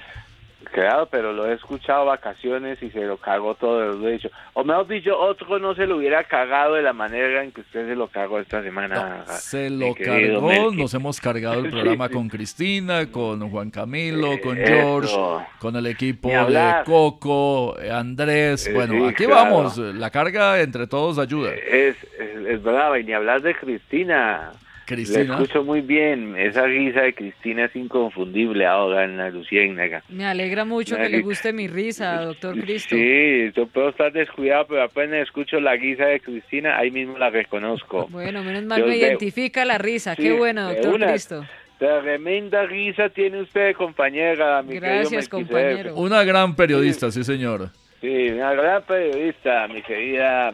Claro, 0.76 1.08
pero 1.10 1.32
lo 1.32 1.48
he 1.50 1.54
escuchado 1.54 2.04
vacaciones 2.04 2.84
y 2.84 2.90
se 2.90 3.00
lo 3.06 3.16
cagó 3.16 3.56
todo, 3.56 3.94
lo 3.94 4.10
he 4.10 4.12
dicho. 4.12 4.30
O 4.52 4.66
mejor 4.66 4.86
dicho, 4.90 5.18
otro 5.18 5.58
no 5.58 5.74
se 5.74 5.88
lo 5.88 5.96
hubiera 5.96 6.26
cagado 6.26 6.74
de 6.74 6.82
la 6.82 6.92
manera 6.92 7.46
en 7.46 7.54
que 7.54 7.62
usted 7.62 7.88
se 7.88 7.96
lo 7.96 8.10
cagó 8.10 8.40
esta 8.40 8.62
semana. 8.62 9.24
Se 9.26 9.70
lo 9.70 9.96
cargó, 9.96 10.42
Melqui. 10.50 10.76
nos 10.76 10.94
hemos 10.94 11.22
cargado 11.22 11.62
el 11.64 11.72
programa 11.72 12.10
con 12.10 12.28
Cristina, 12.28 13.10
con 13.10 13.50
Juan 13.50 13.72
Camilo, 13.72 14.32
con 14.44 14.58
Eso. 14.58 14.68
George, 14.68 15.16
con 15.60 15.78
el 15.78 15.86
equipo 15.88 16.28
de. 16.28 16.74
Coco, 16.84 17.78
Andrés. 17.90 18.68
Eh, 18.68 18.74
Bueno, 18.74 18.96
sí, 18.96 19.04
aquí 19.06 19.26
claro. 19.28 19.44
vamos, 19.52 19.78
la 19.78 20.10
carga 20.10 20.60
entre 20.60 20.88
todos 20.88 21.20
ayuda. 21.20 21.54
Es, 21.54 21.96
es, 22.20 22.46
es 22.48 22.62
brava, 22.62 23.00
y 23.00 23.06
ni 23.06 23.14
hablar 23.14 23.42
de 23.42 23.56
Cristina. 23.56 24.52
Cristina. 24.86 25.24
Le 25.38 25.44
escucho 25.44 25.64
muy 25.64 25.82
bien. 25.82 26.36
Esa 26.38 26.66
risa 26.66 27.02
de 27.02 27.14
Cristina 27.14 27.66
es 27.66 27.76
inconfundible 27.76 28.66
ahora 28.66 29.04
en 29.04 29.18
la 29.18 29.30
Luciérnaga. 29.30 30.04
Me 30.10 30.26
alegra 30.26 30.64
mucho 30.66 30.96
que 30.98 31.10
le 31.10 31.22
guste 31.22 31.52
mi 31.54 31.68
risa, 31.68 32.22
doctor 32.22 32.60
Cristo. 32.60 32.96
Sí, 32.96 33.52
yo 33.56 33.68
puedo 33.68 33.90
estar 33.90 34.12
descuidado, 34.14 34.68
pero 34.68 34.84
apenas 34.84 35.24
escucho 35.24 35.60
la 35.60 35.76
guisa 35.76 36.06
de 36.06 36.20
Cristina, 36.20 36.78
ahí 36.78 36.92
mismo 36.92 37.18
la 37.18 37.30
reconozco. 37.30 38.08
Bueno, 38.10 38.44
menos 38.44 38.64
mal 38.64 38.80
Yo 38.80 38.86
me 38.88 38.92
veo- 38.98 39.00
identifica 39.08 39.66
la 39.66 39.78
risa. 39.78 40.16
Sí, 40.16 40.24
Qué 40.24 40.32
bueno, 40.34 40.70
doctor 40.70 40.94
una. 40.96 41.08
Cristo. 41.12 41.46
Tremenda 41.78 42.66
risa 42.66 43.10
tiene 43.10 43.42
usted, 43.42 43.74
compañera. 43.76 44.62
Mi 44.64 44.76
Gracias, 44.76 45.28
compañero. 45.28 45.96
Una 45.96 46.24
gran 46.24 46.56
periodista, 46.56 47.12
sí, 47.12 47.24
señor. 47.24 47.70
Sí, 48.02 48.30
una 48.30 48.54
gran 48.54 48.84
periodista, 48.84 49.68
mi 49.68 49.82
querida 49.82 50.54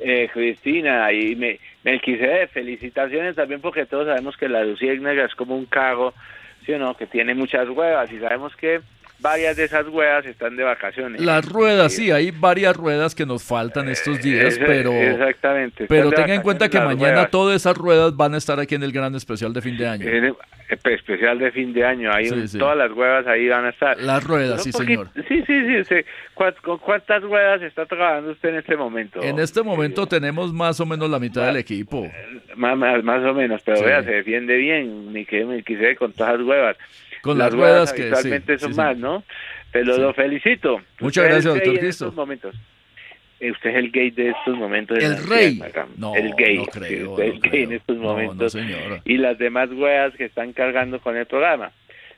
eh, 0.00 0.28
Cristina. 0.32 1.12
Y 1.12 1.36
me, 1.36 1.58
Melquisedec, 1.84 2.50
felicitaciones 2.50 3.36
también 3.36 3.60
porque 3.60 3.86
todos 3.86 4.06
sabemos 4.06 4.36
que 4.36 4.48
la 4.48 4.64
luciérnaga 4.64 5.24
es 5.24 5.34
como 5.34 5.56
un 5.56 5.66
carro, 5.66 6.14
¿sí 6.64 6.72
o 6.72 6.78
no? 6.78 6.96
Que 6.96 7.06
tiene 7.06 7.34
muchas 7.34 7.68
huevas 7.68 8.10
y 8.12 8.18
sabemos 8.18 8.54
que 8.56 8.80
varias 9.22 9.56
de 9.56 9.64
esas 9.64 9.86
huevas 9.88 10.26
están 10.26 10.56
de 10.56 10.64
vacaciones. 10.64 11.20
Las 11.20 11.48
ruedas, 11.48 11.94
sí, 11.94 12.10
hay 12.10 12.30
varias 12.32 12.76
ruedas 12.76 13.14
que 13.14 13.24
nos 13.24 13.42
faltan 13.44 13.88
estos 13.88 14.20
días, 14.20 14.58
pero, 14.58 14.92
Exactamente. 14.92 15.86
pero 15.88 16.10
tenga 16.10 16.34
en 16.34 16.42
cuenta 16.42 16.68
que 16.68 16.80
mañana 16.80 17.26
todas 17.28 17.56
esas 17.56 17.76
ruedas 17.76 18.14
van 18.16 18.34
a 18.34 18.38
estar 18.38 18.58
aquí 18.60 18.74
en 18.74 18.82
el 18.82 18.92
gran 18.92 19.14
especial 19.14 19.52
de 19.52 19.62
fin 19.62 19.76
de 19.78 19.86
año. 19.88 20.06
En 20.08 20.24
el- 20.26 20.34
especial 20.88 21.38
de 21.38 21.52
fin 21.52 21.72
de 21.74 21.84
año, 21.84 22.10
ahí 22.10 22.26
Sí, 22.28 22.34
un- 22.34 22.48
sí. 22.48 22.58
todas 22.58 22.76
las 22.78 22.90
huevas 22.92 23.26
ahí 23.26 23.46
van 23.46 23.66
a 23.66 23.68
estar. 23.68 23.98
Las 24.00 24.24
ruedas, 24.24 24.62
sí, 24.62 24.72
señor. 24.72 25.10
Sí, 25.28 25.44
sí, 25.46 25.60
sí. 25.66 25.84
sí. 25.86 25.94
¿Cuán- 26.32 26.54
¿Con 26.62 26.78
cuántas 26.78 27.22
ruedas 27.22 27.60
está 27.60 27.84
trabajando 27.84 28.30
usted 28.32 28.48
en 28.48 28.56
este 28.56 28.74
momento? 28.76 29.22
En 29.22 29.38
este 29.38 29.62
momento 29.62 30.06
tenemos 30.06 30.50
más 30.52 30.80
o 30.80 30.86
menos 30.86 31.10
la 31.10 31.18
mitad 31.18 31.44
del 31.46 31.56
equipo. 31.56 32.10
Más, 32.56 32.76
más, 32.78 33.04
más 33.04 33.22
o 33.22 33.34
menos, 33.34 33.60
pero 33.64 33.82
vea, 33.82 34.02
se 34.02 34.12
defiende 34.12 34.56
bien, 34.56 35.12
mi 35.12 35.26
querido 35.26 35.48
Melquisedec, 35.50 35.98
con 35.98 36.12
todas 36.12 36.38
las 36.38 36.46
huevas. 36.48 36.76
Con 37.22 37.38
las 37.38 37.52
ruedas 37.52 37.92
que- 37.92 38.02
sí, 38.02 38.08
habitualmente 38.08 38.58
son 38.58 38.72
sí, 38.72 38.76
más, 38.76 38.96
sí. 38.96 39.02
¿no? 39.02 39.24
Pero 39.72 39.94
Sí. 39.94 40.00
lo 40.00 40.12
felicito. 40.14 40.80
Muchas 41.00 41.24
Usted 41.24 41.30
gracias, 41.34 41.54
doctor 41.54 41.78
Cristo. 41.78 42.12
momentos. 42.12 42.54
Eh, 43.40 43.50
Usted 43.50 43.70
es 43.70 43.76
el 43.76 43.90
gay 43.90 44.10
de 44.10 44.28
estos 44.30 44.56
momentos. 44.56 44.98
El 44.98 45.16
rey. 45.28 45.60
No, 45.96 46.14
el 46.14 46.32
gay. 46.36 46.58
no 46.58 46.64
sí, 46.64 46.70
creo, 46.72 47.10
usted 47.12 47.24
es 47.24 47.30
no 47.30 47.34
el 47.34 47.40
gay 47.50 47.62
en 47.64 47.72
estos 47.72 47.96
No, 47.96 48.02
no, 48.02 48.08
momentos. 48.10 48.52
señor. 48.52 49.00
y 49.04 49.16
las 49.16 49.38
demás 49.38 49.68
huevas 49.72 50.14
que 50.16 50.26
están 50.26 50.52
cargando 50.52 51.00
con 51.00 51.16
el 51.16 51.26
programa. 51.26 51.72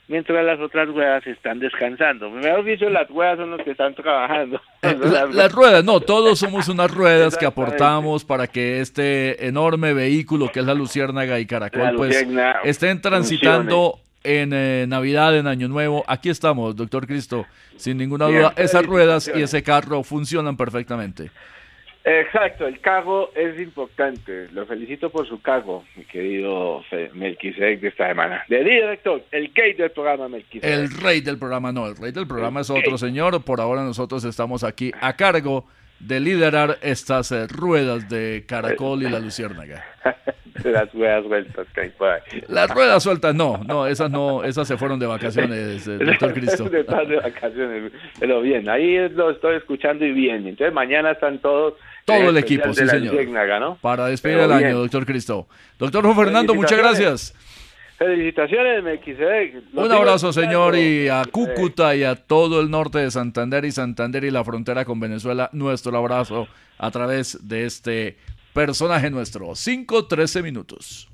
Mientras 0.07 0.45
las 0.45 0.61
otras 0.61 0.91
huevas 0.91 1.27
están 1.27 1.61
descansando. 1.61 2.29
Mejor 2.29 2.63
dicho, 2.65 2.91
las 2.91 3.09
huevas 3.11 3.39
son 3.39 3.53
los 3.53 3.63
que 3.63 3.71
están 3.71 3.95
trabajando. 3.95 4.61
Eh, 4.83 4.95
la- 5.01 5.25
las 5.25 5.51
ruedas, 5.51 5.83
no, 5.83 6.01
todos 6.01 6.39
somos 6.39 6.69
unas 6.69 6.91
ruedas 6.91 7.39
que 7.39 7.47
aportamos 7.47 8.23
para 8.23 8.47
que 8.47 8.81
este 8.83 9.47
enorme 9.47 9.95
vehículo 9.95 10.53
que 10.53 10.61
es 10.61 10.67
la 10.67 10.75
Luciérnaga 10.75 11.41
y 11.41 11.47
Caracol, 11.47 11.81
La 11.85 11.93
pues 11.95 12.23
estén 12.65 13.01
transitando 13.01 13.99
en 14.25 14.53
eh, 14.53 14.87
Navidad, 14.89 15.37
en 15.39 15.47
Año 15.47 15.69
Nuevo. 15.69 16.03
Aquí 16.09 16.31
estamos, 16.31 16.75
doctor 16.75 17.07
Cristo, 17.07 17.47
sin 17.77 17.99
ninguna 17.99 18.27
duda. 18.27 18.55
Esas 18.57 18.85
ruedas 18.85 19.31
y 19.33 19.43
ese 19.43 19.63
carro 19.63 20.03
funcionan 20.03 20.57
perfectamente. 20.57 21.31
Exacto, 22.07 22.67
el 22.67 22.81
cargo 22.81 23.31
es 23.35 23.59
importante. 23.59 24.49
Lo 24.53 24.67
felicito 24.67 25.09
por 25.09 25.27
su 25.27 25.41
cargo, 25.41 25.85
mi 25.97 26.05
querido 26.05 26.83
Melquisedec 27.15 27.81
de 27.81 27.89
esta 27.89 28.09
semana. 28.09 28.45
De 28.47 28.63
director, 28.63 29.25
el 29.31 29.53
gay 29.55 29.73
del 29.73 29.91
programa 29.91 30.29
Melquisedec. 30.29 30.71
El 30.71 30.91
rey 30.91 31.23
del 31.23 31.39
programa, 31.39 31.73
no, 31.73 31.87
el 31.87 31.97
rey 31.97 32.13
del 32.13 32.27
programa 32.27 32.61
es 32.61 32.69
otro 32.69 32.99
señor. 32.99 33.43
Por 33.43 33.61
ahora 33.61 33.85
nosotros 33.85 34.23
estamos 34.25 34.65
aquí 34.65 34.93
a 35.01 35.15
cargo 35.15 35.67
de 36.07 36.21
liderar 36.21 36.79
estas 36.83 37.33
eh, 37.33 37.47
ruedas 37.47 38.09
de 38.09 38.45
Caracol 38.47 39.03
y 39.03 39.09
la 39.09 39.19
Luciérnaga. 39.21 39.85
Las 40.63 40.95
huevas 40.95 41.25
vueltas 41.25 41.67
que 41.75 41.81
hay 41.81 41.91
por 41.91 42.09
ahí. 42.09 42.21
Las 42.49 42.71
ruedas 42.71 43.03
sueltas, 43.03 43.35
no, 43.35 43.59
no, 43.67 43.87
esas 43.87 44.09
no, 44.11 44.45
esas 44.45 44.69
se 44.69 44.77
fueron 44.77 45.01
de 45.01 45.07
vacaciones, 45.07 45.87
eh, 45.89 45.99
doctor 46.05 46.33
Cristo. 46.33 46.69
de 46.69 46.83
vacaciones. 46.85 47.93
Pero 48.21 48.41
bien, 48.41 48.69
ahí 48.69 49.09
lo 49.09 49.31
estoy 49.31 49.57
escuchando 49.57 50.05
y 50.05 50.13
bien. 50.13 50.47
Entonces 50.47 50.73
mañana 50.73 51.13
están 51.13 51.39
todos. 51.41 51.75
Todo 52.05 52.17
en 52.19 52.27
el 52.27 52.37
especial 52.37 52.61
equipo, 52.61 52.75
sí, 52.75 52.87
señor. 52.87 53.79
Para 53.81 54.07
despedir 54.07 54.37
Pero 54.37 54.53
el 54.53 54.59
bien. 54.59 54.71
año, 54.71 54.79
doctor 54.79 55.05
Cristo. 55.07 55.49
Doctor 55.79 56.05
Juan 56.05 56.17
Fernando, 56.17 56.55
muchas 56.55 56.79
gracias. 56.79 57.35
Felicitaciones. 57.99 58.85
Lo 59.73 59.85
Un 59.85 59.93
abrazo, 59.93 60.33
señor, 60.33 60.77
y 60.77 61.09
a 61.09 61.25
Cúcuta 61.31 61.95
y 61.95 62.03
a 62.03 62.17
todo 62.17 62.61
el 62.61 62.71
norte 62.71 62.99
de 62.99 63.11
Santander 63.11 63.65
y 63.65 63.73
Santander 63.73 64.25
y 64.25 64.31
la 64.31 64.45
frontera 64.45 64.85
con 64.85 64.99
Venezuela, 64.99 65.49
nuestro 65.53 65.97
abrazo 65.97 66.49
a 66.79 66.91
través 66.91 67.47
de 67.47 67.67
este 67.67 68.17
personaje 68.53 69.11
nuestro. 69.11 69.55
5, 69.55 70.07
13 70.07 70.43
minutos. 70.43 71.09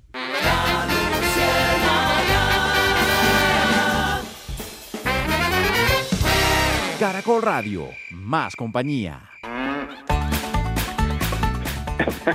Caracol 6.98 7.42
Radio, 7.42 7.88
más 8.10 8.54
compañía. 8.56 9.29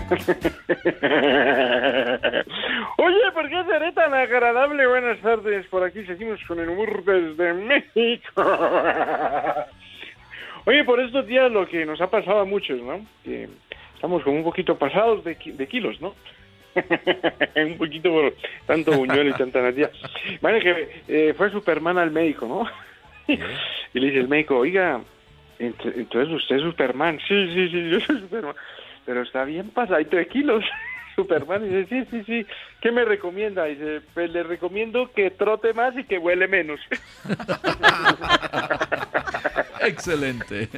Oye, 2.97 3.31
¿por 3.33 3.49
qué 3.49 3.63
seré 3.67 3.91
tan 3.93 4.13
agradable? 4.13 4.87
Buenas 4.87 5.19
tardes, 5.19 5.65
por 5.67 5.83
aquí 5.83 6.03
seguimos 6.05 6.39
con 6.47 6.59
el 6.59 6.69
humor 6.69 7.03
desde 7.03 7.53
México. 7.53 8.43
Oye, 10.65 10.83
por 10.83 10.99
estos 10.99 11.27
días 11.27 11.51
lo 11.51 11.67
que 11.67 11.85
nos 11.85 12.01
ha 12.01 12.09
pasado 12.09 12.39
a 12.39 12.45
muchos, 12.45 12.81
¿no? 12.81 13.05
Que 13.23 13.47
estamos 13.93 14.23
como 14.23 14.37
un 14.37 14.43
poquito 14.43 14.77
pasados 14.77 15.23
de, 15.23 15.35
ki- 15.37 15.51
de 15.51 15.67
kilos, 15.67 16.01
¿no? 16.01 16.15
un 17.55 17.77
poquito 17.77 18.09
por 18.11 18.33
tanto 18.65 18.91
buñuelo 18.93 19.29
y 19.29 19.33
tanta 19.33 19.61
natilla. 19.61 19.91
Vale, 20.41 20.59
que 20.59 21.01
eh, 21.07 21.33
fue 21.37 21.49
Superman 21.51 21.97
al 21.97 22.11
médico, 22.11 22.47
¿no? 22.47 22.67
Y 23.27 23.99
le 23.99 24.07
dice 24.07 24.19
el 24.19 24.27
médico, 24.27 24.57
oiga, 24.57 24.99
ent- 25.59 25.93
entonces 25.95 26.33
usted 26.33 26.55
es 26.57 26.61
Superman. 26.63 27.19
Sí, 27.27 27.47
sí, 27.53 27.69
sí, 27.69 27.89
yo 27.91 27.99
soy 28.01 28.19
Superman. 28.21 28.55
Pero 29.05 29.21
está 29.21 29.43
bien 29.43 29.69
pasadito 29.69 30.17
de 30.17 30.27
kilos. 30.27 30.63
Superman 31.15 31.65
y 31.65 31.69
dice, 31.69 31.87
sí, 31.89 32.07
sí, 32.11 32.23
sí. 32.25 32.45
¿Qué 32.81 32.91
me 32.91 33.05
recomienda? 33.05 33.65
Dice, 33.65 34.01
pues 34.13 34.29
le 34.31 34.43
recomiendo 34.43 35.11
que 35.13 35.31
trote 35.31 35.73
más 35.73 35.97
y 35.97 36.03
que 36.03 36.17
huele 36.17 36.47
menos. 36.47 36.79
Excelente. 39.81 40.69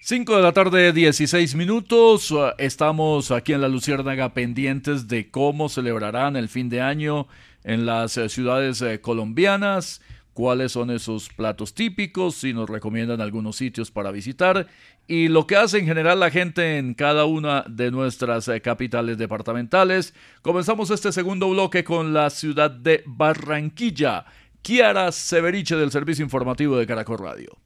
Cinco 0.00 0.36
de 0.36 0.42
la 0.42 0.52
tarde, 0.52 0.92
16 0.92 1.54
minutos. 1.54 2.34
Estamos 2.58 3.30
aquí 3.30 3.52
en 3.52 3.60
la 3.60 3.68
Luciérnaga 3.68 4.34
pendientes 4.34 5.08
de 5.08 5.30
cómo 5.30 5.68
celebrarán 5.68 6.36
el 6.36 6.48
fin 6.48 6.68
de 6.68 6.80
año 6.80 7.28
en 7.64 7.86
las 7.86 8.12
ciudades 8.28 8.82
eh, 8.82 9.00
colombianas, 9.00 10.02
cuáles 10.32 10.72
son 10.72 10.90
esos 10.90 11.28
platos 11.28 11.74
típicos, 11.74 12.36
si 12.36 12.52
nos 12.52 12.68
recomiendan 12.68 13.20
algunos 13.20 13.56
sitios 13.56 13.90
para 13.90 14.10
visitar 14.10 14.66
y 15.06 15.28
lo 15.28 15.46
que 15.46 15.56
hace 15.56 15.78
en 15.78 15.86
general 15.86 16.20
la 16.20 16.30
gente 16.30 16.78
en 16.78 16.94
cada 16.94 17.24
una 17.24 17.64
de 17.68 17.90
nuestras 17.90 18.48
eh, 18.48 18.60
capitales 18.60 19.18
departamentales. 19.18 20.14
Comenzamos 20.42 20.90
este 20.90 21.12
segundo 21.12 21.50
bloque 21.50 21.84
con 21.84 22.12
la 22.12 22.30
ciudad 22.30 22.70
de 22.70 23.02
Barranquilla. 23.06 24.24
Kiara 24.62 25.10
Severiche 25.10 25.74
del 25.76 25.90
Servicio 25.90 26.24
Informativo 26.24 26.76
de 26.76 26.86
Caracol 26.86 27.18
Radio. 27.18 27.58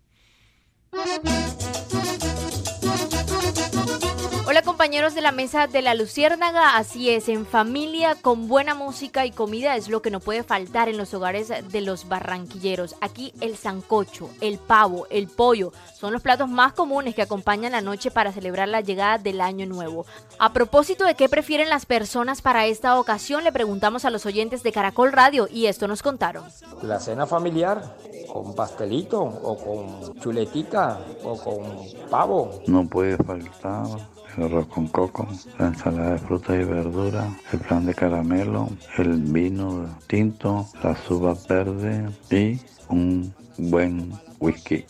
Compañeros 4.86 5.16
de 5.16 5.20
la 5.20 5.32
mesa 5.32 5.66
de 5.66 5.82
la 5.82 5.94
Luciérnaga, 5.94 6.76
así 6.76 7.10
es, 7.10 7.28
en 7.28 7.44
familia 7.44 8.14
con 8.14 8.46
buena 8.46 8.76
música 8.76 9.26
y 9.26 9.32
comida 9.32 9.74
es 9.74 9.88
lo 9.88 10.00
que 10.00 10.12
no 10.12 10.20
puede 10.20 10.44
faltar 10.44 10.88
en 10.88 10.96
los 10.96 11.12
hogares 11.12 11.48
de 11.48 11.80
los 11.80 12.08
barranquilleros. 12.08 12.94
Aquí 13.00 13.32
el 13.40 13.56
sancocho, 13.56 14.30
el 14.40 14.58
pavo, 14.58 15.08
el 15.10 15.26
pollo 15.26 15.72
son 15.92 16.12
los 16.12 16.22
platos 16.22 16.48
más 16.48 16.72
comunes 16.72 17.16
que 17.16 17.22
acompañan 17.22 17.72
la 17.72 17.80
noche 17.80 18.12
para 18.12 18.30
celebrar 18.30 18.68
la 18.68 18.80
llegada 18.80 19.18
del 19.18 19.40
año 19.40 19.66
nuevo. 19.66 20.06
A 20.38 20.52
propósito 20.52 21.04
de 21.04 21.16
qué 21.16 21.28
prefieren 21.28 21.68
las 21.68 21.84
personas 21.84 22.40
para 22.40 22.66
esta 22.66 23.00
ocasión, 23.00 23.42
le 23.42 23.50
preguntamos 23.50 24.04
a 24.04 24.10
los 24.10 24.24
oyentes 24.24 24.62
de 24.62 24.70
Caracol 24.70 25.10
Radio 25.10 25.48
y 25.50 25.66
esto 25.66 25.88
nos 25.88 26.04
contaron. 26.04 26.44
La 26.82 27.00
cena 27.00 27.26
familiar 27.26 27.96
con 28.32 28.54
pastelito 28.54 29.20
o 29.20 29.56
con 29.56 30.20
chuletica 30.20 31.00
o 31.24 31.36
con 31.36 31.64
pavo. 32.08 32.60
No 32.68 32.86
puede 32.86 33.16
faltar 33.16 34.14
el 34.36 34.44
arroz 34.44 34.66
con 34.66 34.86
coco, 34.88 35.26
la 35.58 35.68
ensalada 35.68 36.12
de 36.12 36.18
frutas 36.18 36.60
y 36.60 36.64
verduras, 36.64 37.28
el 37.52 37.60
plan 37.60 37.86
de 37.86 37.94
caramelo, 37.94 38.68
el 38.98 39.22
vino 39.22 39.86
tinto, 40.06 40.66
las 40.82 41.10
uvas 41.10 41.46
verdes 41.48 42.10
y 42.30 42.60
un 42.88 43.34
buen 43.58 44.12
whisky. 44.38 44.84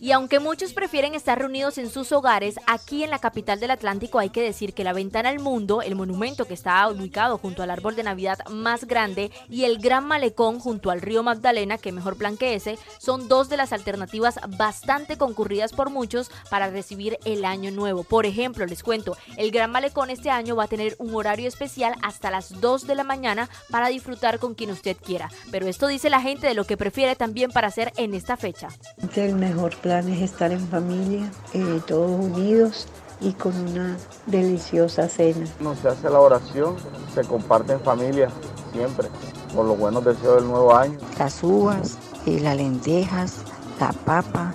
Y 0.00 0.12
aunque 0.12 0.38
muchos 0.38 0.72
prefieren 0.72 1.14
estar 1.14 1.38
reunidos 1.38 1.76
en 1.78 1.90
sus 1.90 2.12
hogares, 2.12 2.56
aquí 2.66 3.02
en 3.02 3.10
la 3.10 3.18
capital 3.18 3.58
del 3.58 3.72
Atlántico 3.72 4.18
hay 4.18 4.30
que 4.30 4.42
decir 4.42 4.72
que 4.72 4.84
la 4.84 4.92
Ventana 4.92 5.30
al 5.30 5.40
Mundo, 5.40 5.82
el 5.82 5.96
monumento 5.96 6.44
que 6.44 6.54
está 6.54 6.86
ubicado 6.88 7.38
junto 7.38 7.62
al 7.62 7.70
árbol 7.70 7.96
de 7.96 8.04
Navidad 8.04 8.38
más 8.48 8.84
grande, 8.84 9.32
y 9.48 9.64
el 9.64 9.78
Gran 9.78 10.06
Malecón 10.06 10.60
junto 10.60 10.90
al 10.90 11.00
río 11.00 11.22
Magdalena, 11.22 11.78
que 11.78 11.90
mejor 11.90 12.16
plan 12.16 12.36
que 12.36 12.54
ese, 12.54 12.78
son 12.98 13.26
dos 13.26 13.48
de 13.48 13.56
las 13.56 13.72
alternativas 13.72 14.38
bastante 14.56 15.18
concurridas 15.18 15.72
por 15.72 15.90
muchos 15.90 16.30
para 16.48 16.70
recibir 16.70 17.18
el 17.24 17.44
año 17.44 17.72
nuevo. 17.72 18.04
Por 18.04 18.24
ejemplo, 18.24 18.66
les 18.66 18.84
cuento, 18.84 19.16
el 19.36 19.50
Gran 19.50 19.72
Malecón 19.72 20.10
este 20.10 20.30
año 20.30 20.54
va 20.54 20.64
a 20.64 20.68
tener 20.68 20.94
un 20.98 21.14
horario 21.14 21.48
especial 21.48 21.94
hasta 22.02 22.30
las 22.30 22.60
2 22.60 22.86
de 22.86 22.94
la 22.94 23.04
mañana 23.04 23.48
para 23.70 23.88
disfrutar 23.88 24.38
con 24.38 24.54
quien 24.54 24.70
usted 24.70 24.96
quiera. 24.96 25.28
Pero 25.50 25.66
esto 25.66 25.88
dice 25.88 26.08
la 26.08 26.20
gente 26.20 26.46
de 26.46 26.54
lo 26.54 26.64
que 26.64 26.76
prefiere 26.76 27.16
también 27.16 27.50
para 27.50 27.68
hacer 27.68 27.92
en 27.96 28.14
esta 28.14 28.36
fecha. 28.36 28.68
El 29.16 29.34
mejor 29.34 29.76
plan 29.76 29.87
es 29.96 30.20
estar 30.20 30.52
en 30.52 30.60
familia, 30.68 31.30
eh, 31.54 31.80
todos 31.86 32.10
unidos 32.10 32.86
y 33.20 33.32
con 33.32 33.56
una 33.56 33.96
deliciosa 34.26 35.08
cena. 35.08 35.46
No 35.60 35.74
se 35.74 35.88
hace 35.88 36.10
la 36.10 36.20
oración, 36.20 36.76
se 37.14 37.22
comparte 37.22 37.72
en 37.72 37.80
familia 37.80 38.28
siempre, 38.72 39.08
por 39.54 39.64
los 39.64 39.78
buenos 39.78 40.04
deseos 40.04 40.36
del 40.36 40.46
nuevo 40.50 40.74
año. 40.74 40.98
Las 41.18 41.42
uvas, 41.42 41.98
eh, 42.26 42.38
las 42.40 42.56
lentejas, 42.56 43.42
la 43.80 43.92
papa, 43.92 44.52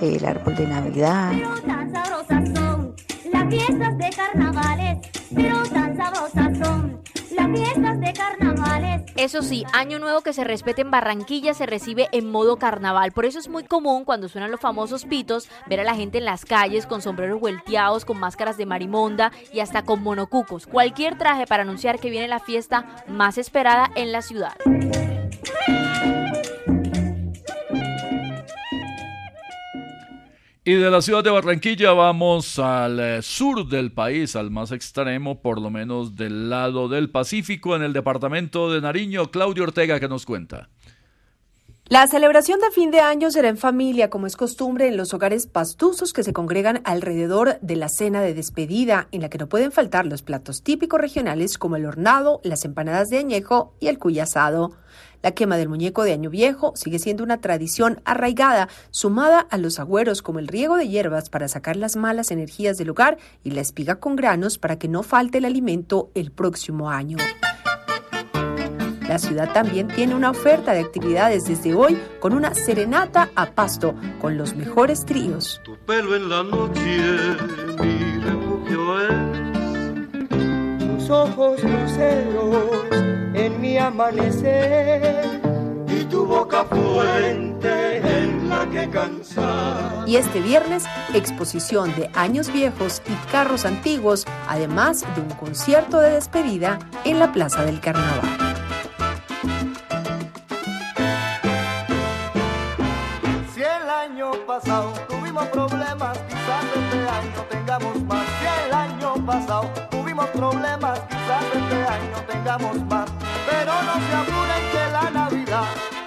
el 0.00 0.24
árbol 0.24 0.54
de 0.54 0.66
Navidad. 0.66 1.32
tan 1.66 1.92
sabrosas 1.92 2.48
son 2.54 2.94
las 3.32 3.48
fiestas 3.48 3.98
de 3.98 4.10
carnavales, 4.10 4.98
pero 5.34 5.62
tan 5.64 5.96
sabrosas 5.96 6.58
son 6.58 7.02
las 7.36 7.46
fiestas 7.46 8.00
de 8.00 8.12
carnavales. 8.12 8.47
Eso 9.18 9.42
sí, 9.42 9.64
año 9.72 9.98
nuevo 9.98 10.20
que 10.20 10.32
se 10.32 10.44
respete 10.44 10.82
en 10.82 10.92
Barranquilla 10.92 11.52
se 11.52 11.66
recibe 11.66 12.06
en 12.12 12.30
modo 12.30 12.56
carnaval. 12.56 13.10
Por 13.10 13.24
eso 13.24 13.40
es 13.40 13.48
muy 13.48 13.64
común 13.64 14.04
cuando 14.04 14.28
suenan 14.28 14.52
los 14.52 14.60
famosos 14.60 15.06
pitos 15.06 15.48
ver 15.66 15.80
a 15.80 15.84
la 15.84 15.96
gente 15.96 16.18
en 16.18 16.24
las 16.24 16.44
calles 16.44 16.86
con 16.86 17.02
sombreros 17.02 17.40
vuelteados, 17.40 18.04
con 18.04 18.20
máscaras 18.20 18.56
de 18.56 18.66
marimonda 18.66 19.32
y 19.52 19.58
hasta 19.58 19.84
con 19.84 20.04
monocucos. 20.04 20.68
Cualquier 20.68 21.18
traje 21.18 21.48
para 21.48 21.64
anunciar 21.64 21.98
que 21.98 22.10
viene 22.10 22.28
la 22.28 22.38
fiesta 22.38 23.04
más 23.08 23.38
esperada 23.38 23.90
en 23.96 24.12
la 24.12 24.22
ciudad. 24.22 24.54
Y 30.68 30.74
de 30.74 30.90
la 30.90 31.00
ciudad 31.00 31.24
de 31.24 31.30
Barranquilla 31.30 31.92
vamos 31.92 32.58
al 32.58 33.00
eh, 33.00 33.22
sur 33.22 33.66
del 33.70 33.90
país, 33.90 34.36
al 34.36 34.50
más 34.50 34.70
extremo, 34.70 35.40
por 35.40 35.62
lo 35.62 35.70
menos 35.70 36.14
del 36.14 36.50
lado 36.50 36.90
del 36.90 37.08
Pacífico, 37.08 37.74
en 37.74 37.80
el 37.80 37.94
departamento 37.94 38.70
de 38.70 38.82
Nariño. 38.82 39.30
Claudio 39.30 39.62
Ortega, 39.62 39.98
que 39.98 40.08
nos 40.08 40.26
cuenta. 40.26 40.68
La 41.86 42.06
celebración 42.06 42.60
de 42.60 42.70
fin 42.70 42.90
de 42.90 43.00
año 43.00 43.30
será 43.30 43.48
en 43.48 43.56
familia, 43.56 44.10
como 44.10 44.26
es 44.26 44.36
costumbre 44.36 44.88
en 44.88 44.98
los 44.98 45.14
hogares 45.14 45.46
pastusos 45.46 46.12
que 46.12 46.22
se 46.22 46.34
congregan 46.34 46.82
alrededor 46.84 47.58
de 47.62 47.76
la 47.76 47.88
cena 47.88 48.20
de 48.20 48.34
despedida, 48.34 49.08
en 49.10 49.22
la 49.22 49.30
que 49.30 49.38
no 49.38 49.48
pueden 49.48 49.72
faltar 49.72 50.04
los 50.04 50.20
platos 50.20 50.62
típicos 50.62 51.00
regionales 51.00 51.56
como 51.56 51.76
el 51.76 51.86
hornado, 51.86 52.42
las 52.44 52.66
empanadas 52.66 53.08
de 53.08 53.16
añejo 53.16 53.72
y 53.80 53.86
el 53.86 53.98
cuy 53.98 54.20
asado. 54.20 54.72
La 55.22 55.32
quema 55.32 55.56
del 55.56 55.68
muñeco 55.68 56.04
de 56.04 56.12
año 56.12 56.30
viejo 56.30 56.72
sigue 56.76 56.98
siendo 56.98 57.24
una 57.24 57.40
tradición 57.40 58.00
arraigada, 58.04 58.68
sumada 58.90 59.40
a 59.40 59.58
los 59.58 59.80
agüeros 59.80 60.22
como 60.22 60.38
el 60.38 60.46
riego 60.46 60.76
de 60.76 60.88
hierbas 60.88 61.28
para 61.28 61.48
sacar 61.48 61.76
las 61.76 61.96
malas 61.96 62.30
energías 62.30 62.78
del 62.78 62.90
hogar 62.90 63.18
y 63.42 63.50
la 63.50 63.60
espiga 63.60 63.96
con 63.96 64.14
granos 64.14 64.58
para 64.58 64.78
que 64.78 64.88
no 64.88 65.02
falte 65.02 65.38
el 65.38 65.44
alimento 65.44 66.10
el 66.14 66.30
próximo 66.30 66.90
año. 66.90 67.16
La 69.08 69.18
ciudad 69.18 69.52
también 69.54 69.88
tiene 69.88 70.14
una 70.14 70.30
oferta 70.30 70.72
de 70.74 70.80
actividades 70.80 71.46
desde 71.46 71.74
hoy 71.74 71.98
con 72.20 72.34
una 72.34 72.54
serenata 72.54 73.30
a 73.34 73.52
pasto 73.52 73.94
con 74.20 74.36
los 74.36 74.54
mejores 74.54 75.06
tríos. 75.06 75.62
pelo 75.86 76.14
en 76.14 76.28
la 76.28 76.42
noche, 76.42 77.00
mi 77.80 78.20
refugio 78.20 79.00
es. 79.00 79.08
Tus 80.78 81.10
ojos 81.10 81.64
luceros 81.64 82.88
en 83.38 83.60
mi 83.60 83.78
amanecer 83.78 85.40
y 85.86 86.04
tu 86.04 86.26
boca 86.26 86.64
fuente 86.64 87.98
en 87.98 88.48
la 88.48 88.66
que 88.66 88.90
cansar. 88.90 90.04
Y 90.06 90.16
este 90.16 90.40
viernes, 90.40 90.84
exposición 91.14 91.94
de 91.94 92.10
años 92.14 92.52
viejos 92.52 93.00
y 93.06 93.30
carros 93.30 93.64
antiguos, 93.64 94.26
además 94.48 95.04
de 95.14 95.20
un 95.20 95.30
concierto 95.30 96.00
de 96.00 96.10
despedida 96.10 96.78
en 97.04 97.20
la 97.20 97.32
Plaza 97.32 97.64
del 97.64 97.80
Carnaval. 97.80 98.20
Si 103.54 103.62
el 103.62 103.88
año 103.88 104.32
pasado 104.46 104.92
tuvimos 105.08 105.46
problemas, 105.46 106.18
quizás 106.28 106.64
este 106.74 106.98
año 107.08 107.44
tengamos 107.48 108.02
más. 108.02 108.26
Si 108.40 108.66
el 108.66 108.74
año 108.74 109.14
pasado 109.24 109.70
tuvimos 109.90 110.26
problemas, 110.30 111.00
este 112.18 112.32
año 112.32 112.42
tengamos 112.42 112.84
más. 112.86 113.10
Pero 113.48 113.72
no 113.82 113.94
se 114.06 114.14
apuren 114.14 114.70
que 114.72 114.92
la 114.92 115.10
Navidad 115.10 115.64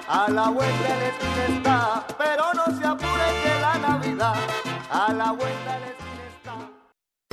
a 0.07 0.29
la 0.29 0.49
vuelta 0.49 0.83
de 0.83 0.99
la 0.99 1.07
esquina 1.07 1.57
está. 1.57 2.05
Pero 2.17 2.43
no 2.53 2.65
se 2.77 2.85
apuren 2.85 3.33
que 3.43 3.61
la 3.61 3.77
Navidad 3.77 4.35
a 4.91 5.13
la 5.13 5.31
vuelta 5.31 5.79
de 5.79 6.00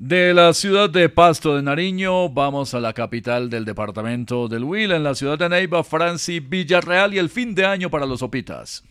De 0.00 0.32
la 0.32 0.54
ciudad 0.54 0.88
de 0.88 1.10
Pasto 1.10 1.56
de 1.56 1.62
Nariño, 1.62 2.30
vamos 2.30 2.72
a 2.72 2.80
la 2.80 2.94
capital 2.94 3.50
del 3.50 3.66
departamento 3.66 4.48
del 4.48 4.64
Huila, 4.64 4.96
en 4.96 5.04
la 5.04 5.14
ciudad 5.14 5.38
de 5.38 5.50
Neiva, 5.50 5.84
Franci 5.84 6.40
Villarreal 6.40 7.12
y 7.12 7.18
el 7.18 7.28
fin 7.28 7.54
de 7.54 7.66
año 7.66 7.90
para 7.90 8.06
los 8.06 8.22
Opitas. 8.22 8.82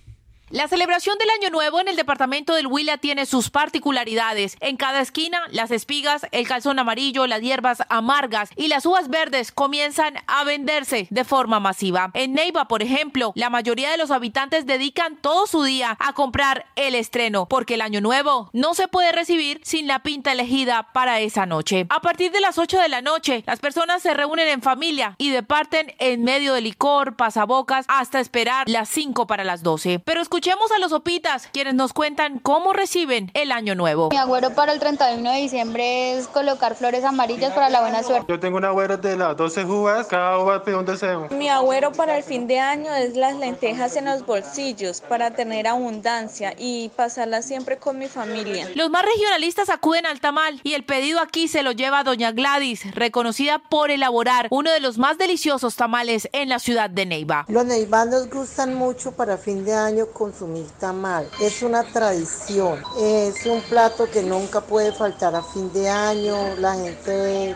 La 0.52 0.68
celebración 0.68 1.16
del 1.20 1.30
Año 1.30 1.52
Nuevo 1.52 1.80
en 1.80 1.89
el 1.89 1.95
departamento 1.95 2.56
del 2.56 2.66
Huila 2.66 2.97
tiene 2.97 3.28
sus 3.28 3.52
particularidades. 3.52 4.58
En 4.62 4.78
cada 4.78 5.00
esquina, 5.00 5.39
las 5.52 5.70
espigas, 5.70 6.26
el 6.32 6.47
calzón 6.47 6.80
amarillo, 6.80 7.28
las 7.28 7.41
hierbas 7.41 7.84
amargas 7.89 8.50
y 8.56 8.68
las 8.68 8.84
uvas 8.88 9.10
verdes 9.10 9.52
comienzan 9.52 10.16
a 10.26 10.43
venderse 10.45 11.06
de 11.12 11.24
forma 11.24 11.60
masiva. 11.60 12.10
En 12.16 12.34
Neiva, 12.34 12.68
por 12.68 12.82
ejemplo, 12.82 13.32
la 13.36 13.52
mayoría 13.52 13.91
de 13.91 14.00
los 14.00 14.10
habitantes 14.10 14.66
dedican 14.66 15.18
todo 15.18 15.45
su 15.45 15.62
día 15.62 15.95
a 16.00 16.14
comprar 16.14 16.66
el 16.76 16.95
estreno, 16.95 17.45
porque 17.47 17.76
el 17.76 17.82
Año 17.82 18.02
Nuevo 18.02 18.50
no 18.52 18.74
se 18.74 18.88
puede 18.88 19.12
recibir 19.12 19.62
sin 19.64 19.86
la 19.86 20.02
pinta 20.02 20.32
elegida 20.32 20.89
para 20.93 21.20
esa 21.20 21.45
noche. 21.45 21.86
A 21.89 22.02
partir 22.02 22.32
de 22.32 22.39
las 22.39 22.58
8 22.58 22.80
de 22.80 22.89
la 22.89 23.04
noche, 23.04 23.43
las 23.45 23.60
personas 23.60 24.02
se 24.02 24.16
reúnen 24.16 24.47
en 24.47 24.64
familia 24.64 25.14
y 25.20 25.30
departen 25.30 25.93
en 26.00 26.24
medio 26.24 26.56
de 26.56 26.62
licor, 26.62 27.16
pasabocas, 27.16 27.86
hasta 27.88 28.20
esperar 28.20 28.68
las 28.68 28.89
5 28.89 29.28
para 29.28 29.43
las 29.43 29.62
12. 29.62 30.00
Pero 30.00 30.22
Escuchemos 30.40 30.72
a 30.72 30.80
los 30.80 30.94
opitas, 30.94 31.50
quienes 31.52 31.74
nos 31.74 31.92
cuentan 31.92 32.40
cómo 32.40 32.72
reciben 32.72 33.30
el 33.34 33.52
año 33.52 33.76
nuevo. 33.76 34.08
Mi 34.10 34.16
agüero 34.16 34.52
para 34.52 34.72
el 34.72 34.80
31 34.80 35.32
de 35.32 35.38
diciembre 35.38 36.14
es 36.14 36.30
colocar 36.30 36.76
flores 36.76 37.04
amarillas 37.04 37.52
para 37.52 37.70
la 37.70 37.82
buena 37.82 38.04
suerte. 38.04 38.26
Yo 38.30 38.40
tengo 38.40 38.56
un 38.56 38.64
agüero 38.64 38.96
de 38.96 39.18
las 39.18 39.36
12 39.36 39.66
uvas, 39.66 40.08
cada 40.08 40.40
uva 40.40 40.64
pide 40.64 40.78
un 40.78 40.86
deseo. 40.86 41.28
Mi 41.32 41.50
agüero 41.50 41.92
para 41.92 42.16
el 42.16 42.24
fin 42.24 42.48
de 42.48 42.58
año 42.58 42.96
es 42.96 43.18
las 43.18 43.36
lentejas 43.36 43.98
en 43.98 44.06
los 44.06 44.26
bolsillos 44.26 45.02
para 45.02 45.32
tener 45.32 45.68
abundancia 45.68 46.54
y 46.58 46.88
pasarla 46.96 47.42
siempre 47.42 47.76
con 47.76 48.00
mi 48.00 48.08
familia. 48.08 48.70
Los 48.76 48.90
más 48.90 49.04
regionalistas 49.04 49.68
acuden 49.68 50.06
al 50.06 50.22
tamal 50.22 50.62
y 50.64 50.74
el 50.74 50.86
pedido 50.86 51.20
aquí 51.20 51.50
se 51.50 51.64
lo 51.64 51.74
lleva 51.74 52.06
doña 52.06 52.32
Gladys, 52.32 52.96
reconocida 52.96 53.60
por 53.60 53.92
elaborar 53.92 54.48
uno 54.52 54.72
de 54.72 54.80
los 54.80 54.98
más 55.00 55.18
deliciosos 55.18 55.76
tamales 55.76 56.30
en 56.32 56.48
la 56.48 56.60
ciudad 56.60 56.90
de 56.90 57.06
Neiva. 57.06 57.44
Los 57.50 57.66
neivanos 57.66 58.30
gustan 58.30 58.76
mucho 58.76 59.12
para 59.12 59.38
fin 59.38 59.66
de 59.66 59.74
año 59.74 60.06
con 60.14 60.28
consumir 60.30 60.67
tamal. 60.80 61.27
Es 61.41 61.63
una 61.63 61.84
tradición, 61.84 62.80
es 62.99 63.45
un 63.47 63.61
plato 63.63 64.09
que 64.11 64.21
nunca 64.21 64.61
puede 64.61 64.91
faltar 64.91 65.36
a 65.36 65.41
fin 65.41 65.71
de 65.73 65.89
año. 65.89 66.55
La 66.57 66.75
gente 66.75 67.55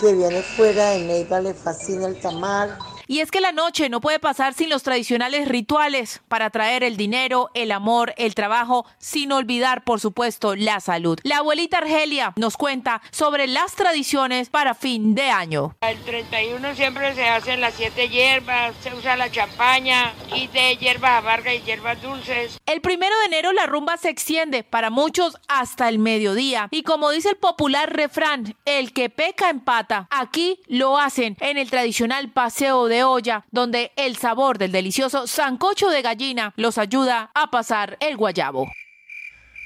que 0.00 0.14
viene 0.14 0.42
fuera 0.42 0.90
de 0.90 1.00
Neiva 1.00 1.40
le 1.40 1.52
fascina 1.52 2.06
el 2.06 2.18
tamal. 2.20 2.78
Y 3.06 3.20
es 3.20 3.30
que 3.30 3.40
la 3.40 3.52
noche 3.52 3.88
no 3.88 4.00
puede 4.00 4.18
pasar 4.18 4.54
sin 4.54 4.70
los 4.70 4.82
tradicionales 4.82 5.48
rituales 5.48 6.22
para 6.28 6.50
traer 6.50 6.82
el 6.82 6.96
dinero, 6.96 7.50
el 7.54 7.72
amor, 7.72 8.14
el 8.16 8.34
trabajo, 8.34 8.86
sin 8.98 9.32
olvidar, 9.32 9.84
por 9.84 10.00
supuesto, 10.00 10.54
la 10.56 10.80
salud. 10.80 11.18
La 11.22 11.38
abuelita 11.38 11.78
Argelia 11.78 12.32
nos 12.36 12.56
cuenta 12.56 13.02
sobre 13.10 13.46
las 13.46 13.74
tradiciones 13.74 14.48
para 14.48 14.74
fin 14.74 15.14
de 15.14 15.30
año. 15.30 15.76
El 15.80 16.00
31 16.02 16.74
siempre 16.74 17.14
se 17.14 17.28
hacen 17.28 17.60
las 17.60 17.74
siete 17.74 18.08
hierbas, 18.08 18.74
se 18.82 18.94
usa 18.94 19.16
la 19.16 19.30
champaña 19.30 20.12
y 20.34 20.46
de 20.48 20.76
hierbas 20.76 21.18
amargas 21.18 21.54
y 21.54 21.60
hierbas 21.60 22.00
dulces. 22.00 22.58
El 22.66 22.80
primero 22.80 23.14
de 23.20 23.26
enero 23.26 23.52
la 23.52 23.66
rumba 23.66 23.96
se 23.96 24.08
extiende 24.08 24.64
para 24.64 24.90
muchos 24.90 25.36
hasta 25.48 25.88
el 25.88 25.98
mediodía. 25.98 26.68
Y 26.70 26.82
como 26.82 27.10
dice 27.10 27.30
el 27.30 27.36
popular 27.36 27.92
refrán, 27.92 28.56
el 28.64 28.92
que 28.92 29.10
peca 29.10 29.50
empata. 29.50 30.06
Aquí 30.10 30.60
lo 30.66 30.98
hacen 30.98 31.36
en 31.40 31.58
el 31.58 31.70
tradicional 31.70 32.30
paseo 32.30 32.86
de 32.86 32.93
olla, 33.02 33.46
donde 33.50 33.90
el 33.96 34.16
sabor 34.16 34.58
del 34.58 34.70
delicioso 34.70 35.26
sancocho 35.26 35.88
de 35.88 36.02
gallina 36.02 36.52
los 36.56 36.78
ayuda 36.78 37.30
a 37.34 37.50
pasar 37.50 37.96
el 38.00 38.16
guayabo. 38.16 38.70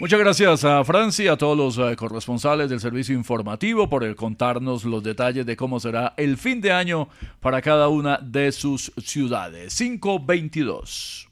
Muchas 0.01 0.21
gracias 0.21 0.65
a 0.65 0.85
Francia 0.85 1.25
y 1.25 1.29
a 1.29 1.37
todos 1.37 1.59
los 1.59 1.77
uh, 1.77 1.97
corresponsales 1.97 2.71
del 2.71 2.79
servicio 2.79 3.17
informativo 3.17 3.91
por 3.91 4.05
el 4.05 4.15
contarnos 4.15 4.85
los 4.85 5.03
detalles 5.03 5.45
de 5.45 5.57
cómo 5.57 5.81
será 5.81 6.15
el 6.17 6.37
fin 6.37 6.61
de 6.61 6.71
año 6.71 7.09
para 7.41 7.61
cada 7.61 7.89
una 7.89 8.19
de 8.23 8.53
sus 8.53 8.93
ciudades. 8.97 9.77
522. 9.77 11.29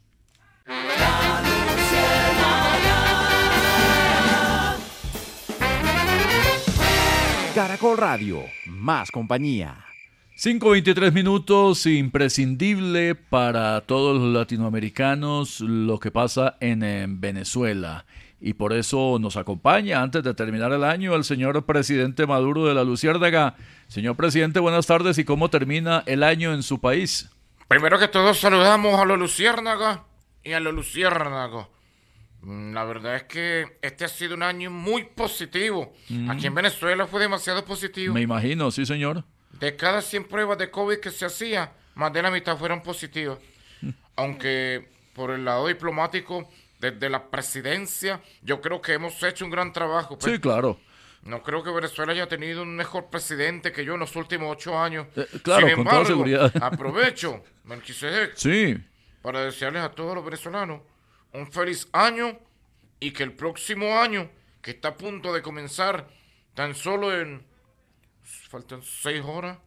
Caracol 7.55 7.97
Radio, 7.97 8.43
más 8.67 9.13
compañía. 9.13 9.86
5.23 10.39 11.13
minutos, 11.13 11.87
imprescindible 11.87 13.15
para 13.15 13.81
todos 13.81 14.21
los 14.21 14.35
latinoamericanos 14.35 15.61
lo 15.61 15.99
que 15.99 16.11
pasa 16.11 16.59
en, 16.61 16.83
en, 16.83 17.23
Venezuela. 17.23 18.05
Y 18.39 18.53
por 18.53 18.75
eso 18.75 19.17
nos 19.19 19.39
acompaña, 19.39 20.03
antes 20.03 20.23
de 20.23 20.35
terminar 20.35 20.75
el 20.75 20.85
año, 20.85 21.15
el 21.15 21.25
señor 21.25 21.65
presidente 21.65 22.27
Maduro 22.27 22.67
de 22.67 22.75
la 22.75 22.85
Luciérnaga. 22.85 23.57
Señor 23.89 24.17
presidente, 24.17 24.61
buenas 24.61 24.87
tardes. 24.87 25.17
¿Y 25.17 25.25
cómo 25.25 25.49
termina 25.49 26.03
el 26.05 26.23
año 26.23 26.53
en 26.53 26.63
su 26.63 26.83
país? 26.83 27.31
Primero 27.67 27.99
que 27.99 28.09
todo, 28.09 28.35
saludamos 28.35 29.01
a 29.01 29.07
los 29.07 29.19
Luciérnaga 29.19 30.05
y 30.45 30.53
a 30.53 30.61
los 30.61 30.75
Luciérnagos. 30.75 31.69
La 32.43 32.85
verdad 32.85 33.17
es 33.17 33.23
que 33.23 33.79
este 33.81 34.05
ha 34.05 34.09
sido 34.09 34.35
un 34.35 34.43
año 34.43 34.71
muy 34.71 35.05
positivo. 35.05 35.95
Mm. 36.11 36.31
Aquí 36.31 36.47
en 36.47 36.55
Venezuela 36.55 37.07
fue 37.07 37.23
demasiado 37.23 37.65
positivo. 37.65 38.13
Me 38.13 38.21
imagino, 38.21 38.71
sí, 38.71 38.85
señor. 38.85 39.25
De 39.59 39.77
cada 39.77 40.03
100 40.03 40.25
pruebas 40.25 40.59
de 40.59 40.71
COVID 40.71 40.99
que 40.99 41.11
se 41.11 41.25
hacía, 41.27 41.73
más 41.95 42.13
de 42.13 42.23
la 42.23 42.31
mitad 42.31 42.57
fueron 42.57 42.83
positivas. 42.83 43.39
Aunque 44.17 44.89
por 45.15 45.31
el 45.31 45.45
lado 45.45 45.67
diplomático, 45.67 46.49
desde 46.79 47.09
la 47.09 47.31
presidencia, 47.31 48.21
yo 48.43 48.61
creo 48.61 48.81
que 48.83 48.93
hemos 48.95 49.23
hecho 49.23 49.45
un 49.45 49.51
gran 49.51 49.73
trabajo. 49.73 50.19
Pues. 50.19 50.33
Sí, 50.33 50.39
claro. 50.41 50.79
No 51.23 51.43
creo 51.43 51.63
que 51.65 51.71
Venezuela 51.71 52.13
haya 52.13 52.29
tenido 52.29 52.63
un 52.63 52.77
mejor 52.77 53.07
presidente 53.11 53.73
que 53.73 53.85
yo 53.85 53.95
en 53.95 54.01
los 54.01 54.15
últimos 54.15 54.53
ocho 54.53 54.79
años. 54.79 55.07
Eh, 55.17 55.27
claro, 55.43 55.67
Sin 55.67 55.77
con 55.77 55.81
embargo, 55.81 55.91
toda 56.03 56.05
seguridad. 56.05 56.53
aprovecho, 56.63 57.43
Melquisedec, 57.65 58.37
Sí. 58.37 58.77
para 59.23 59.41
desearles 59.41 59.83
a 59.83 59.91
todos 59.91 60.15
los 60.15 60.25
venezolanos 60.25 60.83
un 61.33 61.51
feliz 61.51 61.89
año 61.93 62.39
y 63.01 63.11
que 63.11 63.23
el 63.25 63.33
próximo 63.33 63.99
año, 63.99 64.31
que 64.63 64.71
está 64.73 64.89
a 64.89 64.97
punto 64.97 65.33
de 65.33 65.43
comenzar 65.43 66.07
tan 66.55 66.75
solo 66.75 67.13
en 67.19 67.45
faltan 68.27 68.83
6 68.83 69.23
horas. 69.25 69.59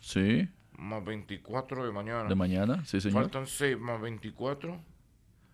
Sí. 0.00 0.48
Más 0.76 1.04
24 1.04 1.84
de 1.84 1.92
mañana. 1.92 2.28
De 2.28 2.34
mañana, 2.34 2.84
sí, 2.84 3.00
señor. 3.00 3.22
Faltan 3.22 3.46
6 3.46 3.78
más 3.78 4.00
24. 4.00 4.80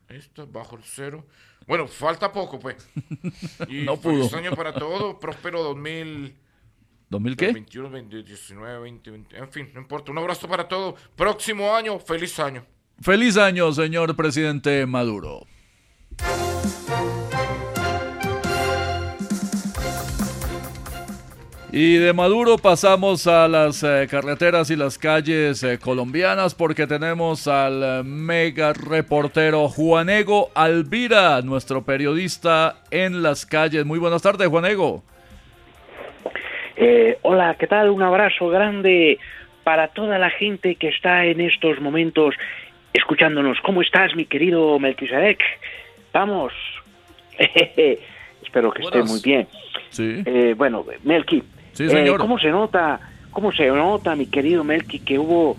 Esta 0.08 0.44
bajo 0.44 0.76
el 0.76 0.82
cero. 0.84 1.26
Bueno, 1.66 1.88
falta 1.88 2.30
poco, 2.30 2.58
pues. 2.58 2.76
Y 3.68 3.82
No 3.82 3.96
feliz 3.96 4.28
pudo. 4.28 4.38
año 4.38 4.52
para 4.54 4.74
todos. 4.74 5.16
Próspero 5.16 5.62
2000. 5.62 6.34
¿2000 7.10 7.36
qué? 7.36 7.52
21, 7.52 7.90
20, 7.90 8.22
19, 8.22 8.78
20, 8.80 9.10
20. 9.10 9.36
En 9.38 9.50
fin, 9.50 9.70
no 9.72 9.80
importa. 9.80 10.12
Un 10.12 10.18
abrazo 10.18 10.46
para 10.46 10.68
todos. 10.68 11.00
Próximo 11.16 11.74
año, 11.74 11.98
feliz 11.98 12.38
año. 12.38 12.66
Feliz 13.00 13.36
año, 13.38 13.72
señor 13.72 14.14
presidente 14.14 14.84
Maduro. 14.86 15.46
Y 21.76 21.96
de 21.96 22.12
Maduro 22.12 22.56
pasamos 22.56 23.26
a 23.26 23.48
las 23.48 23.82
eh, 23.82 24.06
carreteras 24.08 24.70
y 24.70 24.76
las 24.76 24.96
calles 24.96 25.60
eh, 25.64 25.80
colombianas 25.80 26.54
porque 26.54 26.86
tenemos 26.86 27.48
al 27.48 27.82
eh, 27.82 28.02
mega 28.04 28.72
reportero 28.72 29.68
Juanego 29.68 30.52
Alvira, 30.54 31.42
nuestro 31.42 31.84
periodista 31.84 32.76
en 32.92 33.24
las 33.24 33.44
calles. 33.44 33.84
Muy 33.84 33.98
buenas 33.98 34.22
tardes, 34.22 34.46
Juanego. 34.46 35.02
Eh, 36.76 37.18
hola, 37.22 37.56
¿qué 37.58 37.66
tal? 37.66 37.90
Un 37.90 38.02
abrazo 38.02 38.48
grande 38.50 39.18
para 39.64 39.88
toda 39.88 40.16
la 40.16 40.30
gente 40.30 40.76
que 40.76 40.90
está 40.90 41.24
en 41.24 41.40
estos 41.40 41.80
momentos 41.80 42.36
escuchándonos. 42.92 43.58
¿Cómo 43.62 43.82
estás, 43.82 44.14
mi 44.14 44.26
querido 44.26 44.78
Melquisedec? 44.78 45.42
Vamos. 46.12 46.52
Espero 48.44 48.70
que 48.70 48.82
esté 48.82 48.98
Buenas. 48.98 49.10
muy 49.10 49.20
bien. 49.24 49.48
Sí. 49.90 50.22
Eh, 50.24 50.54
bueno, 50.56 50.86
Melqui, 51.02 51.42
Sí, 51.74 51.84
eh, 51.84 51.90
señor. 51.90 52.18
¿cómo 52.18 52.38
se 52.38 52.48
nota, 52.50 52.98
cómo 53.30 53.52
se 53.52 53.66
nota, 53.68 54.16
mi 54.16 54.26
querido 54.26 54.64
Melqui, 54.64 55.00
que 55.00 55.18
hubo 55.18 55.56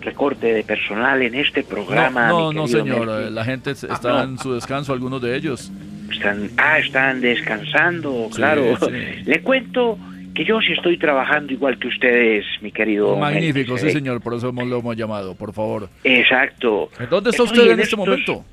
recorte 0.00 0.52
de 0.52 0.64
personal 0.64 1.22
en 1.22 1.34
este 1.34 1.62
programa? 1.62 2.28
no, 2.28 2.52
no, 2.52 2.64
querido 2.64 2.84
señor. 2.84 3.06
Melqui? 3.06 3.28
eh, 3.28 3.30
La 3.30 3.44
gente 3.44 3.70
Ah, 3.70 3.94
está 3.94 4.08
no. 4.12 4.22
en 4.24 4.38
su 4.38 4.54
descanso, 4.54 4.92
algunos 4.92 5.22
de 5.22 5.36
ellos. 5.36 5.70
Están, 6.10 6.50
ah, 6.56 6.78
están 6.78 7.20
descansando, 7.20 8.28
claro. 8.34 8.76
sí. 8.80 9.22
Le 9.26 9.40
cuento 9.42 9.98
que 10.34 10.44
yo 10.44 10.60
sí 10.60 10.72
estoy 10.72 10.96
trabajando 10.98 11.52
igual 11.52 11.78
que 11.78 11.88
ustedes, 11.88 12.44
mi 12.62 12.70
querido. 12.72 13.16
Magnífico, 13.16 13.76
sí 13.76 13.90
señor, 13.90 14.20
por 14.20 14.34
eso 14.34 14.52
lo 14.52 14.78
hemos 14.78 14.96
llamado, 14.96 15.34
por 15.34 15.52
favor. 15.52 15.88
Exacto. 16.04 16.88
¿Dónde 17.10 17.30
está 17.30 17.42
Estoy 17.42 17.58
usted 17.58 17.72
en 17.72 17.80
este 17.80 17.82
estos- 17.94 17.98
momento? 17.98 18.44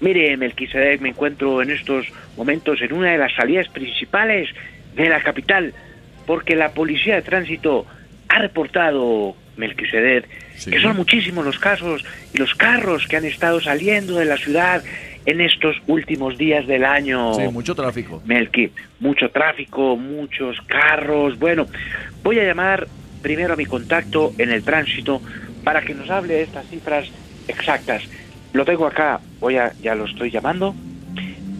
Mire, 0.00 0.36
Melquisedec, 0.36 1.00
me 1.00 1.08
encuentro 1.08 1.60
en 1.60 1.70
estos 1.72 2.06
momentos 2.36 2.80
en 2.80 2.92
una 2.92 3.10
de 3.10 3.18
las 3.18 3.34
salidas 3.34 3.66
principales 3.68 4.48
de 4.94 5.08
la 5.08 5.20
capital, 5.20 5.74
porque 6.28 6.54
la 6.54 6.72
policía 6.72 7.14
de 7.14 7.22
tránsito 7.22 7.86
ha 8.28 8.38
reportado, 8.38 9.34
Melquisedec, 9.56 10.28
que 10.68 10.78
son 10.78 10.94
muchísimos 10.94 11.42
los 11.42 11.58
casos 11.58 12.04
y 12.34 12.36
los 12.36 12.54
carros 12.54 13.06
que 13.06 13.16
han 13.16 13.24
estado 13.24 13.62
saliendo 13.62 14.16
de 14.16 14.26
la 14.26 14.36
ciudad 14.36 14.84
en 15.24 15.40
estos 15.40 15.76
últimos 15.86 16.36
días 16.36 16.66
del 16.66 16.84
año. 16.84 17.32
Sí, 17.32 17.48
mucho 17.48 17.74
tráfico. 17.74 18.22
Melqui, 18.26 18.70
mucho 19.00 19.30
tráfico, 19.30 19.96
muchos 19.96 20.60
carros. 20.66 21.38
Bueno, 21.38 21.66
voy 22.22 22.38
a 22.40 22.44
llamar 22.44 22.86
primero 23.22 23.54
a 23.54 23.56
mi 23.56 23.64
contacto 23.64 24.34
en 24.36 24.50
el 24.50 24.62
tránsito 24.62 25.22
para 25.64 25.80
que 25.80 25.94
nos 25.94 26.10
hable 26.10 26.34
de 26.34 26.42
estas 26.42 26.66
cifras 26.66 27.08
exactas. 27.48 28.02
Lo 28.52 28.66
tengo 28.66 28.86
acá, 28.86 29.18
voy 29.40 29.56
a, 29.56 29.72
ya 29.80 29.94
lo 29.94 30.04
estoy 30.04 30.30
llamando, 30.30 30.74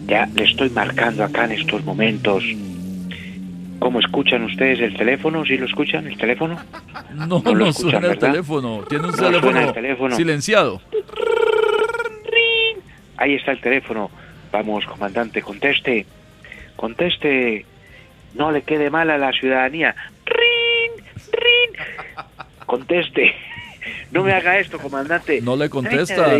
ya 0.05 0.29
le 0.35 0.43
estoy 0.43 0.69
marcando 0.69 1.23
acá 1.23 1.45
en 1.45 1.53
estos 1.53 1.83
momentos. 1.83 2.43
¿Cómo 3.79 3.99
escuchan 3.99 4.43
ustedes 4.43 4.79
el 4.81 4.95
teléfono? 4.97 5.45
¿Sí 5.45 5.57
lo 5.57 5.65
escuchan 5.65 6.05
el 6.07 6.17
teléfono? 6.17 6.59
No, 7.13 7.25
No 7.27 7.41
no, 7.43 7.55
lo 7.55 7.65
escuchan, 7.67 7.91
suena 8.01 8.13
el 8.13 8.19
teléfono. 8.19 8.83
Tiene 8.89 9.05
un 9.05 9.11
No 9.11 9.17
teléfono, 9.17 9.59
el 9.59 9.73
teléfono. 9.73 10.15
silenciado. 10.15 10.81
Ahí 13.17 13.35
está 13.35 13.51
el 13.51 13.61
teléfono. 13.61 14.09
Vamos, 14.51 14.85
comandante, 14.85 15.41
conteste. 15.41 16.05
Conteste. 16.75 17.65
No 18.33 18.51
le 18.51 18.61
quede 18.63 18.89
mal 18.89 19.09
a 19.09 19.17
la 19.17 19.31
ciudadanía. 19.31 19.95
¡Rin! 20.25 21.03
¡Rin! 21.31 22.25
Conteste. 22.65 23.33
No 24.11 24.23
me 24.23 24.33
haga 24.33 24.59
esto, 24.59 24.77
comandante. 24.77 25.39
No 25.41 25.55
le 25.55 25.69
30 25.69 25.69
contesta. 25.69 26.37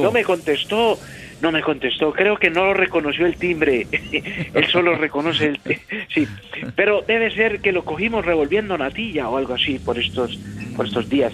No 0.00 0.10
me 0.12 0.24
contestó. 0.24 0.98
No 1.42 1.50
me 1.52 1.62
contestó. 1.62 2.12
Creo 2.12 2.36
que 2.36 2.50
no 2.50 2.74
reconoció 2.74 3.24
el 3.26 3.36
timbre. 3.36 3.86
Él 4.54 4.66
solo 4.66 4.94
reconoce 4.96 5.46
el... 5.46 5.60
Sí. 6.14 6.26
Pero 6.76 7.02
debe 7.06 7.30
ser 7.30 7.60
que 7.60 7.72
lo 7.72 7.84
cogimos 7.84 8.24
revolviendo 8.26 8.76
natilla 8.76 9.28
o 9.28 9.36
algo 9.36 9.54
así 9.54 9.78
por 9.78 9.98
estos, 9.98 10.38
por 10.76 10.86
estos 10.86 11.08
días. 11.08 11.32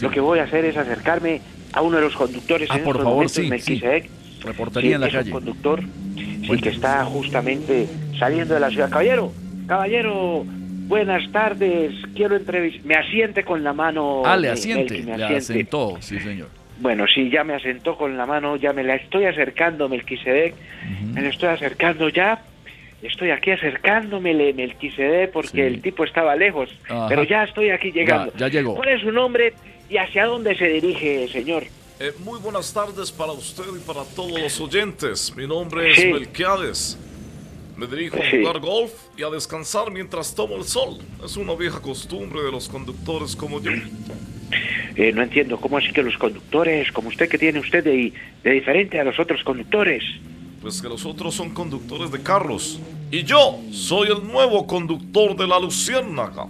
Lo 0.00 0.10
que 0.10 0.20
voy 0.20 0.38
a 0.38 0.44
hacer 0.44 0.64
es 0.64 0.76
acercarme 0.76 1.40
a 1.72 1.82
uno 1.82 1.96
de 1.96 2.02
los 2.04 2.14
conductores 2.14 2.68
Ah, 2.70 2.76
en 2.78 2.84
por 2.84 2.96
estos 2.96 3.04
favor, 3.04 3.14
momentos, 3.16 3.32
sí, 3.34 3.42
sí. 3.42 3.48
Melquisedec. 3.50 4.10
Reportería 4.44 4.94
en 4.94 5.00
la 5.00 5.06
es 5.08 5.14
un 5.14 5.18
calle. 5.20 5.30
conductor 5.32 5.82
sí, 6.14 6.60
que 6.62 6.68
está 6.68 7.04
justamente 7.04 7.88
saliendo 8.18 8.54
de 8.54 8.60
la 8.60 8.70
ciudad. 8.70 8.88
Caballero, 8.90 9.32
caballero, 9.66 10.44
buenas 10.86 11.30
tardes. 11.32 11.92
Quiero 12.14 12.36
entrevistar. 12.36 12.84
Me 12.86 12.94
asiente 12.94 13.42
con 13.44 13.64
la 13.64 13.72
mano. 13.72 14.22
Ah, 14.24 14.36
le 14.36 14.50
asiente, 14.50 14.94
Melqui, 14.94 15.10
me 15.10 15.18
le 15.18 15.24
asiente. 15.24 15.36
asentó, 15.52 15.96
sí 16.00 16.20
señor. 16.20 16.48
Bueno, 16.80 17.06
sí, 17.12 17.28
ya 17.30 17.42
me 17.44 17.54
asentó 17.54 17.96
con 17.96 18.16
la 18.16 18.24
mano, 18.26 18.56
ya 18.56 18.72
me 18.72 18.84
la 18.84 18.94
estoy 18.94 19.24
acercando, 19.24 19.88
Melquisedec. 19.88 20.54
Me 21.12 21.22
la 21.22 21.28
estoy 21.28 21.48
acercando 21.48 22.08
ya. 22.08 22.42
Estoy 23.02 23.30
aquí 23.30 23.50
acercándome, 23.50 24.34
Melquisedec, 24.52 25.30
porque 25.32 25.66
el 25.66 25.80
tipo 25.82 26.04
estaba 26.04 26.34
lejos. 26.36 26.70
Ajá. 26.88 27.06
Pero 27.08 27.22
ya 27.24 27.44
estoy 27.44 27.70
aquí 27.70 27.90
llegando. 27.92 28.32
Ya, 28.34 28.46
ya 28.46 28.48
llegó. 28.48 28.74
¿Cuál 28.74 28.88
es 28.90 29.00
su 29.02 29.12
nombre 29.12 29.54
y 29.88 29.96
hacia 29.96 30.26
dónde 30.26 30.56
se 30.56 30.68
dirige, 30.68 31.28
señor? 31.28 31.64
Eh, 32.00 32.12
muy 32.20 32.38
buenas 32.38 32.72
tardes 32.72 33.10
para 33.10 33.32
usted 33.32 33.64
y 33.76 33.84
para 33.84 34.04
todos 34.14 34.40
los 34.40 34.60
oyentes. 34.60 35.34
Mi 35.36 35.46
nombre 35.48 35.90
es 35.90 35.96
Sí. 35.96 36.12
Melquiades. 36.12 36.98
Me 37.76 37.86
dirijo 37.86 38.16
a 38.16 38.30
jugar 38.30 38.58
golf 38.60 38.92
y 39.16 39.22
a 39.22 39.30
descansar 39.30 39.90
mientras 39.90 40.34
tomo 40.34 40.56
el 40.56 40.64
sol. 40.64 40.98
Es 41.24 41.36
una 41.36 41.54
vieja 41.54 41.80
costumbre 41.80 42.42
de 42.42 42.50
los 42.50 42.68
conductores 42.68 43.34
como 43.36 43.60
yo. 43.60 43.70
Eh, 44.96 45.12
no 45.12 45.22
entiendo, 45.22 45.58
¿cómo 45.60 45.78
así 45.78 45.92
que 45.92 46.02
los 46.02 46.16
conductores, 46.18 46.90
como 46.92 47.08
usted 47.08 47.28
que 47.28 47.38
tiene 47.38 47.60
usted 47.60 47.84
de, 47.84 48.12
de 48.42 48.50
diferente 48.50 48.98
a 48.98 49.04
los 49.04 49.18
otros 49.18 49.42
conductores? 49.44 50.02
Pues 50.60 50.82
que 50.82 50.88
los 50.88 51.04
otros 51.06 51.34
son 51.34 51.50
conductores 51.50 52.10
de 52.10 52.22
carros. 52.22 52.80
Y 53.10 53.22
yo 53.22 53.60
soy 53.70 54.08
el 54.08 54.26
nuevo 54.26 54.66
conductor 54.66 55.36
de 55.36 55.46
la 55.46 55.58
Luciérnaga. 55.58 56.46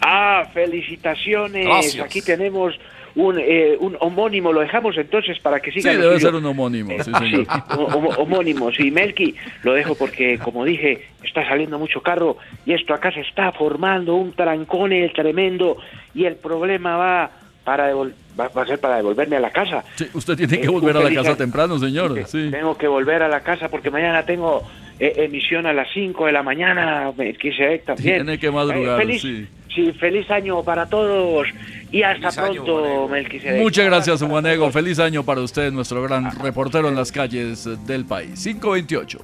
Ah, 0.00 0.48
felicitaciones. 0.52 1.64
Gracias. 1.64 2.04
Aquí 2.04 2.20
tenemos 2.20 2.74
un, 3.14 3.38
eh, 3.38 3.76
un 3.78 3.96
homónimo. 4.00 4.52
Lo 4.52 4.60
dejamos 4.60 4.96
entonces 4.96 5.38
para 5.40 5.60
que 5.60 5.70
Sí, 5.72 5.80
siga. 5.82 5.94
lo 5.94 6.08
debe 6.08 6.20
ser 6.20 6.34
un 6.34 6.44
homónimo, 6.46 6.90
sí 7.02 7.10
Ah, 7.14 7.18
señor. 7.18 7.40
sí, 7.46 7.46
homo- 7.76 8.10
homónimo, 8.18 8.72
sí, 8.72 8.90
Melqui, 8.90 9.34
lo 9.62 9.74
dejo 9.74 9.94
porque, 9.94 10.38
como 10.38 10.64
dije, 10.64 11.06
está 11.24 11.46
saliendo 11.46 11.78
mucho 11.78 12.00
carro 12.00 12.36
y 12.66 12.72
esto 12.72 12.94
acá 12.94 13.12
se 13.12 13.20
está 13.20 13.52
formando 13.52 14.14
un 14.16 14.32
trancone 14.32 15.08
tremendo 15.10 15.76
y 16.14 16.24
el 16.24 16.36
problema 16.36 16.96
va 16.96 17.30
para 17.64 17.92
devol- 17.92 18.12
va, 18.38 18.48
va 18.48 18.62
a 18.62 18.66
ser 18.66 18.80
para 18.80 18.96
devolverme 18.96 19.36
a 19.36 19.40
la 19.40 19.50
casa. 19.50 19.84
Sí, 19.94 20.06
usted 20.14 20.36
tiene 20.36 20.58
que 20.58 20.66
Eh, 20.66 20.70
volver 20.70 20.96
a 20.96 21.00
la 21.00 21.14
casa 21.14 21.36
temprano, 21.36 21.78
señor. 21.78 22.18
Sí. 22.26 22.48
Tengo 22.50 22.76
que 22.76 22.88
volver 22.88 23.22
a 23.22 23.28
la 23.28 23.40
casa 23.40 23.68
porque 23.68 23.88
mañana 23.90 24.24
tengo 24.24 24.62
eh, 24.62 24.91
emisión 25.24 25.66
a 25.66 25.72
las 25.72 25.88
5 25.92 26.26
de 26.26 26.32
la 26.32 26.42
mañana, 26.42 27.12
Melquisedec 27.16 27.84
también. 27.84 28.16
Tiene 28.24 28.38
que 28.38 28.50
madrugar, 28.50 29.00
Eh, 29.00 29.04
feliz, 29.04 29.22
sí. 29.22 29.46
sí, 29.74 29.92
feliz 29.92 30.30
año 30.30 30.62
para 30.62 30.86
todos 30.86 31.46
y 31.90 32.02
hasta 32.02 32.30
Feliz 32.30 32.60
pronto, 32.62 33.08
Melquisedec. 33.08 33.60
Muchas 33.60 33.86
gracias, 33.86 34.22
Juan 34.22 34.46
Ego. 34.46 34.70
Feliz 34.70 34.98
año 34.98 35.24
para 35.24 35.40
usted, 35.40 35.72
nuestro 35.72 36.02
gran 36.02 36.30
reportero 36.40 36.88
en 36.88 36.94
las 36.94 37.10
calles 37.12 37.68
del 37.86 38.04
país. 38.04 38.42
528. 38.44 39.18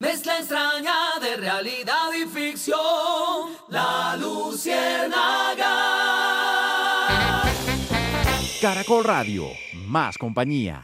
Mezcla 0.00 0.38
extraña 0.38 0.94
de 1.20 1.36
realidad 1.36 2.08
y 2.22 2.26
ficción. 2.28 2.76
La 3.68 4.16
Luciérnaga. 4.20 5.12
Caracol 8.60 9.04
Radio, 9.04 9.44
más 9.86 10.18
compañía. 10.18 10.82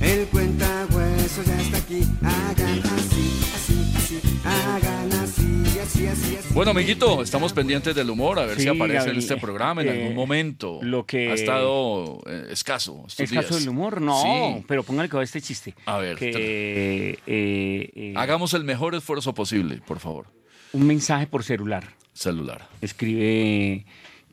El 0.00 0.26
cuentahueso 0.26 1.42
ya 1.44 1.60
está 1.60 1.78
aquí. 1.78 2.00
Hagan 2.22 2.78
así, 2.80 3.40
así, 3.54 3.92
así. 3.96 4.20
Hagan 4.44 5.12
así, 5.12 5.62
así, 5.80 6.06
así, 6.06 6.36
así. 6.36 6.48
Bueno, 6.54 6.70
amiguito, 6.72 7.22
estamos 7.22 7.52
pendientes 7.52 7.94
del 7.94 8.10
humor, 8.10 8.38
a 8.38 8.46
ver 8.46 8.60
si 8.60 8.68
aparece 8.68 9.10
en 9.10 9.16
este 9.16 9.36
programa 9.36 9.82
en 9.82 9.88
eh, 9.88 9.90
algún 10.02 10.14
momento. 10.14 10.78
lo 10.82 11.06
que- 11.06 11.30
Ha 11.30 11.34
estado 11.34 12.20
eh, 12.26 12.48
escaso 12.50 13.04
estos 13.08 13.20
¿Es 13.24 13.32
caso 13.32 13.48
días. 13.48 13.60
del 13.60 13.68
humor? 13.70 14.00
No, 14.00 14.20
Sí. 14.22 14.64
pero 14.68 14.82
póngale 14.82 15.08
que 15.08 15.16
va 15.16 15.22
este 15.24 15.40
chiste. 15.40 15.74
A 15.86 15.98
ver, 15.98 16.16
que, 16.16 17.18
eh, 17.26 17.90
eh, 17.96 18.14
Hagamos 18.16 18.54
el 18.54 18.64
mejor 18.64 18.94
esfuerzo 18.94 19.34
posible, 19.34 19.80
por 19.86 19.98
favor. 20.00 20.26
un 20.72 20.86
mensaje 20.86 21.26
por 21.26 21.42
celular. 21.44 21.84
Celular. 22.12 22.68
Escribe, 22.80 23.84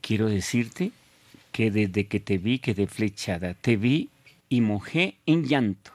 quiero 0.02 0.28
decirte 0.28 0.92
que 1.52 1.72
desde 1.72 2.06
que 2.08 2.20
te 2.20 2.38
vi 2.38 2.60
quedé 2.60 2.86
flechada, 2.88 3.54
te 3.56 3.76
vi 3.78 4.10
y 4.52 4.60
mojé 4.60 5.18
en 5.26 5.46
llanto 5.46 5.92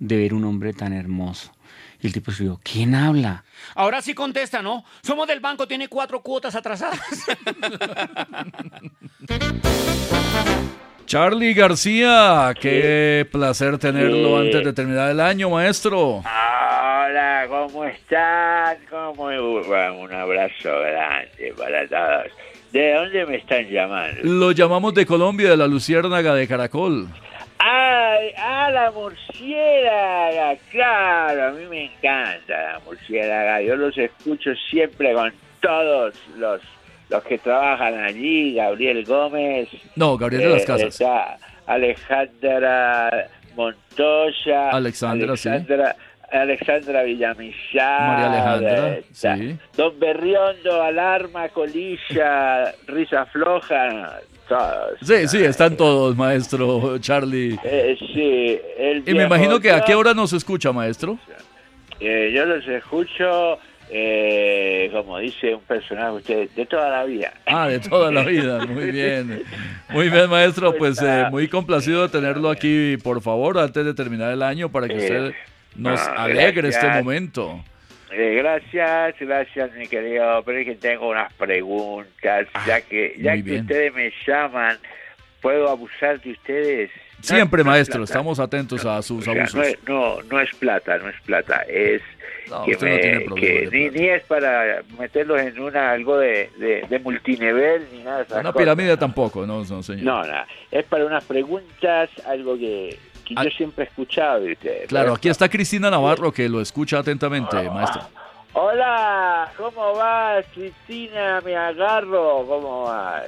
de 0.00 0.16
ver 0.16 0.34
un 0.34 0.44
hombre 0.44 0.72
tan 0.72 0.92
hermoso. 0.92 1.52
Y 2.00 2.08
el 2.08 2.12
tipo 2.12 2.32
escribió, 2.32 2.60
¿quién 2.64 2.96
habla? 2.96 3.44
Ahora 3.76 4.02
sí 4.02 4.12
contesta, 4.12 4.60
¿no? 4.60 4.84
Somos 5.02 5.28
del 5.28 5.38
banco, 5.38 5.68
tiene 5.68 5.86
cuatro 5.86 6.20
cuotas 6.20 6.56
atrasadas. 6.56 6.98
Charlie 11.06 11.54
García, 11.54 12.52
qué 12.60 13.24
placer 13.30 13.78
tenerlo 13.78 14.40
Sí. 14.40 14.46
antes 14.46 14.64
de 14.64 14.72
terminar 14.72 15.10
el 15.12 15.20
año, 15.20 15.48
maestro. 15.50 16.16
Hola, 16.24 17.46
¿cómo 17.48 17.84
están? 17.84 18.78
¿Cómo 18.90 19.26
un 19.26 20.12
abrazo 20.12 20.80
grande 20.80 21.54
para 21.56 21.86
todos. 21.88 22.32
¿De 22.72 22.94
dónde 22.94 23.24
me 23.26 23.36
están 23.36 23.68
llamando? 23.68 24.20
Lo 24.24 24.50
llamamos 24.50 24.92
de 24.94 25.06
Colombia, 25.06 25.50
de 25.50 25.56
la 25.56 25.68
Luciérnaga 25.68 26.34
de 26.34 26.48
Caracol. 26.48 27.06
¡Ay! 27.68 28.32
¡Ah, 28.38 28.70
la 28.70 28.92
murciélaga! 28.92 30.56
Claro, 30.70 31.48
a 31.48 31.50
mí 31.50 31.64
me 31.68 31.86
encanta 31.86 32.72
la 32.74 32.80
murciélaga. 32.84 33.60
Yo 33.60 33.74
los 33.74 33.98
escucho 33.98 34.50
siempre 34.70 35.12
con 35.12 35.32
todos 35.60 36.14
los, 36.36 36.60
los 37.08 37.24
que 37.24 37.38
trabajan 37.38 37.98
allí. 38.04 38.54
Gabriel 38.54 39.04
Gómez. 39.04 39.68
No, 39.96 40.16
Gabriel 40.16 40.42
de 40.42 40.50
las 40.50 40.62
eh, 40.62 40.66
Casas. 40.66 40.88
está 40.88 41.38
Alejandra 41.66 43.28
Montoya. 43.56 44.70
Alexandra, 44.70 45.36
sí. 45.36 45.48
Alexandra, 45.48 45.96
Alexandra 46.30 47.02
Villamizar. 47.02 48.00
María 48.00 48.26
Alejandra, 48.32 48.88
eh, 48.90 49.04
está 49.10 49.36
sí. 49.36 49.58
Don 49.76 49.98
Berriondo, 49.98 50.82
Alarma, 50.82 51.48
Colilla, 51.48 52.72
Risa 52.86 53.26
Floja. 53.26 54.20
Sí, 55.02 55.28
sí, 55.28 55.44
están 55.44 55.76
todos, 55.76 56.16
maestro 56.16 56.98
Charlie. 56.98 57.58
Eh, 57.64 57.96
sí, 57.98 58.60
el 58.78 59.02
Y 59.06 59.14
me 59.14 59.24
imagino 59.24 59.60
que 59.60 59.70
a 59.70 59.84
qué 59.84 59.94
hora 59.94 60.14
nos 60.14 60.32
escucha, 60.32 60.72
maestro. 60.72 61.18
Eh, 62.00 62.32
yo 62.34 62.44
los 62.44 62.66
escucho 62.68 63.58
eh, 63.88 64.90
como 64.92 65.18
dice 65.18 65.54
un 65.54 65.60
personaje 65.60 66.10
usted, 66.10 66.50
de 66.50 66.66
toda 66.66 66.90
la 66.90 67.04
vida. 67.04 67.32
Ah, 67.46 67.68
de 67.68 67.78
toda 67.78 68.10
la 68.10 68.24
vida, 68.24 68.66
muy 68.66 68.90
bien. 68.90 69.44
Muy 69.90 70.10
bien, 70.10 70.28
maestro, 70.28 70.74
pues 70.76 71.00
eh, 71.00 71.26
muy 71.30 71.46
complacido 71.48 72.02
de 72.02 72.08
tenerlo 72.08 72.50
aquí, 72.50 72.96
por 73.02 73.22
favor, 73.22 73.58
antes 73.58 73.84
de 73.84 73.94
terminar 73.94 74.32
el 74.32 74.42
año, 74.42 74.70
para 74.70 74.88
que 74.88 74.96
usted 74.96 75.34
nos 75.76 76.00
no, 76.08 76.18
alegre 76.18 76.68
este 76.68 76.88
momento. 76.88 77.62
Eh, 78.12 78.34
gracias, 78.36 79.14
gracias, 79.20 79.72
mi 79.74 79.86
querido. 79.86 80.42
Pero 80.44 80.58
es 80.58 80.66
que 80.66 80.74
tengo 80.76 81.08
unas 81.10 81.32
preguntas, 81.34 82.46
ya 82.66 82.80
que 82.80 83.14
ya 83.18 83.32
Ah, 83.32 83.36
que 83.36 83.42
bien. 83.42 83.60
ustedes 83.62 83.94
me 83.94 84.12
llaman, 84.26 84.76
¿puedo 85.40 85.68
abusar 85.68 86.20
de 86.20 86.30
ustedes? 86.32 86.90
No, 87.18 87.22
Siempre, 87.22 87.64
no 87.64 87.70
es 87.70 87.76
maestro, 87.78 88.04
estamos 88.04 88.38
atentos 88.38 88.84
a 88.84 89.00
sus 89.02 89.26
abusos. 89.26 89.54
no, 89.54 89.62
es, 89.62 89.78
no, 89.88 90.22
no 90.22 90.40
es 90.40 90.54
plata, 90.56 90.98
no 90.98 91.08
es 91.08 91.20
plata, 91.22 91.62
es 91.66 92.02
No, 92.48 92.62
que, 92.64 92.76
me- 92.76 93.70
ni, 93.70 93.88
ni 93.90 94.08
es 94.08 94.22
para 94.24 94.82
meterlos 94.98 95.40
en 95.40 95.58
una 95.58 95.92
algo 95.92 96.18
de, 96.18 96.50
de, 96.58 96.84
de 96.88 96.98
multinivel 96.98 97.86
ni 97.92 98.02
nada 98.04 98.18
de 98.18 98.22
esas 98.24 98.40
Una 98.40 98.52
cosas. 98.52 98.62
pirámide 98.62 98.96
tampoco, 98.98 99.46
no, 99.46 99.64
no, 99.64 99.82
señor. 99.82 100.04
No, 100.04 100.22
es 100.70 100.84
para 100.84 101.06
unas 101.06 101.24
preguntas, 101.24 102.10
algo 102.26 102.56
que, 102.58 102.96
que 103.26 103.34
yo 103.34 103.50
siempre 103.50 103.84
he 103.84 103.88
escuchado. 103.88 104.46
Ah. 104.46 104.68
Claro, 104.88 105.14
aquí 105.14 105.28
está 105.28 105.48
Cristina 105.48 105.90
Navarro 105.90 106.32
que 106.32 106.48
lo 106.48 106.60
escucha 106.60 106.98
atentamente, 106.98 107.68
maestro. 107.70 108.02
Hola, 108.52 109.52
¿cómo 109.56 109.94
vas, 109.94 110.44
Cristina? 110.54 111.40
Me 111.44 111.54
agarro, 111.54 112.44
¿cómo 112.46 112.84
vas? 112.84 113.26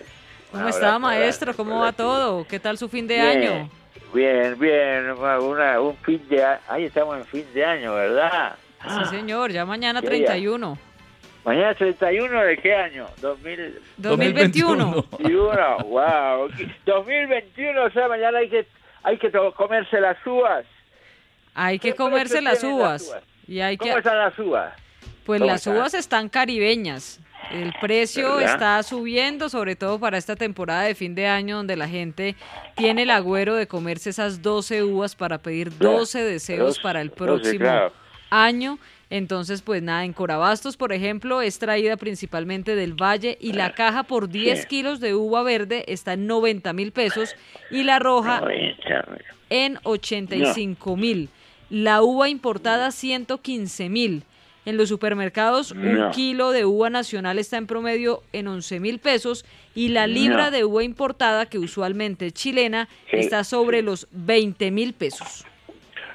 ¿Cómo 0.51 0.69
está, 0.69 0.99
maestro? 0.99 1.55
¿Cómo 1.55 1.81
va 1.81 1.93
todo? 1.93 2.47
¿Qué 2.47 2.59
tal 2.59 2.79
su 2.79 2.89
fin 2.89 3.07
de 3.07 3.17
Bien, 3.17 3.27
año? 3.27 3.71
Bien, 4.15 4.59
bien, 4.59 5.11
una- 5.11 5.81
un 5.81 5.95
fin 5.99 6.23
de 6.31 6.43
año, 6.43 6.61
ahí 6.69 6.85
estamos 6.85 7.19
en 7.19 7.25
fin 7.27 7.45
de 7.53 7.65
año, 7.65 7.95
¿verdad? 7.95 8.57
Sí, 8.89 9.05
señor, 9.11 9.51
ya 9.51 9.67
mañana 9.67 10.01
¿Qué 10.01 10.09
día? 10.09 10.27
31. 10.29 10.79
Mañana 11.45 11.75
31 11.75 12.41
de 12.43 12.57
qué 12.59 12.75
año? 12.75 13.07
2000... 13.21 13.81
2021. 13.99 14.85
2021, 15.11 15.79
wow. 15.85 16.49
2021, 16.87 17.85
o 17.85 17.91
sea, 17.91 18.09
mañana 18.09 18.39
hay 18.39 18.49
que, 18.49 18.67
hay 19.03 19.19
que 19.19 19.31
comerse 19.57 20.01
las 20.01 20.19
uvas. 20.27 20.67
Hay 21.55 21.79
que 21.79 21.89
¿Qué 21.89 21.95
precio 21.95 22.05
comerse 22.05 22.41
las 22.41 22.63
uvas. 22.63 23.17
Y 23.47 23.61
hay 23.61 23.77
que 23.77 23.89
¿Cómo 23.89 23.99
están 23.99 24.19
las 24.19 24.39
uvas? 24.39 24.75
Pues 25.25 25.41
¿Cómo 25.41 25.51
las 25.51 25.61
están? 25.61 25.77
uvas 25.77 25.95
están 25.95 26.29
caribeñas. 26.29 27.21
El 27.51 27.73
precio 27.81 28.37
¿Verdad? 28.37 28.55
está 28.55 28.83
subiendo, 28.83 29.49
sobre 29.49 29.75
todo 29.75 29.99
para 29.99 30.19
esta 30.19 30.37
temporada 30.37 30.83
de 30.83 30.95
fin 30.95 31.15
de 31.15 31.27
año, 31.27 31.57
donde 31.57 31.77
la 31.77 31.89
gente 31.89 32.37
tiene 32.77 33.03
el 33.03 33.11
agüero 33.11 33.55
de 33.55 33.67
comerse 33.67 34.11
esas 34.11 34.43
12 34.43 34.83
uvas 34.83 35.17
para 35.17 35.39
pedir 35.39 35.77
12 35.79 36.23
deseos 36.23 36.79
para 36.79 37.01
el 37.01 37.11
próximo 37.11 37.61
claro. 37.61 37.93
año. 38.31 38.79
Entonces, 39.11 39.63
pues 39.63 39.83
nada, 39.83 40.05
en 40.05 40.13
Corabastos, 40.13 40.77
por 40.77 40.93
ejemplo, 40.93 41.41
es 41.41 41.59
traída 41.59 41.97
principalmente 41.97 42.77
del 42.77 42.93
Valle 42.93 43.39
y 43.41 43.53
la 43.55 43.73
caja 43.75 44.03
por 44.03 44.29
10 44.29 44.63
Sí. 44.63 44.67
kilos 44.69 45.01
de 45.01 45.15
uva 45.15 45.43
verde 45.43 45.85
está 45.89 46.13
en 46.13 46.27
90 46.27 46.73
mil 46.75 46.93
pesos 46.93 47.35
y 47.71 47.85
la 47.85 47.99
roja 47.99 48.43
en 49.49 49.79
85 49.83 50.97
mil. 50.97 51.31
La 51.71 52.03
uva 52.03 52.29
importada 52.29 52.91
115 52.91 53.89
mil. 53.89 54.25
En 54.67 54.77
los 54.77 54.91
supermercados 54.91 55.73
un 55.73 56.11
kilo 56.13 56.51
de 56.51 56.67
uva 56.67 56.91
nacional 56.91 57.39
está 57.39 57.57
en 57.57 57.67
promedio 57.67 58.23
en 58.35 58.49
11 58.49 58.81
mil 58.81 58.99
pesos 58.99 59.47
y 59.75 59.89
la 59.89 60.07
libra 60.07 60.47
No. 60.47 60.51
de 60.51 60.65
uva 60.67 60.85
importada, 60.85 61.47
que 61.47 61.59
usualmente 61.59 62.27
es 62.27 62.35
chilena, 62.35 62.87
Sí, 63.11 63.17
está 63.17 63.45
sobre 63.45 63.81
los 63.81 64.07
20 64.11 64.71
mil 64.71 64.93
pesos. 64.93 65.47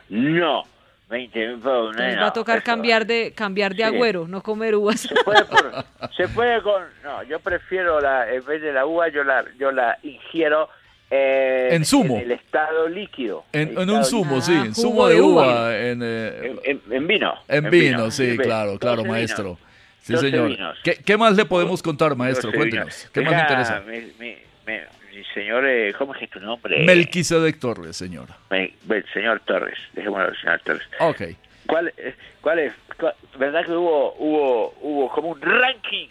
No, 0.09 0.65
20 1.13 1.39
mil 1.47 1.57
pesos. 1.57 1.91
Entonces 1.91 2.15
no, 2.15 2.21
va 2.21 2.27
a 2.27 2.33
tocar 2.33 2.57
eso- 2.57 2.65
cambiar 2.65 3.05
de 3.05 3.31
cambiar 3.33 3.71
de 3.71 3.77
Sí. 3.77 3.83
agüero, 3.83 4.27
no 4.27 4.41
comer 4.43 4.75
uvas. 4.75 4.99
Se 5.01 5.15
puede, 5.23 5.45
por- 5.45 5.85
se 6.17 6.27
puede 6.27 6.61
con... 6.61 6.83
No, 7.03 7.23
yo 7.23 7.39
prefiero 7.39 8.01
la... 8.01 8.29
En 8.33 8.43
vez 8.45 8.61
de 8.61 8.73
la 8.73 8.85
uva, 8.85 9.07
yo 9.09 9.23
la, 9.23 9.45
yo 9.57 9.71
la 9.71 9.97
ingiero 10.03 10.69
eh, 11.11 11.69
En 11.71 11.85
zumo. 11.85 12.17
el 12.19 12.31
estado 12.31 12.87
líquido. 12.89 13.45
En, 13.53 13.77
en 13.77 13.89
un 13.89 14.03
zumo, 14.03 14.35
líquido. 14.37 14.41
sí, 14.41 14.53
Ah, 14.57 14.65
en 14.65 14.73
jugo 14.73 14.89
zumo 14.89 15.07
de 15.07 15.21
uva, 15.21 15.43
uva. 15.45 15.77
en, 15.77 16.01
eh, 16.03 16.51
En, 16.65 16.81
en- 16.87 16.93
en 16.93 17.07
vino. 17.07 17.33
en 17.47 17.69
vino, 17.69 18.09
sí, 18.11 18.35
claro, 18.37 18.79
claro, 18.79 18.97
12 18.97 19.09
maestro. 19.09 19.43
vinos. 19.43 19.59
Sí, 20.01 20.13
12 20.13 20.31
señor. 20.31 20.75
¿Qué, 20.83 20.95
qué 21.05 21.15
más 21.15 21.35
le 21.37 21.45
podemos 21.45 21.81
contar, 21.83 22.15
maestro? 22.15 22.47
12 22.49 22.57
Cuéntenos. 22.57 23.09
¿Qué 23.13 23.21
más 23.21 23.31
le 23.33 23.39
interesa? 23.39 23.81
Mi, 23.87 23.97
mi- 23.97 24.13
mi- 24.19 24.35
mi 24.65 24.79
señor, 25.33 25.65
eh, 25.65 25.93
¿cómo 25.97 26.15
es 26.15 26.29
tu 26.29 26.39
nombre? 26.39 26.79
Melquisedec 26.85 27.59
Torres, 27.59 27.95
señor. 27.97 28.27
Me- 28.49 28.73
señor 29.13 29.39
Torres, 29.41 29.77
dejémoslo 29.93 30.33
señor 30.35 30.59
Torres. 30.61 30.87
Ok. 30.99 31.21
¿Cuál, 31.67 31.93
eh, 31.97 32.15
cuál 32.41 32.59
es? 32.59 32.73
Cuál- 32.99 33.15
¿Verdad 33.37 33.65
que 33.65 33.71
hubo, 33.71 34.13
hubo, 34.17 34.73
hubo 34.81 35.09
como 35.09 35.29
un 35.29 35.41
ranking 35.41 36.07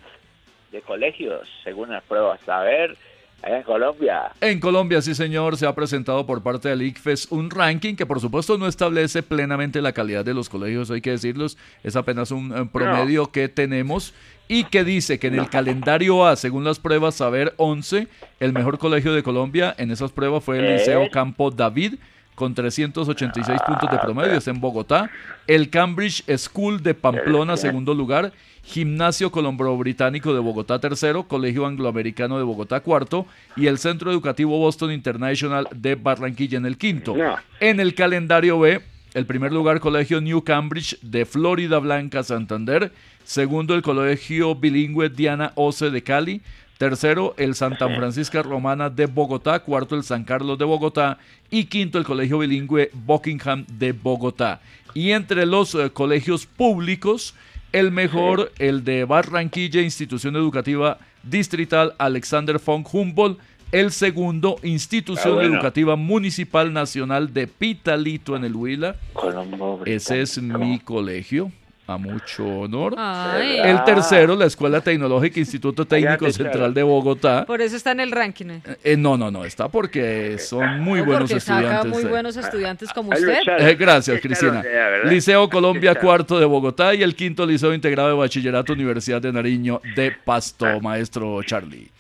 de 0.71 0.81
colegios 0.83 1.49
según 1.65 1.91
las 1.91 2.03
pruebas? 2.05 2.41
A 2.49 2.61
ver, 2.63 2.97
en 3.43 3.63
Colombia. 3.63 4.33
En 4.41 4.61
Colombia, 4.61 5.03
sí 5.03 5.15
señor, 5.15 5.57
se 5.57 5.67
ha 5.67 5.75
presentado 5.75 6.27
por 6.27 6.43
parte 6.43 6.69
del 6.69 6.83
ICFES 6.83 7.31
un 7.31 7.51
ranking 7.51 7.95
que 7.95 8.07
por 8.07 8.21
supuesto 8.21 8.59
no 8.59 8.67
establece 8.67 9.23
plenamente 9.23 9.83
la 9.83 9.93
calidad 9.93 10.25
de 10.25 10.35
los 10.35 10.49
colegios, 10.49 10.91
hay 10.91 11.01
que 11.01 11.11
decirlos, 11.11 11.59
es 11.83 11.97
apenas 11.97 12.31
un 12.31 12.57
eh, 12.57 12.69
promedio 12.73 13.31
que 13.31 13.49
tenemos 13.49 14.15
y 14.49 14.65
que 14.65 14.85
dice 14.85 15.19
que 15.19 15.29
en 15.29 15.39
el 15.39 15.49
calendario 15.49 16.27
A, 16.27 16.37
según 16.37 16.65
las 16.65 16.79
pruebas 16.79 17.17
Saber 17.17 17.55
11, 17.57 18.09
el 18.41 18.53
mejor 18.53 18.79
colegio 18.79 19.13
de 19.13 19.23
Colombia 19.23 19.75
en 19.79 19.91
esas 19.91 20.13
pruebas 20.13 20.45
fue 20.45 20.59
el 20.59 20.65
¿Eh? 20.65 20.73
Liceo 20.79 21.11
Campo 21.11 21.51
David 21.51 21.95
con 22.35 22.55
386 22.55 23.61
puntos 23.67 23.91
de 23.91 23.99
promedio, 23.99 24.33
está 24.35 24.51
en 24.51 24.61
Bogotá. 24.61 25.11
El 25.47 25.71
Cambridge 25.71 26.25
School 26.39 26.83
de 26.83 26.95
Pamplona, 26.95 27.57
segundo 27.57 27.95
lugar. 27.95 28.33
Gimnasio 28.65 29.33
Colombro 29.33 29.77
Británico 29.77 30.33
de 30.33 30.41
Bogotá, 30.41 30.79
tercero. 30.79 31.25
Colegio 31.25 31.67
Angloamericano 31.67 32.39
de 32.39 32.45
Bogotá, 32.45 32.81
cuarto. 32.81 33.27
Y 33.57 33.67
el 33.67 33.79
Centro 33.79 34.11
Educativo 34.11 34.59
Boston 34.59 34.93
International 34.93 35.69
de 35.75 35.95
Barranquilla 35.97 36.59
en 36.59 36.67
el 36.67 36.79
quinto. 36.79 37.15
En 37.61 37.81
el 37.81 37.95
calendario 37.95 38.59
B, 38.59 38.81
el 39.15 39.27
primer 39.27 39.53
lugar, 39.53 39.81
Colegio 39.81 40.21
New 40.21 40.43
Cambridge 40.43 40.99
de 41.03 41.27
Florida 41.27 41.79
Blanca, 41.79 42.23
Santander. 42.23 42.93
Segundo, 43.25 43.75
el 43.75 43.83
Colegio 43.83 44.55
Bilingüe 44.55 45.11
Diana 45.11 45.53
Oce 45.55 45.91
de 45.91 46.03
Cali. 46.03 46.41
Tercero, 46.83 47.33
el 47.37 47.55
Santa 47.55 47.87
Francisca 47.87 48.43
Romana 48.43 48.91
de 48.91 49.07
Bogotá. 49.07 49.61
Cuarto, 49.61 49.95
el 49.95 50.03
San 50.03 50.25
Carlos 50.25 50.59
de 50.59 50.65
Bogotá. 50.65 51.17
Y 51.49 51.67
quinto, 51.67 51.97
el 51.97 52.05
Colegio 52.05 52.39
Bilingüe 52.39 52.91
Buckingham 52.93 53.65
de 53.79 53.93
Bogotá. 53.93 54.61
Y 54.93 55.13
entre 55.13 55.47
los 55.47 55.77
eh, 55.77 55.91
colegios 55.93 56.45
públicos, 56.45 57.37
el 57.71 57.93
mejor, 57.93 58.51
el 58.59 58.83
de 58.83 59.05
Barranquilla, 59.05 59.81
Institución 59.81 60.35
Educativa 60.35 60.99
Distrital 61.23 61.95
Alexander 61.99 62.59
von 62.59 62.85
Humboldt. 62.91 63.39
El 63.71 63.93
segundo, 63.93 64.57
Institución 64.65 65.35
Ah, 65.35 65.37
bueno. 65.37 65.55
Educativa 65.55 65.95
Municipal 65.95 66.73
Nacional 66.73 67.33
de 67.33 67.47
Pitalito 67.47 68.35
en 68.35 68.43
el 68.45 68.57
Huila. 68.57 68.97
Colombo 69.13 69.83
Ese 69.87 70.23
es 70.23 70.43
mi 70.43 70.81
colegio. 70.81 71.53
A 71.87 71.97
mucho 71.99 72.47
honor. 72.47 72.95
Ay. 72.97 73.59
El 73.59 73.83
tercero, 73.83 74.37
la 74.37 74.47
Escuela 74.47 74.81
Tecnológica 74.81 75.41
Instituto 75.41 75.85
Técnico 75.85 76.31
Central 76.31 76.73
de 76.73 76.83
Bogotá. 76.85 77.45
Por 77.45 77.61
eso 77.61 77.77
está 77.77 77.91
en 77.91 78.01
el 78.01 78.13
ranking. 78.13 78.47
¿eh? 78.51 78.63
Eh, 78.85 78.97
no, 78.97 79.17
no, 79.19 79.31
no, 79.33 79.45
está 79.45 79.69
porque 79.69 80.39
son 80.39 80.81
muy 80.81 81.01
No, 81.01 81.07
buenos 81.07 81.29
porque 81.29 81.41
saca 81.41 81.61
estudiantes. 81.61 81.93
muy 81.93 82.03
eh. 82.03 82.07
buenos 82.07 82.37
estudiantes 82.37 82.93
como 82.93 83.11
usted. 83.11 83.39
Eh, 83.59 83.75
gracias, 83.75 84.21
Cristina. 84.21 84.63
Liceo 85.05 85.51
Colombia 85.51 85.97
cuarto 85.97 86.39
de 86.39 86.47
Bogotá 86.47 86.95
y 86.95 87.03
el 87.03 87.17
quinto 87.17 87.45
Liceo 87.45 87.75
Integrado 87.75 88.11
de 88.11 88.15
Bachillerato 88.15 88.73
Universidad 88.73 89.21
de 89.21 89.33
Nariño 89.33 89.81
de 89.97 90.13
Pasto, 90.13 90.81
maestro 90.81 91.43
Charlie. 91.43 91.91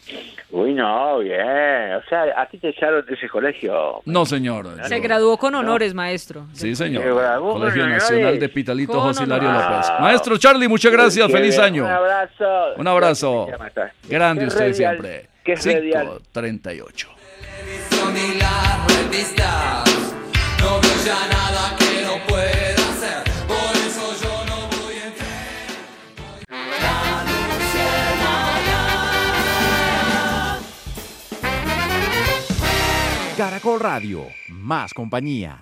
Uy, 0.51 0.75
no, 0.75 1.19
bien. 1.21 1.95
O 1.95 2.03
sea, 2.09 2.25
a 2.37 2.47
ti 2.47 2.59
te 2.59 2.69
echaron 2.71 3.05
de 3.07 3.15
ese 3.15 3.29
colegio. 3.29 4.03
No, 4.05 4.27
señor. 4.27 4.67
Se 4.87 4.99
graduó 5.01 5.39
con 5.39 5.55
honores, 5.55 5.95
maestro. 5.95 6.47
Sí, 6.53 6.75
señor. 6.75 7.03
Se 7.03 7.09
graduó 7.11 7.53
con 7.53 7.61
Colegio 7.61 7.85
honores. 7.85 8.03
Nacional 8.03 8.39
de 8.39 8.49
Pitalito 8.49 9.01
José 9.01 9.25
Hilario. 9.25 9.51
López. 9.51 9.91
Maestro 10.01 10.37
Charlie, 10.39 10.69
muchas 10.69 10.93
gracias. 10.93 11.31
Feliz 11.33 11.55
bien. 11.57 11.65
año. 11.65 11.85
Un 11.85 11.91
abrazo. 11.91 12.75
Un 12.77 12.89
abrazo. 12.89 13.47
Grande 14.09 14.43
¿Qué 14.43 14.49
usted 14.49 14.61
radial? 14.61 14.75
siempre. 14.75 15.27
¿Qué 15.45 15.55
radial? 15.55 16.07
538. 16.33 17.09
ni 18.13 18.35
las 18.39 18.97
revistas. 19.03 20.15
No 20.61 20.81
veo 20.81 21.05
ya 21.05 21.29
nada 21.29 21.77
que 21.79 22.05
no 22.05 22.27
pueda 22.27 22.82
Caracol 33.37 33.81
Radio, 33.81 34.27
más 34.49 34.93
compañía. 34.93 35.59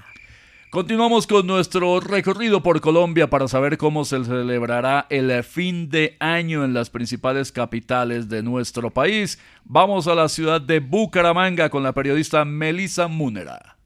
Continuamos 0.70 1.28
con 1.28 1.46
nuestro 1.46 2.00
recorrido 2.00 2.64
por 2.64 2.80
Colombia 2.80 3.30
para 3.30 3.46
saber 3.46 3.78
cómo 3.78 4.04
se 4.04 4.24
celebrará 4.24 5.06
el 5.08 5.44
fin 5.44 5.88
de 5.88 6.16
año 6.18 6.64
en 6.64 6.74
las 6.74 6.90
principales 6.90 7.52
capitales 7.52 8.28
de 8.28 8.42
nuestro 8.42 8.90
país. 8.90 9.38
Vamos 9.64 10.08
a 10.08 10.16
la 10.16 10.28
ciudad 10.28 10.60
de 10.60 10.80
Bucaramanga 10.80 11.70
con 11.70 11.84
la 11.84 11.92
periodista 11.92 12.44
Melissa 12.44 13.06
Múnera. 13.06 13.76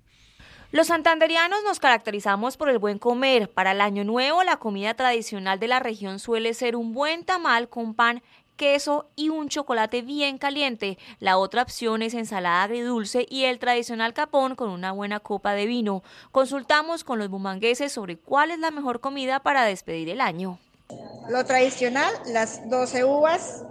Los 0.73 0.87
santanderianos 0.87 1.61
nos 1.63 1.79
caracterizamos 1.79 2.57
por 2.57 2.69
el 2.69 2.79
buen 2.79 2.99
comer. 2.99 3.49
Para 3.51 3.73
el 3.73 3.81
año 3.81 4.03
nuevo, 4.03 4.43
la 4.43 4.57
comida 4.57 4.95
tradicional 4.95 5.61
de 5.61 5.69
la 5.69 5.79
región 5.79 6.19
suele 6.19 6.55
ser 6.55 6.75
un 6.75 6.95
buen 6.95 7.25
tamal 7.25 7.69
con 7.69 7.95
pan 7.95 8.23
queso 8.57 9.07
y 9.17 9.29
un 9.29 9.49
chocolate 9.49 10.03
bien 10.03 10.39
caliente. 10.39 10.99
La 11.21 11.39
otra 11.39 11.63
opción 11.63 12.03
es 12.03 12.15
ensalada 12.15 12.63
agridulce 12.63 13.27
y 13.29 13.45
el 13.45 13.59
tradicional 13.59 14.15
capón 14.15 14.55
con 14.55 14.71
una 14.71 14.93
buena 14.93 15.21
copa 15.21 15.53
de 15.53 15.67
vino. 15.67 16.03
Consultamos 16.33 17.05
con 17.05 17.19
los 17.19 17.29
bumangueses 17.29 17.93
sobre 17.93 18.17
cuál 18.17 18.51
es 18.51 18.59
la 18.59 18.71
mejor 18.71 19.01
comida 19.01 19.41
para 19.41 19.65
despedir 19.65 20.09
el 20.09 20.21
año. 20.21 20.59
Lo 21.29 21.45
tradicional, 21.45 22.13
las 22.27 22.69
12 22.69 23.05
uvas, 23.05 23.65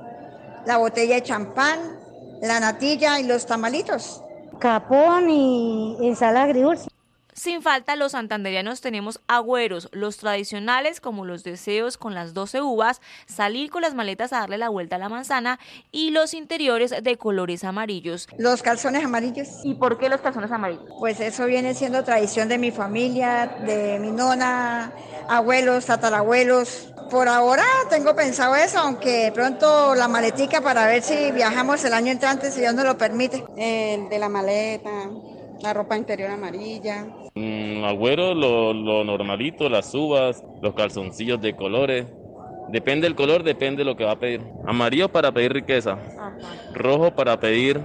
la 0.65 0.77
botella 0.77 1.15
de 1.15 1.23
champán, 1.23 1.99
la 2.41 2.59
natilla 2.59 3.19
y 3.19 3.23
los 3.23 3.45
tamalitos. 3.45 4.23
Capón 4.59 5.29
y 5.29 5.97
ensalada 6.01 6.45
agridulce. 6.45 6.89
Sin 7.35 7.61
falta, 7.61 7.95
los 7.95 8.11
santanderianos 8.11 8.81
tenemos 8.81 9.19
agüeros, 9.27 9.89
los 9.91 10.17
tradicionales 10.17 11.01
como 11.01 11.25
los 11.25 11.43
deseos 11.43 11.97
con 11.97 12.13
las 12.13 12.33
12 12.33 12.61
uvas, 12.61 13.01
salir 13.25 13.71
con 13.71 13.81
las 13.81 13.95
maletas 13.95 14.33
a 14.33 14.39
darle 14.39 14.57
la 14.57 14.69
vuelta 14.69 14.97
a 14.97 14.99
la 14.99 15.09
manzana 15.09 15.59
y 15.91 16.11
los 16.11 16.33
interiores 16.33 16.93
de 17.01 17.17
colores 17.17 17.63
amarillos. 17.63 18.27
Los 18.37 18.61
calzones 18.61 19.03
amarillos. 19.03 19.47
¿Y 19.63 19.75
por 19.75 19.97
qué 19.97 20.09
los 20.09 20.21
calzones 20.21 20.51
amarillos? 20.51 20.85
Pues 20.99 21.19
eso 21.19 21.45
viene 21.45 21.73
siendo 21.73 22.03
tradición 22.03 22.49
de 22.49 22.57
mi 22.57 22.71
familia, 22.71 23.47
de 23.65 23.99
mi 23.99 24.11
nona, 24.11 24.93
abuelos, 25.27 25.85
tatarabuelos. 25.85 26.89
Por 27.09 27.27
ahora 27.27 27.65
tengo 27.89 28.15
pensado 28.15 28.55
eso, 28.55 28.79
aunque 28.79 29.31
pronto 29.33 29.95
la 29.95 30.07
maletica 30.07 30.61
para 30.61 30.87
ver 30.87 31.03
si 31.03 31.31
viajamos 31.31 31.83
el 31.83 31.93
año 31.93 32.11
entrante, 32.11 32.51
si 32.51 32.61
Dios 32.61 32.73
nos 32.73 32.85
lo 32.85 32.97
permite. 32.97 33.43
El 33.57 34.09
de 34.09 34.19
la 34.19 34.29
maleta, 34.29 35.09
la 35.61 35.73
ropa 35.73 35.97
interior 35.97 36.31
amarilla. 36.31 37.05
Mm, 37.35 37.83
agüero, 37.83 38.33
lo, 38.35 38.73
lo 38.73 39.03
normalito, 39.03 39.67
las 39.69 39.93
uvas, 39.95 40.43
los 40.61 40.73
calzoncillos 40.75 41.41
de 41.41 41.55
colores. 41.55 42.05
Depende 42.67 43.07
del 43.07 43.15
color, 43.15 43.43
depende 43.43 43.79
de 43.79 43.85
lo 43.85 43.95
que 43.95 44.05
va 44.05 44.11
a 44.13 44.19
pedir. 44.19 44.41
Amarillo 44.65 45.09
para 45.09 45.31
pedir 45.31 45.53
riqueza. 45.53 45.97
Rojo 46.69 47.11
para 47.15 47.39
pedir 47.39 47.81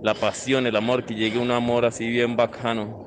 la 0.00 0.14
pasión, 0.14 0.66
el 0.66 0.76
amor, 0.76 1.04
que 1.04 1.14
llegue 1.14 1.38
un 1.38 1.50
amor 1.50 1.84
así 1.84 2.08
bien 2.08 2.36
bacano. 2.36 3.05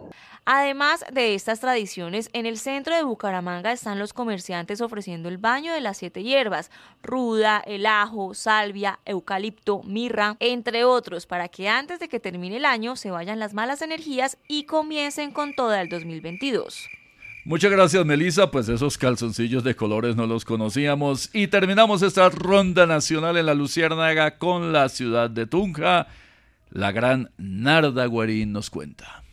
Además 0.51 1.05
de 1.13 1.35
estas 1.35 1.59
tradiciones, 1.59 2.31
en 2.33 2.47
el 2.47 2.57
centro 2.57 2.95
de 2.95 3.03
Bucaramanga 3.03 3.71
están 3.71 3.99
los 3.99 4.13
comerciantes 4.13 4.81
ofreciendo 4.81 5.29
el 5.29 5.37
baño 5.37 5.71
de 5.71 5.79
las 5.79 5.97
siete 5.97 6.23
hierbas, 6.23 6.71
ruda, 7.03 7.61
el 7.67 7.85
ajo, 7.85 8.33
salvia, 8.33 8.97
eucalipto, 9.05 9.83
mirra, 9.83 10.37
entre 10.39 10.85
otros, 10.85 11.27
para 11.27 11.49
que 11.49 11.69
antes 11.69 11.99
de 11.99 12.09
que 12.09 12.19
termine 12.19 12.57
el 12.57 12.65
año 12.65 12.95
se 12.95 13.11
vayan 13.11 13.37
las 13.37 13.53
malas 13.53 13.83
energías 13.83 14.39
y 14.47 14.63
comiencen 14.63 15.29
con 15.29 15.53
toda 15.53 15.83
el 15.83 15.89
2022. 15.89 16.89
Muchas 17.45 17.69
gracias, 17.69 18.03
Melissa. 18.03 18.49
Pues 18.49 18.69
esos 18.69 18.97
calzoncillos 18.97 19.63
de 19.63 19.75
colores 19.75 20.15
no 20.15 20.25
los 20.25 20.45
conocíamos. 20.45 21.29
Y 21.31 21.49
terminamos 21.49 22.01
esta 22.01 22.27
ronda 22.29 22.87
nacional 22.87 23.37
en 23.37 23.45
la 23.45 23.53
Luciérnaga 23.53 24.39
con 24.39 24.73
la 24.73 24.89
ciudad 24.89 25.29
de 25.29 25.45
Tunja. 25.45 26.07
La 26.71 26.91
gran 26.91 27.29
Narda 27.37 28.07
Guarín 28.07 28.51
nos 28.51 28.71
cuenta. 28.71 29.23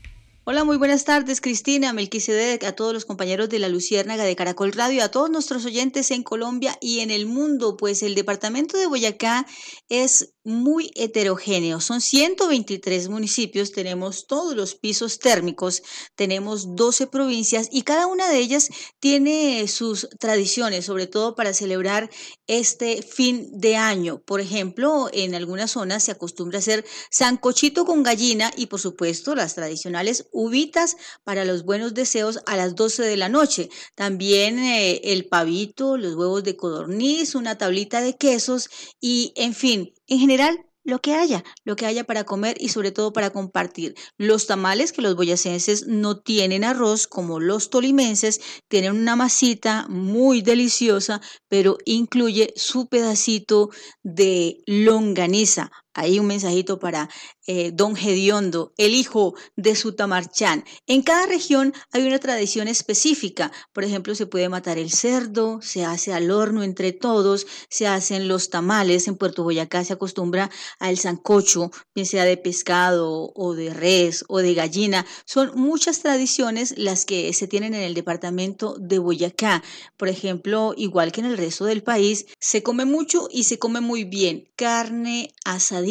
Hola, 0.49 0.63
muy 0.63 0.77
buenas 0.77 1.05
tardes, 1.05 1.41
Cristina, 1.41 1.93
Melquisedec, 1.93 2.63
a 2.63 2.71
todos 2.71 2.95
los 2.95 3.05
compañeros 3.05 3.49
de 3.49 3.59
la 3.59 3.69
Luciérnaga 3.69 4.23
de 4.23 4.37
Caracol 4.37 4.71
Radio, 4.71 5.03
a 5.03 5.09
todos 5.09 5.29
nuestros 5.29 5.65
oyentes 5.65 6.13
en 6.13 6.23
Colombia 6.23 6.79
y 6.81 7.01
en 7.01 7.11
el 7.11 7.27
mundo, 7.27 7.77
pues 7.77 8.05
el 8.05 8.15
departamento 8.15 8.79
de 8.79 8.87
Boyacá 8.87 9.45
es 9.89 10.36
muy 10.47 10.93
heterogéneo. 10.95 11.81
Son 11.81 12.01
123 12.01 13.09
municipios, 13.09 13.73
tenemos 13.73 14.27
todos 14.27 14.55
los 14.55 14.77
pisos 14.77 15.19
térmicos, 15.19 15.83
tenemos 16.15 16.77
12 16.77 17.09
provincias 17.09 17.69
y 17.73 17.83
cada 17.83 18.07
una 18.07 18.31
de 18.31 18.39
ellas 18.39 18.71
tiene 19.01 19.67
sus 19.67 20.09
tradiciones, 20.21 20.85
sobre 20.85 21.09
todo 21.09 21.35
para 21.35 21.53
celebrar 21.53 22.09
este 22.47 23.03
fin 23.03 23.51
de 23.53 23.77
año. 23.77 24.23
Por 24.25 24.41
ejemplo, 24.41 25.11
en 25.13 25.35
algunas 25.35 25.73
zonas 25.73 26.05
se 26.05 26.13
acostumbra 26.13 26.61
hacer 26.61 26.85
sancochito 27.11 27.85
con 27.85 28.05
gallina 28.05 28.53
y 28.57 28.67
por 28.67 28.81
supuesto 28.81 29.35
las 29.35 29.57
tradicionales 29.57 30.29
uvitas 30.31 30.97
para 31.25 31.45
los 31.45 31.65
buenos 31.65 31.93
deseos 31.93 32.39
a 32.47 32.57
las 32.57 32.77
12 32.77 33.03
de 33.03 33.17
la 33.17 33.29
noche. 33.29 33.69
También 33.97 34.61
eh, 34.61 35.01
el 35.05 35.27
pavito, 35.27 35.97
los 35.97 36.15
huevos 36.15 36.45
de 36.45 36.57
codorniz, 36.57 37.35
una 37.35 37.59
tablita 37.59 38.01
de 38.01 38.17
quesos 38.17 38.71
y 39.01 39.33
en 39.35 39.53
fin, 39.53 39.93
en 40.07 40.19
general 40.19 40.67
lo 40.85 41.01
que 41.01 41.15
haya, 41.15 41.43
lo 41.65 41.75
que 41.75 41.85
haya 41.85 42.05
para 42.05 42.25
comer 42.25 42.57
y 42.61 42.69
sobre 42.69 42.93
todo 42.93 43.13
para 43.13 43.31
compartir. 43.31 43.97
Los 44.19 44.47
tamales 44.47 44.93
que 44.93 45.03
los 45.03 45.17
boyacenses 45.17 45.87
no 45.89 46.21
tienen 46.21 46.63
arroz 46.63 47.09
como 47.09 47.41
los 47.41 47.71
tolimenses, 47.71 48.41
tienen 48.69 48.93
una 48.93 49.17
masita 49.17 49.87
muy 49.89 50.43
deliciosa, 50.43 51.21
pero 51.49 51.77
incluye 51.85 52.53
su 52.57 52.87
pedacito 52.89 53.71
de 54.05 54.59
longaniza. 54.67 55.73
Ahí 55.97 56.19
un 56.19 56.27
mensajito 56.27 56.79
para 56.79 57.09
eh, 57.47 57.71
don 57.73 57.97
Gediondo, 57.97 58.75
el 58.77 58.95
hijo 58.95 59.35
de 59.57 59.75
Sutamarchán. 59.75 60.63
En 60.87 61.03
cada 61.03 61.25
región 61.25 61.73
hay 61.91 62.07
una 62.07 62.19
tradición 62.19 62.69
específica. 62.69 63.51
Por 63.73 63.83
ejemplo, 63.83 64.15
se 64.15 64.27
puede 64.27 64.51
matar 64.51 64.77
el 64.77 64.91
cerdo, 64.91 65.63
se 65.63 65.87
hace 65.87 66.13
al 66.13 66.31
horno 66.31 66.63
entre 66.63 66.93
todos, 66.93 67.47
se 67.71 67.87
hacen 67.87 68.29
los 68.29 68.51
tamales. 68.51 69.09
En 69.09 69.17
Puerto 69.17 69.43
Boyacá 69.43 69.85
se 69.85 69.95
acostumbra 69.95 70.51
al 70.79 70.99
sancocho, 70.99 71.71
bien 71.95 72.07
sea 72.07 72.27
de 72.27 72.37
pescado 72.37 73.33
o 73.35 73.55
de 73.55 73.73
res 73.73 74.27
o 74.29 74.41
de 74.41 74.53
gallina. 74.53 75.07
Son 75.25 75.51
muchas 75.55 76.01
tradiciones 76.01 76.75
las 76.77 77.07
que 77.07 77.33
se 77.33 77.49
tienen 77.49 77.73
en 77.73 77.81
el 77.81 77.95
departamento 77.95 78.77
de 78.79 78.99
Boyacá. 78.99 79.63
Por 79.97 80.11
ejemplo, 80.11 80.75
igual 80.77 81.11
que 81.11 81.23
en 81.23 81.27
el 81.27 81.39
resto 81.39 81.65
del 81.65 81.83
país, 81.83 82.27
se 82.39 82.63
come 82.63 82.85
mucho 82.85 83.31
y 83.33 83.45
se 83.45 83.59
come 83.59 83.81
muy 83.81 84.05
bien. 84.05 84.51
Carne 84.57 85.33
asada 85.45 85.86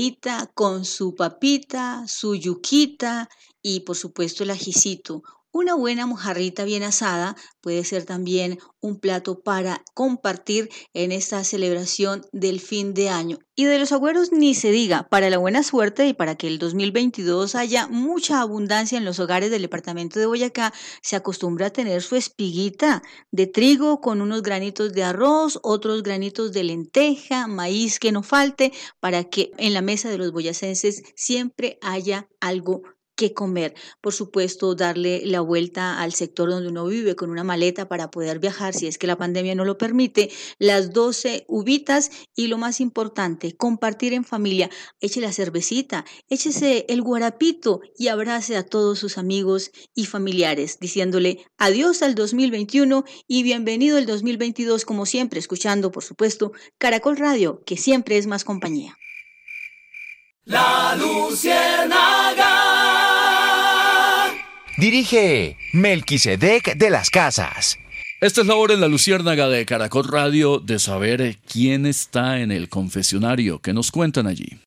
con 0.54 0.86
su 0.86 1.16
papita, 1.16 2.06
su 2.08 2.36
yuquita 2.36 3.30
y 3.62 3.80
por 3.82 3.96
supuesto 3.96 4.44
el 4.44 4.52
ajicito. 4.52 5.24
Una 5.58 5.74
buena 5.74 6.06
mojarrita 6.06 6.66
bien 6.66 6.84
asada 6.84 7.38
puede 7.62 7.86
ser 7.86 8.04
también 8.04 8.60
un 8.82 9.00
plato 9.00 9.40
para 9.40 9.86
compartir 9.94 10.70
en 10.94 11.14
esta 11.14 11.46
celebración 11.46 12.26
del 12.34 12.60
fin 12.60 12.94
de 12.94 13.08
año. 13.08 13.40
Y 13.56 13.64
de 13.64 13.80
los 13.80 13.94
agüeros 13.94 14.34
ni 14.34 14.54
se 14.54 14.72
diga, 14.72 15.08
para 15.10 15.30
la 15.30 15.38
buena 15.38 15.64
suerte 15.64 16.10
y 16.10 16.14
para 16.14 16.36
que 16.36 16.48
el 16.48 16.60
2022 16.60 17.56
haya 17.56 17.88
mucha 17.88 18.42
abundancia 18.42 18.98
en 18.98 19.06
los 19.06 19.18
hogares 19.22 19.50
del 19.50 19.62
departamento 19.62 20.20
de 20.20 20.26
Boyacá, 20.26 20.74
se 21.02 21.16
acostumbra 21.16 21.68
a 21.68 21.70
tener 21.70 22.02
su 22.02 22.18
espiguita 22.18 23.02
de 23.32 23.48
trigo 23.48 24.02
con 24.02 24.20
unos 24.20 24.44
granitos 24.44 24.92
de 24.92 25.04
arroz, 25.04 25.58
otros 25.64 26.04
granitos 26.04 26.52
de 26.52 26.66
lenteja, 26.66 27.48
maíz 27.48 28.00
que 28.00 28.12
no 28.12 28.24
falte, 28.24 28.74
para 29.00 29.24
que 29.24 29.52
en 29.58 29.74
la 29.74 29.82
mesa 29.82 30.10
de 30.10 30.18
los 30.18 30.34
boyacenses 30.34 31.02
siempre 31.16 31.78
haya 31.82 32.28
algo 32.42 32.82
qué 33.16 33.34
comer. 33.34 33.74
Por 34.02 34.14
supuesto, 34.14 34.76
darle 34.76 35.26
la 35.26 35.42
vuelta 35.42 36.02
al 36.02 36.14
sector 36.14 36.50
donde 36.50 36.70
uno 36.70 36.86
vive 36.86 37.16
con 37.16 37.30
una 37.30 37.44
maleta 37.44 37.88
para 37.88 38.12
poder 38.12 38.40
viajar 38.40 38.74
si 38.74 38.88
es 38.88 38.98
que 38.98 39.08
la 39.08 39.18
pandemia 39.18 39.56
no 39.56 39.66
lo 39.66 39.78
permite, 39.78 40.30
las 40.60 40.94
12 40.94 41.46
uvitas 41.48 42.12
y 42.36 42.48
lo 42.48 42.58
más 42.58 42.82
importante, 42.82 43.56
compartir 43.56 44.14
en 44.14 44.24
familia. 44.24 44.70
Eche 45.00 45.22
la 45.22 45.32
cervecita, 45.32 46.06
échese 46.30 46.86
el 46.90 47.02
guarapito 47.02 47.82
y 47.98 48.10
abrace 48.10 48.58
a 48.58 48.66
todos 48.66 49.00
sus 49.00 49.18
amigos 49.18 49.72
y 49.94 50.06
familiares, 50.06 50.80
diciéndole 50.80 51.46
adiós 51.58 52.02
al 52.02 52.16
2021 52.16 53.06
y 53.28 53.44
bienvenido 53.44 53.98
el 53.98 54.06
2022 54.06 54.86
como 54.86 55.06
siempre, 55.06 55.40
escuchando, 55.40 55.92
por 55.92 56.04
supuesto, 56.04 56.52
Caracol 56.78 57.18
Radio, 57.18 57.64
que 57.66 57.78
siempre 57.78 58.18
es 58.18 58.28
más 58.28 58.44
compañía. 58.44 58.98
La. 60.44 60.96
Dirige 64.78 65.56
Melquisedec 65.72 66.76
de 66.76 66.90
las 66.90 67.10
Casas. 67.10 67.80
Esta 68.20 68.42
es 68.42 68.48
la 68.48 68.56
hora 68.56 68.74
en 68.74 68.82
la 68.82 68.90
Luciérnaga 68.90 69.48
de 69.48 69.66
Caracol 69.66 70.06
Radio 70.06 70.60
de 70.60 70.80
saber 70.80 71.38
quién 71.50 71.86
está 71.86 72.42
en 72.42 72.52
el 72.52 72.68
confesionario. 72.68 73.60
que 73.60 73.72
nos 73.72 73.90
cuentan 73.90 74.28
allí? 74.28 74.60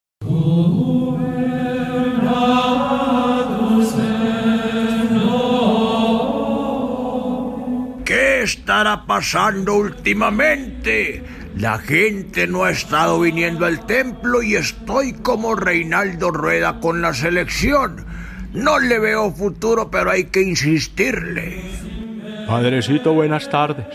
¿Qué 8.07 8.43
estará 8.43 9.05
pasando 9.05 9.75
últimamente? 9.75 11.23
La 11.55 11.79
gente 11.81 12.47
no 12.47 12.65
ha 12.65 12.71
estado 12.71 13.21
viniendo 13.21 13.67
al 13.67 13.85
templo 13.85 14.43
y 14.43 14.57
estoy 14.57 15.13
como 15.13 15.55
Reinaldo 15.55 16.31
Rueda 16.31 16.81
con 16.81 17.03
la 17.03 17.13
selección. 17.13 18.07
No 18.53 18.79
le 18.79 18.99
veo 18.99 19.31
futuro, 19.31 19.91
pero 19.91 20.11
hay 20.11 20.25
que 20.25 20.43
insistirle. 20.43 21.63
Padrecito, 22.47 23.13
buenas 23.13 23.49
tardes. 23.51 23.87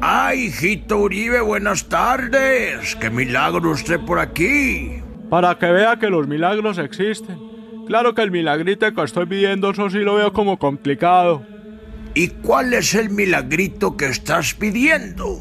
Ay, 0.00 0.46
hijito 0.46 0.98
Uribe, 0.98 1.40
buenas 1.40 1.88
tardes. 1.88 2.96
Qué 2.96 3.10
milagro 3.10 3.70
usted 3.70 4.00
por 4.00 4.18
aquí. 4.18 5.00
Para 5.28 5.58
que 5.58 5.70
vea 5.70 5.98
que 5.98 6.08
los 6.08 6.26
milagros 6.26 6.78
existen. 6.78 7.38
Claro 7.86 8.14
que 8.14 8.22
el 8.22 8.30
milagrito 8.30 8.92
que 8.92 9.02
estoy 9.02 9.26
pidiendo, 9.26 9.70
eso 9.70 9.90
sí 9.90 9.98
lo 9.98 10.14
veo 10.14 10.32
como 10.32 10.58
complicado. 10.58 11.44
¿Y 12.14 12.28
cuál 12.28 12.72
es 12.72 12.94
el 12.94 13.10
milagrito 13.10 13.96
que 13.96 14.06
estás 14.06 14.54
pidiendo? 14.54 15.40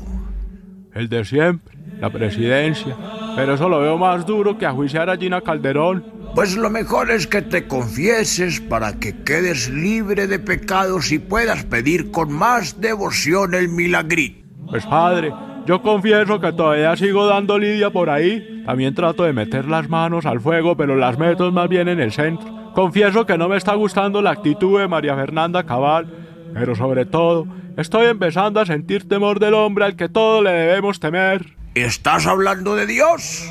El 0.93 1.09
de 1.09 1.25
siempre, 1.25 1.75
la 1.99 2.09
presidencia. 2.11 2.95
Pero 3.35 3.53
eso 3.55 3.69
lo 3.69 3.79
veo 3.79 3.97
más 3.97 4.25
duro 4.25 4.57
que 4.57 4.65
ajuiciar 4.65 5.09
a 5.09 5.17
Gina 5.17 5.41
Calderón. 5.41 6.18
Pues 6.35 6.55
lo 6.55 6.69
mejor 6.69 7.11
es 7.11 7.27
que 7.27 7.41
te 7.41 7.67
confieses 7.67 8.61
para 8.61 8.99
que 8.99 9.23
quedes 9.23 9.69
libre 9.69 10.27
de 10.27 10.39
pecados 10.39 11.11
y 11.11 11.19
puedas 11.19 11.63
pedir 11.65 12.11
con 12.11 12.31
más 12.31 12.79
devoción 12.79 13.53
el 13.53 13.69
milagrito. 13.69 14.47
Pues 14.69 14.85
padre, 14.85 15.33
yo 15.65 15.81
confieso 15.81 16.39
que 16.39 16.53
todavía 16.53 16.95
sigo 16.95 17.25
dando 17.25 17.57
lidia 17.57 17.89
por 17.89 18.09
ahí. 18.09 18.63
También 18.65 18.93
trato 18.93 19.23
de 19.23 19.33
meter 19.33 19.65
las 19.65 19.89
manos 19.89 20.25
al 20.25 20.39
fuego, 20.39 20.77
pero 20.77 20.95
las 20.95 21.17
meto 21.17 21.51
más 21.51 21.67
bien 21.67 21.87
en 21.87 21.99
el 21.99 22.11
centro. 22.11 22.71
Confieso 22.73 23.25
que 23.25 23.37
no 23.37 23.49
me 23.49 23.57
está 23.57 23.73
gustando 23.73 24.21
la 24.21 24.31
actitud 24.31 24.79
de 24.79 24.87
María 24.87 25.15
Fernanda 25.15 25.63
Cabal, 25.65 26.07
pero 26.53 26.75
sobre 26.75 27.05
todo 27.05 27.47
estoy 27.75 28.07
empezando 28.07 28.59
a 28.59 28.65
sentir 28.65 29.07
temor 29.07 29.39
del 29.39 29.55
hombre 29.55 29.85
al 29.85 29.95
que 29.95 30.09
todo 30.09 30.41
le 30.43 30.51
debemos 30.51 30.99
temer. 30.99 31.57
¿Estás 31.73 32.27
hablando 32.27 32.75
de 32.75 32.85
Dios? 32.85 33.49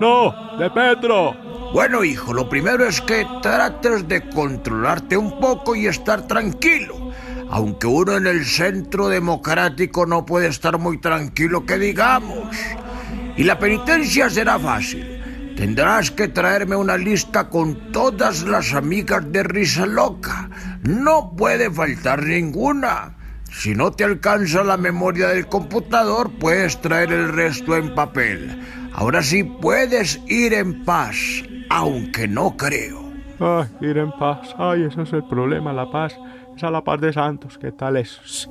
No, 0.00 0.56
de 0.58 0.70
Petro. 0.70 1.34
Bueno, 1.72 2.04
hijo, 2.04 2.32
lo 2.32 2.48
primero 2.48 2.86
es 2.86 3.00
que 3.00 3.26
trates 3.42 4.06
de 4.06 4.28
controlarte 4.28 5.16
un 5.16 5.40
poco 5.40 5.74
y 5.74 5.86
estar 5.86 6.26
tranquilo. 6.26 7.10
Aunque 7.50 7.86
uno 7.86 8.16
en 8.16 8.26
el 8.26 8.44
centro 8.44 9.08
democrático 9.08 10.06
no 10.06 10.24
puede 10.24 10.48
estar 10.48 10.78
muy 10.78 10.98
tranquilo, 10.98 11.66
que 11.66 11.78
digamos. 11.78 12.48
Y 13.36 13.44
la 13.44 13.58
penitencia 13.58 14.30
será 14.30 14.58
fácil. 14.58 15.54
Tendrás 15.56 16.10
que 16.10 16.28
traerme 16.28 16.74
una 16.74 16.96
lista 16.96 17.48
con 17.48 17.92
todas 17.92 18.42
las 18.42 18.74
amigas 18.74 19.30
de 19.30 19.42
Risa 19.44 19.86
Loca. 19.86 20.50
No 20.82 21.34
puede 21.36 21.70
faltar 21.70 22.24
ninguna. 22.24 23.16
Si 23.52 23.72
no 23.74 23.92
te 23.92 24.02
alcanza 24.02 24.64
la 24.64 24.76
memoria 24.76 25.28
del 25.28 25.46
computador, 25.46 26.30
puedes 26.40 26.80
traer 26.80 27.12
el 27.12 27.32
resto 27.32 27.76
en 27.76 27.94
papel. 27.94 28.60
Ahora 28.96 29.24
sí 29.24 29.42
puedes 29.42 30.20
ir 30.28 30.54
en 30.54 30.84
paz, 30.84 31.16
aunque 31.68 32.28
no 32.28 32.56
creo. 32.56 33.02
Ay, 33.40 33.66
ir 33.80 33.98
en 33.98 34.12
paz. 34.12 34.54
Ay, 34.56 34.84
ese 34.84 35.02
es 35.02 35.12
el 35.12 35.24
problema, 35.24 35.72
la 35.72 35.90
paz. 35.90 36.14
Esa 36.56 36.66
es 36.66 36.72
la 36.72 36.84
paz 36.84 37.00
de 37.00 37.12
Santos. 37.12 37.58
¿Qué 37.58 37.72
tal 37.72 37.96
es? 37.96 38.48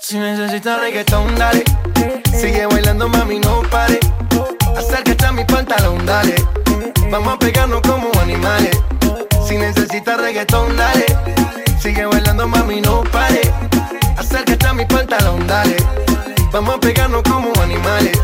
Si 0.00 0.18
necesitas 0.18 0.80
reggaetón, 0.80 1.34
dale. 1.36 1.62
Sigue 2.32 2.64
bailando, 2.64 3.06
mami, 3.10 3.38
no 3.38 3.60
pare. 3.70 4.00
Acércate 4.74 5.26
a 5.26 5.32
mi 5.32 5.44
pantalón, 5.44 6.06
dale. 6.06 6.36
Vamos 7.10 7.34
a 7.34 7.38
pegarnos 7.40 7.80
como 7.80 8.08
animales. 8.20 8.70
Si 9.44 9.56
necesitas 9.56 10.20
reggaetón, 10.20 10.76
dale. 10.76 11.06
Sigue 11.80 12.04
bailando, 12.04 12.46
mami, 12.46 12.80
no 12.80 13.02
pare. 13.02 13.40
Acércate 14.16 14.66
a 14.66 14.72
mi 14.72 14.84
pantalón, 14.84 15.44
dale. 15.44 15.76
Vamos 16.52 16.76
a 16.76 16.78
pegarnos 16.78 17.24
como 17.24 17.52
animales. 17.60 18.16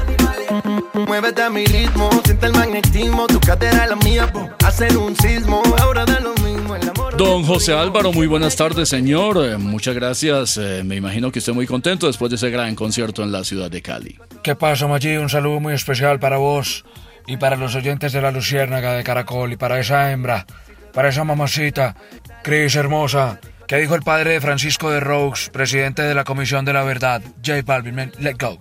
Muévete 0.95 1.43
a 1.43 1.51
mi 1.51 1.65
ritmo, 1.67 2.11
siente 2.25 2.47
el 2.47 2.53
magnetismo. 2.53 3.27
Tu 3.27 3.41
cadera 3.41 3.85
es 3.85 3.91
la 3.91 3.97
mía, 3.97 4.33
po. 4.33 4.49
hacen 4.65 4.97
un 4.97 5.17
sismo. 5.17 5.63
Ahora 5.81 6.05
da 6.05 6.21
lo 6.21 6.33
mismo 6.35 6.77
el 6.77 6.89
amor. 6.89 7.17
Don 7.17 7.43
José 7.43 7.73
Álvaro, 7.73 8.13
muy 8.13 8.29
buenas 8.29 8.55
tardes, 8.55 8.89
señor. 8.89 9.45
Eh, 9.45 9.59
muchas 9.59 9.97
gracias. 9.97 10.59
Eh, 10.59 10.83
me 10.85 10.95
imagino 10.95 11.33
que 11.33 11.41
esté 11.41 11.51
muy 11.51 11.67
contento 11.67 12.07
después 12.07 12.31
de 12.31 12.37
ese 12.37 12.51
gran 12.51 12.77
concierto 12.77 13.25
en 13.25 13.33
la 13.33 13.43
ciudad 13.43 13.69
de 13.69 13.83
Cali. 13.83 14.17
¿Qué 14.45 14.55
pasa, 14.55 14.87
Maggi? 14.87 15.17
Un 15.17 15.29
saludo 15.29 15.59
muy 15.59 15.75
especial 15.75 16.21
para 16.21 16.37
vos 16.37 16.85
y 17.27 17.37
para 17.37 17.57
los 17.57 17.75
oyentes 17.75 18.13
de 18.13 18.23
la 18.23 18.31
Luciérnaga 18.31 18.95
de 18.95 19.05
Caracol 19.05 19.53
y 19.53 19.57
para 19.57 19.79
esa 19.79 20.13
hembra, 20.13 20.47
para 20.93 21.09
esa 21.09 21.25
mamacita, 21.25 21.97
Cris 22.43 22.77
hermosa. 22.77 23.41
¿Qué 23.67 23.77
dijo 23.79 23.97
el 23.97 24.03
padre 24.03 24.33
de 24.33 24.41
Francisco 24.41 24.91
de 24.91 25.01
Roux, 25.01 25.51
presidente 25.53 26.03
de 26.03 26.15
la 26.15 26.23
Comisión 26.25 26.65
de 26.65 26.73
la 26.73 26.85
Verdad? 26.85 27.21
J 27.45 27.63
Balvin, 27.65 28.13
let 28.21 28.37
go. 28.39 28.59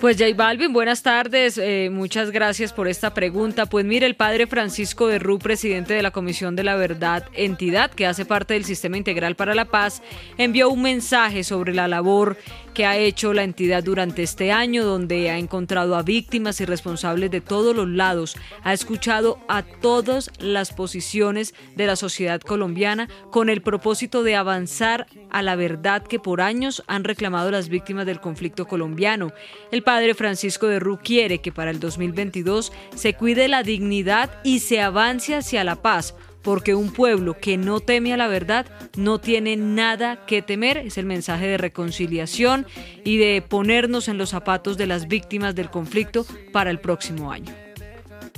Pues 0.00 0.18
J 0.18 0.34
Balvin, 0.36 0.74
buenas 0.74 1.02
tardes. 1.02 1.56
eh, 1.56 1.88
muchas 1.90 2.30
gracias 2.30 2.72
por 2.74 2.86
esta 2.86 3.14
pregunta. 3.14 3.64
Pues 3.64 3.86
mire, 3.86 4.04
el 4.06 4.14
padre 4.14 4.46
Francisco 4.46 5.08
de 5.08 5.18
Ru, 5.18 5.38
presidente 5.38 5.94
de 5.94 6.02
la 6.02 6.10
Comisión 6.10 6.54
de 6.54 6.64
la 6.64 6.76
Verdad, 6.76 7.24
entidad 7.32 7.90
que 7.90 8.06
hace 8.06 8.26
parte 8.26 8.54
del 8.54 8.66
Sistema 8.66 8.98
Integral 8.98 9.36
para 9.36 9.54
la 9.54 9.64
Paz, 9.64 10.02
envió 10.36 10.68
un 10.68 10.82
mensaje 10.82 11.44
sobre 11.44 11.72
la 11.72 11.88
labor 11.88 12.36
que 12.76 12.84
ha 12.84 12.98
hecho 12.98 13.32
la 13.32 13.42
entidad 13.42 13.82
durante 13.82 14.22
este 14.22 14.52
año, 14.52 14.84
donde 14.84 15.30
ha 15.30 15.38
encontrado 15.38 15.96
a 15.96 16.02
víctimas 16.02 16.60
y 16.60 16.66
responsables 16.66 17.30
de 17.30 17.40
todos 17.40 17.74
los 17.74 17.88
lados, 17.88 18.36
ha 18.64 18.74
escuchado 18.74 19.38
a 19.48 19.62
todas 19.62 20.30
las 20.40 20.74
posiciones 20.74 21.54
de 21.74 21.86
la 21.86 21.96
sociedad 21.96 22.38
colombiana 22.38 23.08
con 23.30 23.48
el 23.48 23.62
propósito 23.62 24.22
de 24.22 24.36
avanzar 24.36 25.06
a 25.30 25.40
la 25.40 25.56
verdad 25.56 26.02
que 26.02 26.20
por 26.20 26.42
años 26.42 26.84
han 26.86 27.04
reclamado 27.04 27.50
las 27.50 27.70
víctimas 27.70 28.04
del 28.04 28.20
conflicto 28.20 28.66
colombiano. 28.66 29.32
El 29.72 29.82
padre 29.82 30.12
Francisco 30.12 30.66
de 30.66 30.78
Ru 30.78 30.98
quiere 31.02 31.38
que 31.38 31.52
para 31.52 31.70
el 31.70 31.80
2022 31.80 32.74
se 32.94 33.14
cuide 33.14 33.48
la 33.48 33.62
dignidad 33.62 34.38
y 34.44 34.58
se 34.58 34.82
avance 34.82 35.34
hacia 35.34 35.64
la 35.64 35.76
paz, 35.76 36.14
porque 36.46 36.76
un 36.76 36.92
pueblo 36.92 37.36
que 37.36 37.56
no 37.56 37.80
teme 37.80 38.14
a 38.14 38.16
la 38.16 38.28
verdad 38.28 38.66
no 38.96 39.18
tiene 39.18 39.56
nada 39.56 40.26
que 40.26 40.42
temer. 40.42 40.78
Es 40.78 40.96
el 40.96 41.04
mensaje 41.04 41.48
de 41.48 41.58
reconciliación 41.58 42.68
y 43.02 43.16
de 43.16 43.42
ponernos 43.42 44.06
en 44.06 44.16
los 44.16 44.30
zapatos 44.30 44.76
de 44.78 44.86
las 44.86 45.08
víctimas 45.08 45.56
del 45.56 45.70
conflicto 45.70 46.24
para 46.52 46.70
el 46.70 46.78
próximo 46.78 47.32
año. 47.32 47.52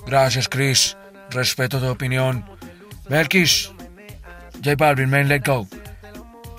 Gracias, 0.06 0.48
Chris. 0.48 0.96
Respeto 1.28 1.80
tu 1.80 1.86
opinión. 1.86 2.46
Melkis, 3.10 3.70
J 4.64 4.74
Balvin, 4.74 5.10
man, 5.10 5.28
let 5.28 5.42
go. 5.44 5.68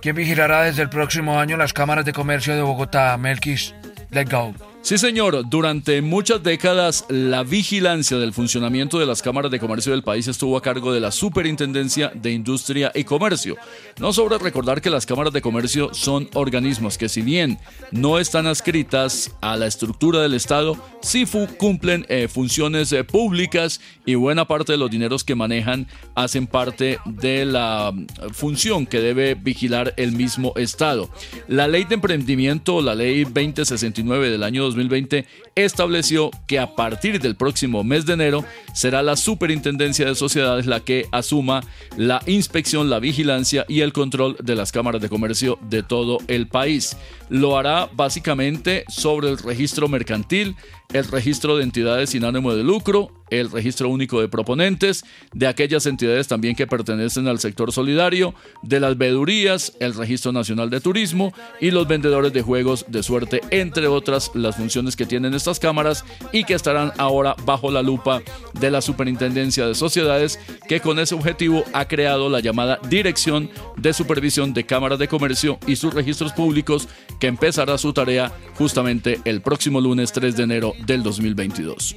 ¿Quién 0.03 0.15
vigilará 0.15 0.65
desde 0.65 0.83
el 0.83 0.89
próximo 0.89 1.39
año 1.39 1.57
las 1.57 1.73
cámaras 1.73 2.05
de 2.05 2.13
comercio 2.13 2.55
de 2.55 2.61
Bogotá? 2.61 3.17
Melkis, 3.17 3.73
let 4.11 4.27
go. 4.29 4.53
Sí, 4.81 4.97
señor. 4.97 5.47
Durante 5.49 6.01
muchas 6.01 6.41
décadas, 6.41 7.05
la 7.09 7.43
vigilancia 7.43 8.17
del 8.17 8.31
funcionamiento 8.31 8.97
de 8.97 9.05
las 9.05 9.21
cámaras 9.21 9.51
de 9.51 9.59
comercio 9.59 9.91
del 9.91 10.03
país 10.03 10.27
estuvo 10.27 10.55
a 10.55 10.61
cargo 10.61 10.93
de 10.93 11.01
la 11.01 11.11
Superintendencia 11.11 12.11
de 12.15 12.31
Industria 12.31 12.89
y 12.95 13.03
Comercio. 13.03 13.57
No 13.99 14.13
sobra 14.13 14.37
recordar 14.37 14.81
que 14.81 14.89
las 14.89 15.05
cámaras 15.05 15.33
de 15.33 15.41
comercio 15.41 15.93
son 15.93 16.29
organismos 16.33 16.97
que, 16.97 17.09
si 17.09 17.21
bien 17.21 17.59
no 17.91 18.19
están 18.19 18.47
adscritas 18.47 19.35
a 19.41 19.57
la 19.57 19.67
estructura 19.67 20.21
del 20.21 20.33
Estado, 20.33 20.77
sí 21.01 21.25
cumplen 21.57 22.05
eh, 22.07 22.29
funciones 22.29 22.91
eh, 22.93 23.03
públicas 23.03 23.81
y 24.05 24.15
buena 24.15 24.45
parte 24.45 24.71
de 24.71 24.77
los 24.77 24.89
dineros 24.89 25.25
que 25.25 25.35
manejan 25.35 25.87
hacen 26.15 26.47
parte 26.47 26.99
de 27.05 27.45
la 27.45 27.91
mm, 27.93 28.31
función 28.31 28.87
que 28.87 29.01
debe 29.01 29.35
vigilar 29.35 29.93
el 29.97 30.13
mismo 30.13 30.53
Estado. 30.55 31.09
La 31.49 31.67
ley 31.67 31.83
de 31.83 31.95
emprendimiento, 31.95 32.81
la 32.81 32.95
ley 32.95 33.25
2069 33.25 34.29
del 34.29 34.43
año 34.43 34.68
2020, 34.75 35.25
estableció 35.55 36.31
que 36.47 36.59
a 36.59 36.75
partir 36.75 37.19
del 37.19 37.35
próximo 37.35 37.83
mes 37.83 38.05
de 38.05 38.13
enero 38.13 38.45
será 38.73 39.01
la 39.03 39.15
Superintendencia 39.15 40.05
de 40.05 40.15
Sociedades 40.15 40.65
la 40.65 40.79
que 40.79 41.07
asuma 41.11 41.61
la 41.97 42.21
inspección, 42.25 42.89
la 42.89 42.99
vigilancia 42.99 43.65
y 43.67 43.81
el 43.81 43.93
control 43.93 44.37
de 44.41 44.55
las 44.55 44.71
cámaras 44.71 45.01
de 45.01 45.09
comercio 45.09 45.59
de 45.69 45.83
todo 45.83 46.19
el 46.27 46.47
país. 46.47 46.97
Lo 47.29 47.57
hará 47.57 47.89
básicamente 47.93 48.83
sobre 48.89 49.29
el 49.29 49.37
registro 49.37 49.87
mercantil, 49.87 50.55
el 50.91 51.05
registro 51.05 51.55
de 51.55 51.63
entidades 51.63 52.09
sin 52.09 52.25
ánimo 52.25 52.55
de 52.55 52.63
lucro, 52.63 53.11
el 53.29 53.51
registro 53.51 53.89
único 53.89 54.21
de 54.21 54.27
proponentes, 54.27 55.05
de 55.33 55.45
aquellas 55.45 55.85
entidades 55.85 56.27
también 56.27 56.55
que 56.55 56.65
pertenecen 56.65 57.27
al 57.27 57.39
sector 57.39 57.71
solidario, 57.71 58.33
de 58.63 58.79
las 58.79 58.97
vedurías, 58.97 59.73
el 59.79 59.93
registro 59.93 60.31
nacional 60.31 60.71
de 60.71 60.81
turismo 60.81 61.31
y 61.61 61.69
los 61.69 61.87
vendedores 61.87 62.33
de 62.33 62.41
juegos 62.41 62.85
de 62.87 63.03
suerte, 63.03 63.41
entre 63.51 63.85
otras 63.85 64.31
las 64.33 64.55
funciones 64.55 64.95
que 64.95 65.05
tienen 65.05 65.35
estas 65.35 65.59
cámaras 65.59 66.03
y 66.31 66.43
que 66.43 66.55
estarán 66.55 66.91
ahora 66.97 67.35
bajo 67.45 67.69
la 67.69 67.83
lupa 67.83 68.23
de 68.59 68.71
la 68.71 68.81
Superintendencia 68.81 69.67
de 69.67 69.75
Sociedades, 69.75 70.39
que 70.67 70.79
con 70.79 70.97
ese 70.97 71.13
objetivo 71.13 71.65
ha 71.71 71.87
creado 71.87 72.29
la 72.29 72.39
llamada 72.39 72.79
Dirección 72.89 73.51
de 73.77 73.93
Supervisión 73.93 74.55
de 74.55 74.65
Cámaras 74.65 74.97
de 74.97 75.07
Comercio 75.07 75.59
y 75.67 75.75
sus 75.75 75.93
registros 75.93 76.33
públicos, 76.33 76.87
que 77.19 77.27
empezará 77.27 77.77
su 77.77 77.93
tarea 77.93 78.31
justamente 78.55 79.19
el 79.25 79.41
próximo 79.41 79.79
lunes 79.81 80.11
3 80.13 80.35
de 80.35 80.43
enero 80.43 80.73
del 80.85 81.03
2022. 81.03 81.95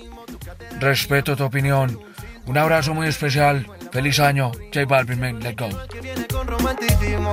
Respeto 0.80 1.36
tu 1.36 1.44
opinión. 1.44 1.98
Un 2.46 2.58
abrazo 2.58 2.94
muy 2.94 3.06
especial. 3.06 3.66
Feliz 3.92 4.18
año. 4.18 4.52
J 4.72 4.84
Balvin, 4.86 5.20
man, 5.20 5.40
let 5.40 5.54
go. 5.56 5.68
con 6.32 6.46
romanticismo. 6.46 7.32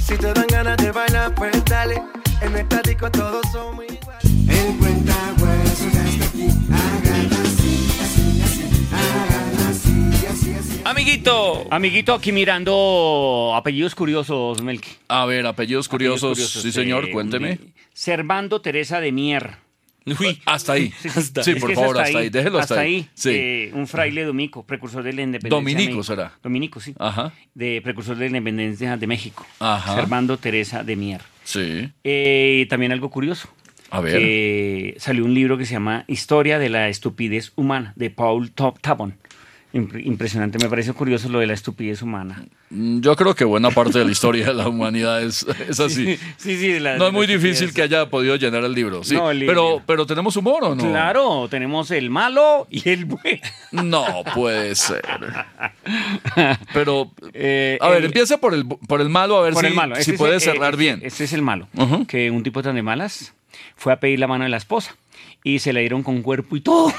Si 0.00 0.16
te 0.16 0.32
dan 0.32 0.46
ganas 0.48 0.76
de 0.78 0.90
bailar, 0.90 1.34
pues 1.34 1.64
dale. 1.64 2.00
En 2.40 2.56
esta 2.56 2.80
disco 2.82 3.10
todos 3.10 3.42
somos 3.52 3.84
iguales. 3.84 4.24
El 4.48 4.76
cuentahuesos 4.78 5.92
ya 5.92 6.08
está 6.08 6.26
aquí. 6.26 6.48
Hagan 6.70 7.32
así, 7.32 7.90
así, 8.02 8.42
así. 8.42 8.88
Hagan 8.92 9.68
así, 9.68 10.26
así, 10.26 10.54
así. 10.54 10.82
Amiguito. 10.84 11.66
Amiguito, 11.70 12.14
aquí 12.14 12.32
mirando 12.32 13.52
apellidos 13.54 13.94
curiosos, 13.94 14.62
Melqui. 14.62 14.90
A 15.08 15.24
ver, 15.24 15.46
apellidos 15.46 15.88
curiosos. 15.88 16.32
Apellidos 16.32 16.62
sí, 16.62 16.72
señor, 16.72 17.06
eh, 17.06 17.12
cuénteme. 17.12 17.58
Servando 17.92 18.60
Teresa 18.60 19.00
de 19.00 19.12
Mier. 19.12 19.65
Uy, 20.06 20.40
hasta 20.46 20.74
ahí. 20.74 20.92
Sí, 21.42 21.54
por 21.56 21.74
favor, 21.74 21.98
hasta 22.00 22.18
ahí. 22.18 22.28
Déjelo 22.30 22.58
hasta, 22.58 22.80
ahí. 22.80 23.08
Sí. 23.14 23.30
eh, 23.32 23.70
un 23.74 23.86
fraile 23.86 24.24
domico, 24.24 24.64
precursor 24.64 25.02
de 25.02 25.12
la 25.12 25.22
independencia. 25.22 25.58
de 25.58 25.74
Dominico 25.74 26.02
será. 26.04 26.32
Dominico, 26.42 26.80
sí. 26.80 26.94
Ajá. 26.98 27.32
De 27.54 27.80
precursor 27.82 28.16
de 28.16 28.30
la 28.30 28.38
independencia 28.38 28.96
de 28.96 29.06
México. 29.06 29.44
Ajá. 29.58 29.94
Servando 29.96 30.38
Teresa 30.38 30.84
de 30.84 30.96
Mier. 30.96 31.22
Sí. 31.44 31.90
Eh, 32.04 32.66
también 32.70 32.92
algo 32.92 33.10
curioso. 33.10 33.48
A 33.90 34.00
ver. 34.00 34.18
Que 34.18 34.96
salió 34.98 35.24
un 35.24 35.34
libro 35.34 35.58
que 35.58 35.64
se 35.64 35.72
llama 35.74 36.04
Historia 36.08 36.58
de 36.58 36.68
la 36.68 36.88
estupidez 36.88 37.52
humana, 37.56 37.92
de 37.96 38.10
Paul 38.10 38.52
Tabon. 38.52 39.16
Impre- 39.76 40.04
Impresionante, 40.06 40.58
me 40.58 40.68
parece 40.68 40.92
curioso 40.92 41.28
lo 41.28 41.38
de 41.40 41.46
la 41.46 41.54
estupidez 41.54 42.02
humana. 42.02 42.44
Mm, 42.70 43.00
Yo 43.00 43.14
creo 43.16 43.34
que 43.34 43.44
buena 43.44 43.70
parte 43.70 43.98
de 43.98 44.04
la 44.04 44.10
historia 44.12 44.46
de 44.46 44.54
la 44.54 44.68
humanidad 44.68 45.22
es, 45.22 45.46
es 45.68 45.78
así. 45.80 46.16
Sí, 46.36 46.56
sí, 46.56 46.68
de 46.68 46.80
la- 46.80 46.96
no 46.96 47.06
es 47.08 47.12
muy 47.12 47.26
difícil 47.26 47.72
que 47.74 47.82
haya 47.82 48.08
podido 48.10 48.36
llenar 48.36 48.64
el 48.64 48.72
libro. 48.72 49.04
Sí. 49.04 49.14
No, 49.14 49.30
el 49.30 49.40
libro. 49.40 49.54
pero, 49.54 49.82
pero 49.86 50.06
tenemos 50.06 50.36
humor 50.36 50.64
o 50.64 50.74
no? 50.74 50.82
Claro, 50.88 51.46
tenemos 51.48 51.90
el 51.90 52.10
malo 52.10 52.66
y 52.70 52.88
el 52.88 53.04
bueno. 53.04 53.40
No 53.72 54.04
puede 54.34 54.74
ser. 54.74 55.02
Pero, 56.72 57.10
Eh, 57.32 57.78
a 57.80 57.88
ver, 57.88 57.98
el- 57.98 58.04
empieza 58.06 58.38
por 58.38 58.54
el, 58.54 58.66
por 58.66 59.00
el 59.00 59.08
malo, 59.08 59.36
a 59.38 59.42
ver 59.42 59.54
si, 59.54 59.66
el 59.66 59.74
malo. 59.74 59.94
si 59.96 60.00
Este 60.02 60.12
puede 60.14 60.34
el- 60.36 60.40
cerrar 60.40 60.74
eh, 60.74 60.76
bien. 60.76 61.00
Este 61.02 61.24
es 61.24 61.32
el 61.32 61.42
malo. 61.42 61.68
Que 62.08 62.30
un 62.30 62.42
tipo 62.42 62.62
tan 62.62 62.74
de 62.74 62.82
malas 62.82 63.34
fue 63.76 63.92
a 63.92 64.00
pedir 64.00 64.18
la 64.18 64.26
mano 64.26 64.44
de 64.44 64.50
la 64.50 64.56
esposa 64.56 64.96
y 65.48 65.60
se 65.60 65.72
la 65.72 65.78
dieron 65.80 66.02
con 66.02 66.22
cuerpo 66.22 66.56
y 66.56 66.60
todo. 66.60 66.92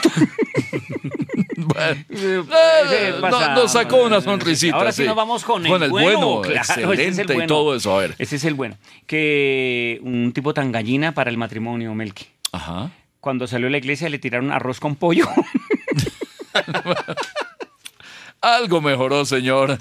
Bueno, 1.58 2.02
Eh, 2.10 2.44
eh, 2.52 3.14
no- 3.20 3.56
nos 3.56 3.72
sacó 3.74 4.04
una 4.04 4.22
sonrisita. 4.22 4.76
Ahora 4.78 4.92
sí, 4.92 5.02
sí. 5.02 5.08
nos 5.08 5.16
vamos 5.18 5.44
con 5.44 5.66
el 5.66 5.72
Con 5.72 5.84
el 5.84 5.90
bueno, 5.90 6.42
claro, 6.42 6.62
ese 6.62 6.72
es 6.72 6.78
el 6.78 6.92
excelente 7.00 7.34
y 7.34 7.36
bueno. 7.36 7.48
todo 7.48 7.76
eso. 7.76 7.96
A 7.98 8.00
ver. 8.02 8.16
Ese 8.20 8.36
es 8.38 8.46
el 8.46 8.54
bueno. 8.54 8.78
Que 9.06 10.00
un 10.04 10.32
tipo 10.34 10.54
tan 10.54 10.72
gallina 10.72 11.14
para 11.14 11.30
el 11.30 11.38
matrimonio, 11.38 11.94
Melqui. 11.94 12.26
Ajá. 12.54 12.92
Cuando 13.20 13.48
salió 13.48 13.68
a 13.68 13.72
la 13.72 13.78
iglesia 13.80 14.08
le 14.08 14.20
tiraron 14.20 14.52
arroz 14.52 14.80
con 14.80 14.96
pollo. 14.96 15.28
Algo 18.42 18.80
mejoró, 18.82 19.26
señor. 19.26 19.78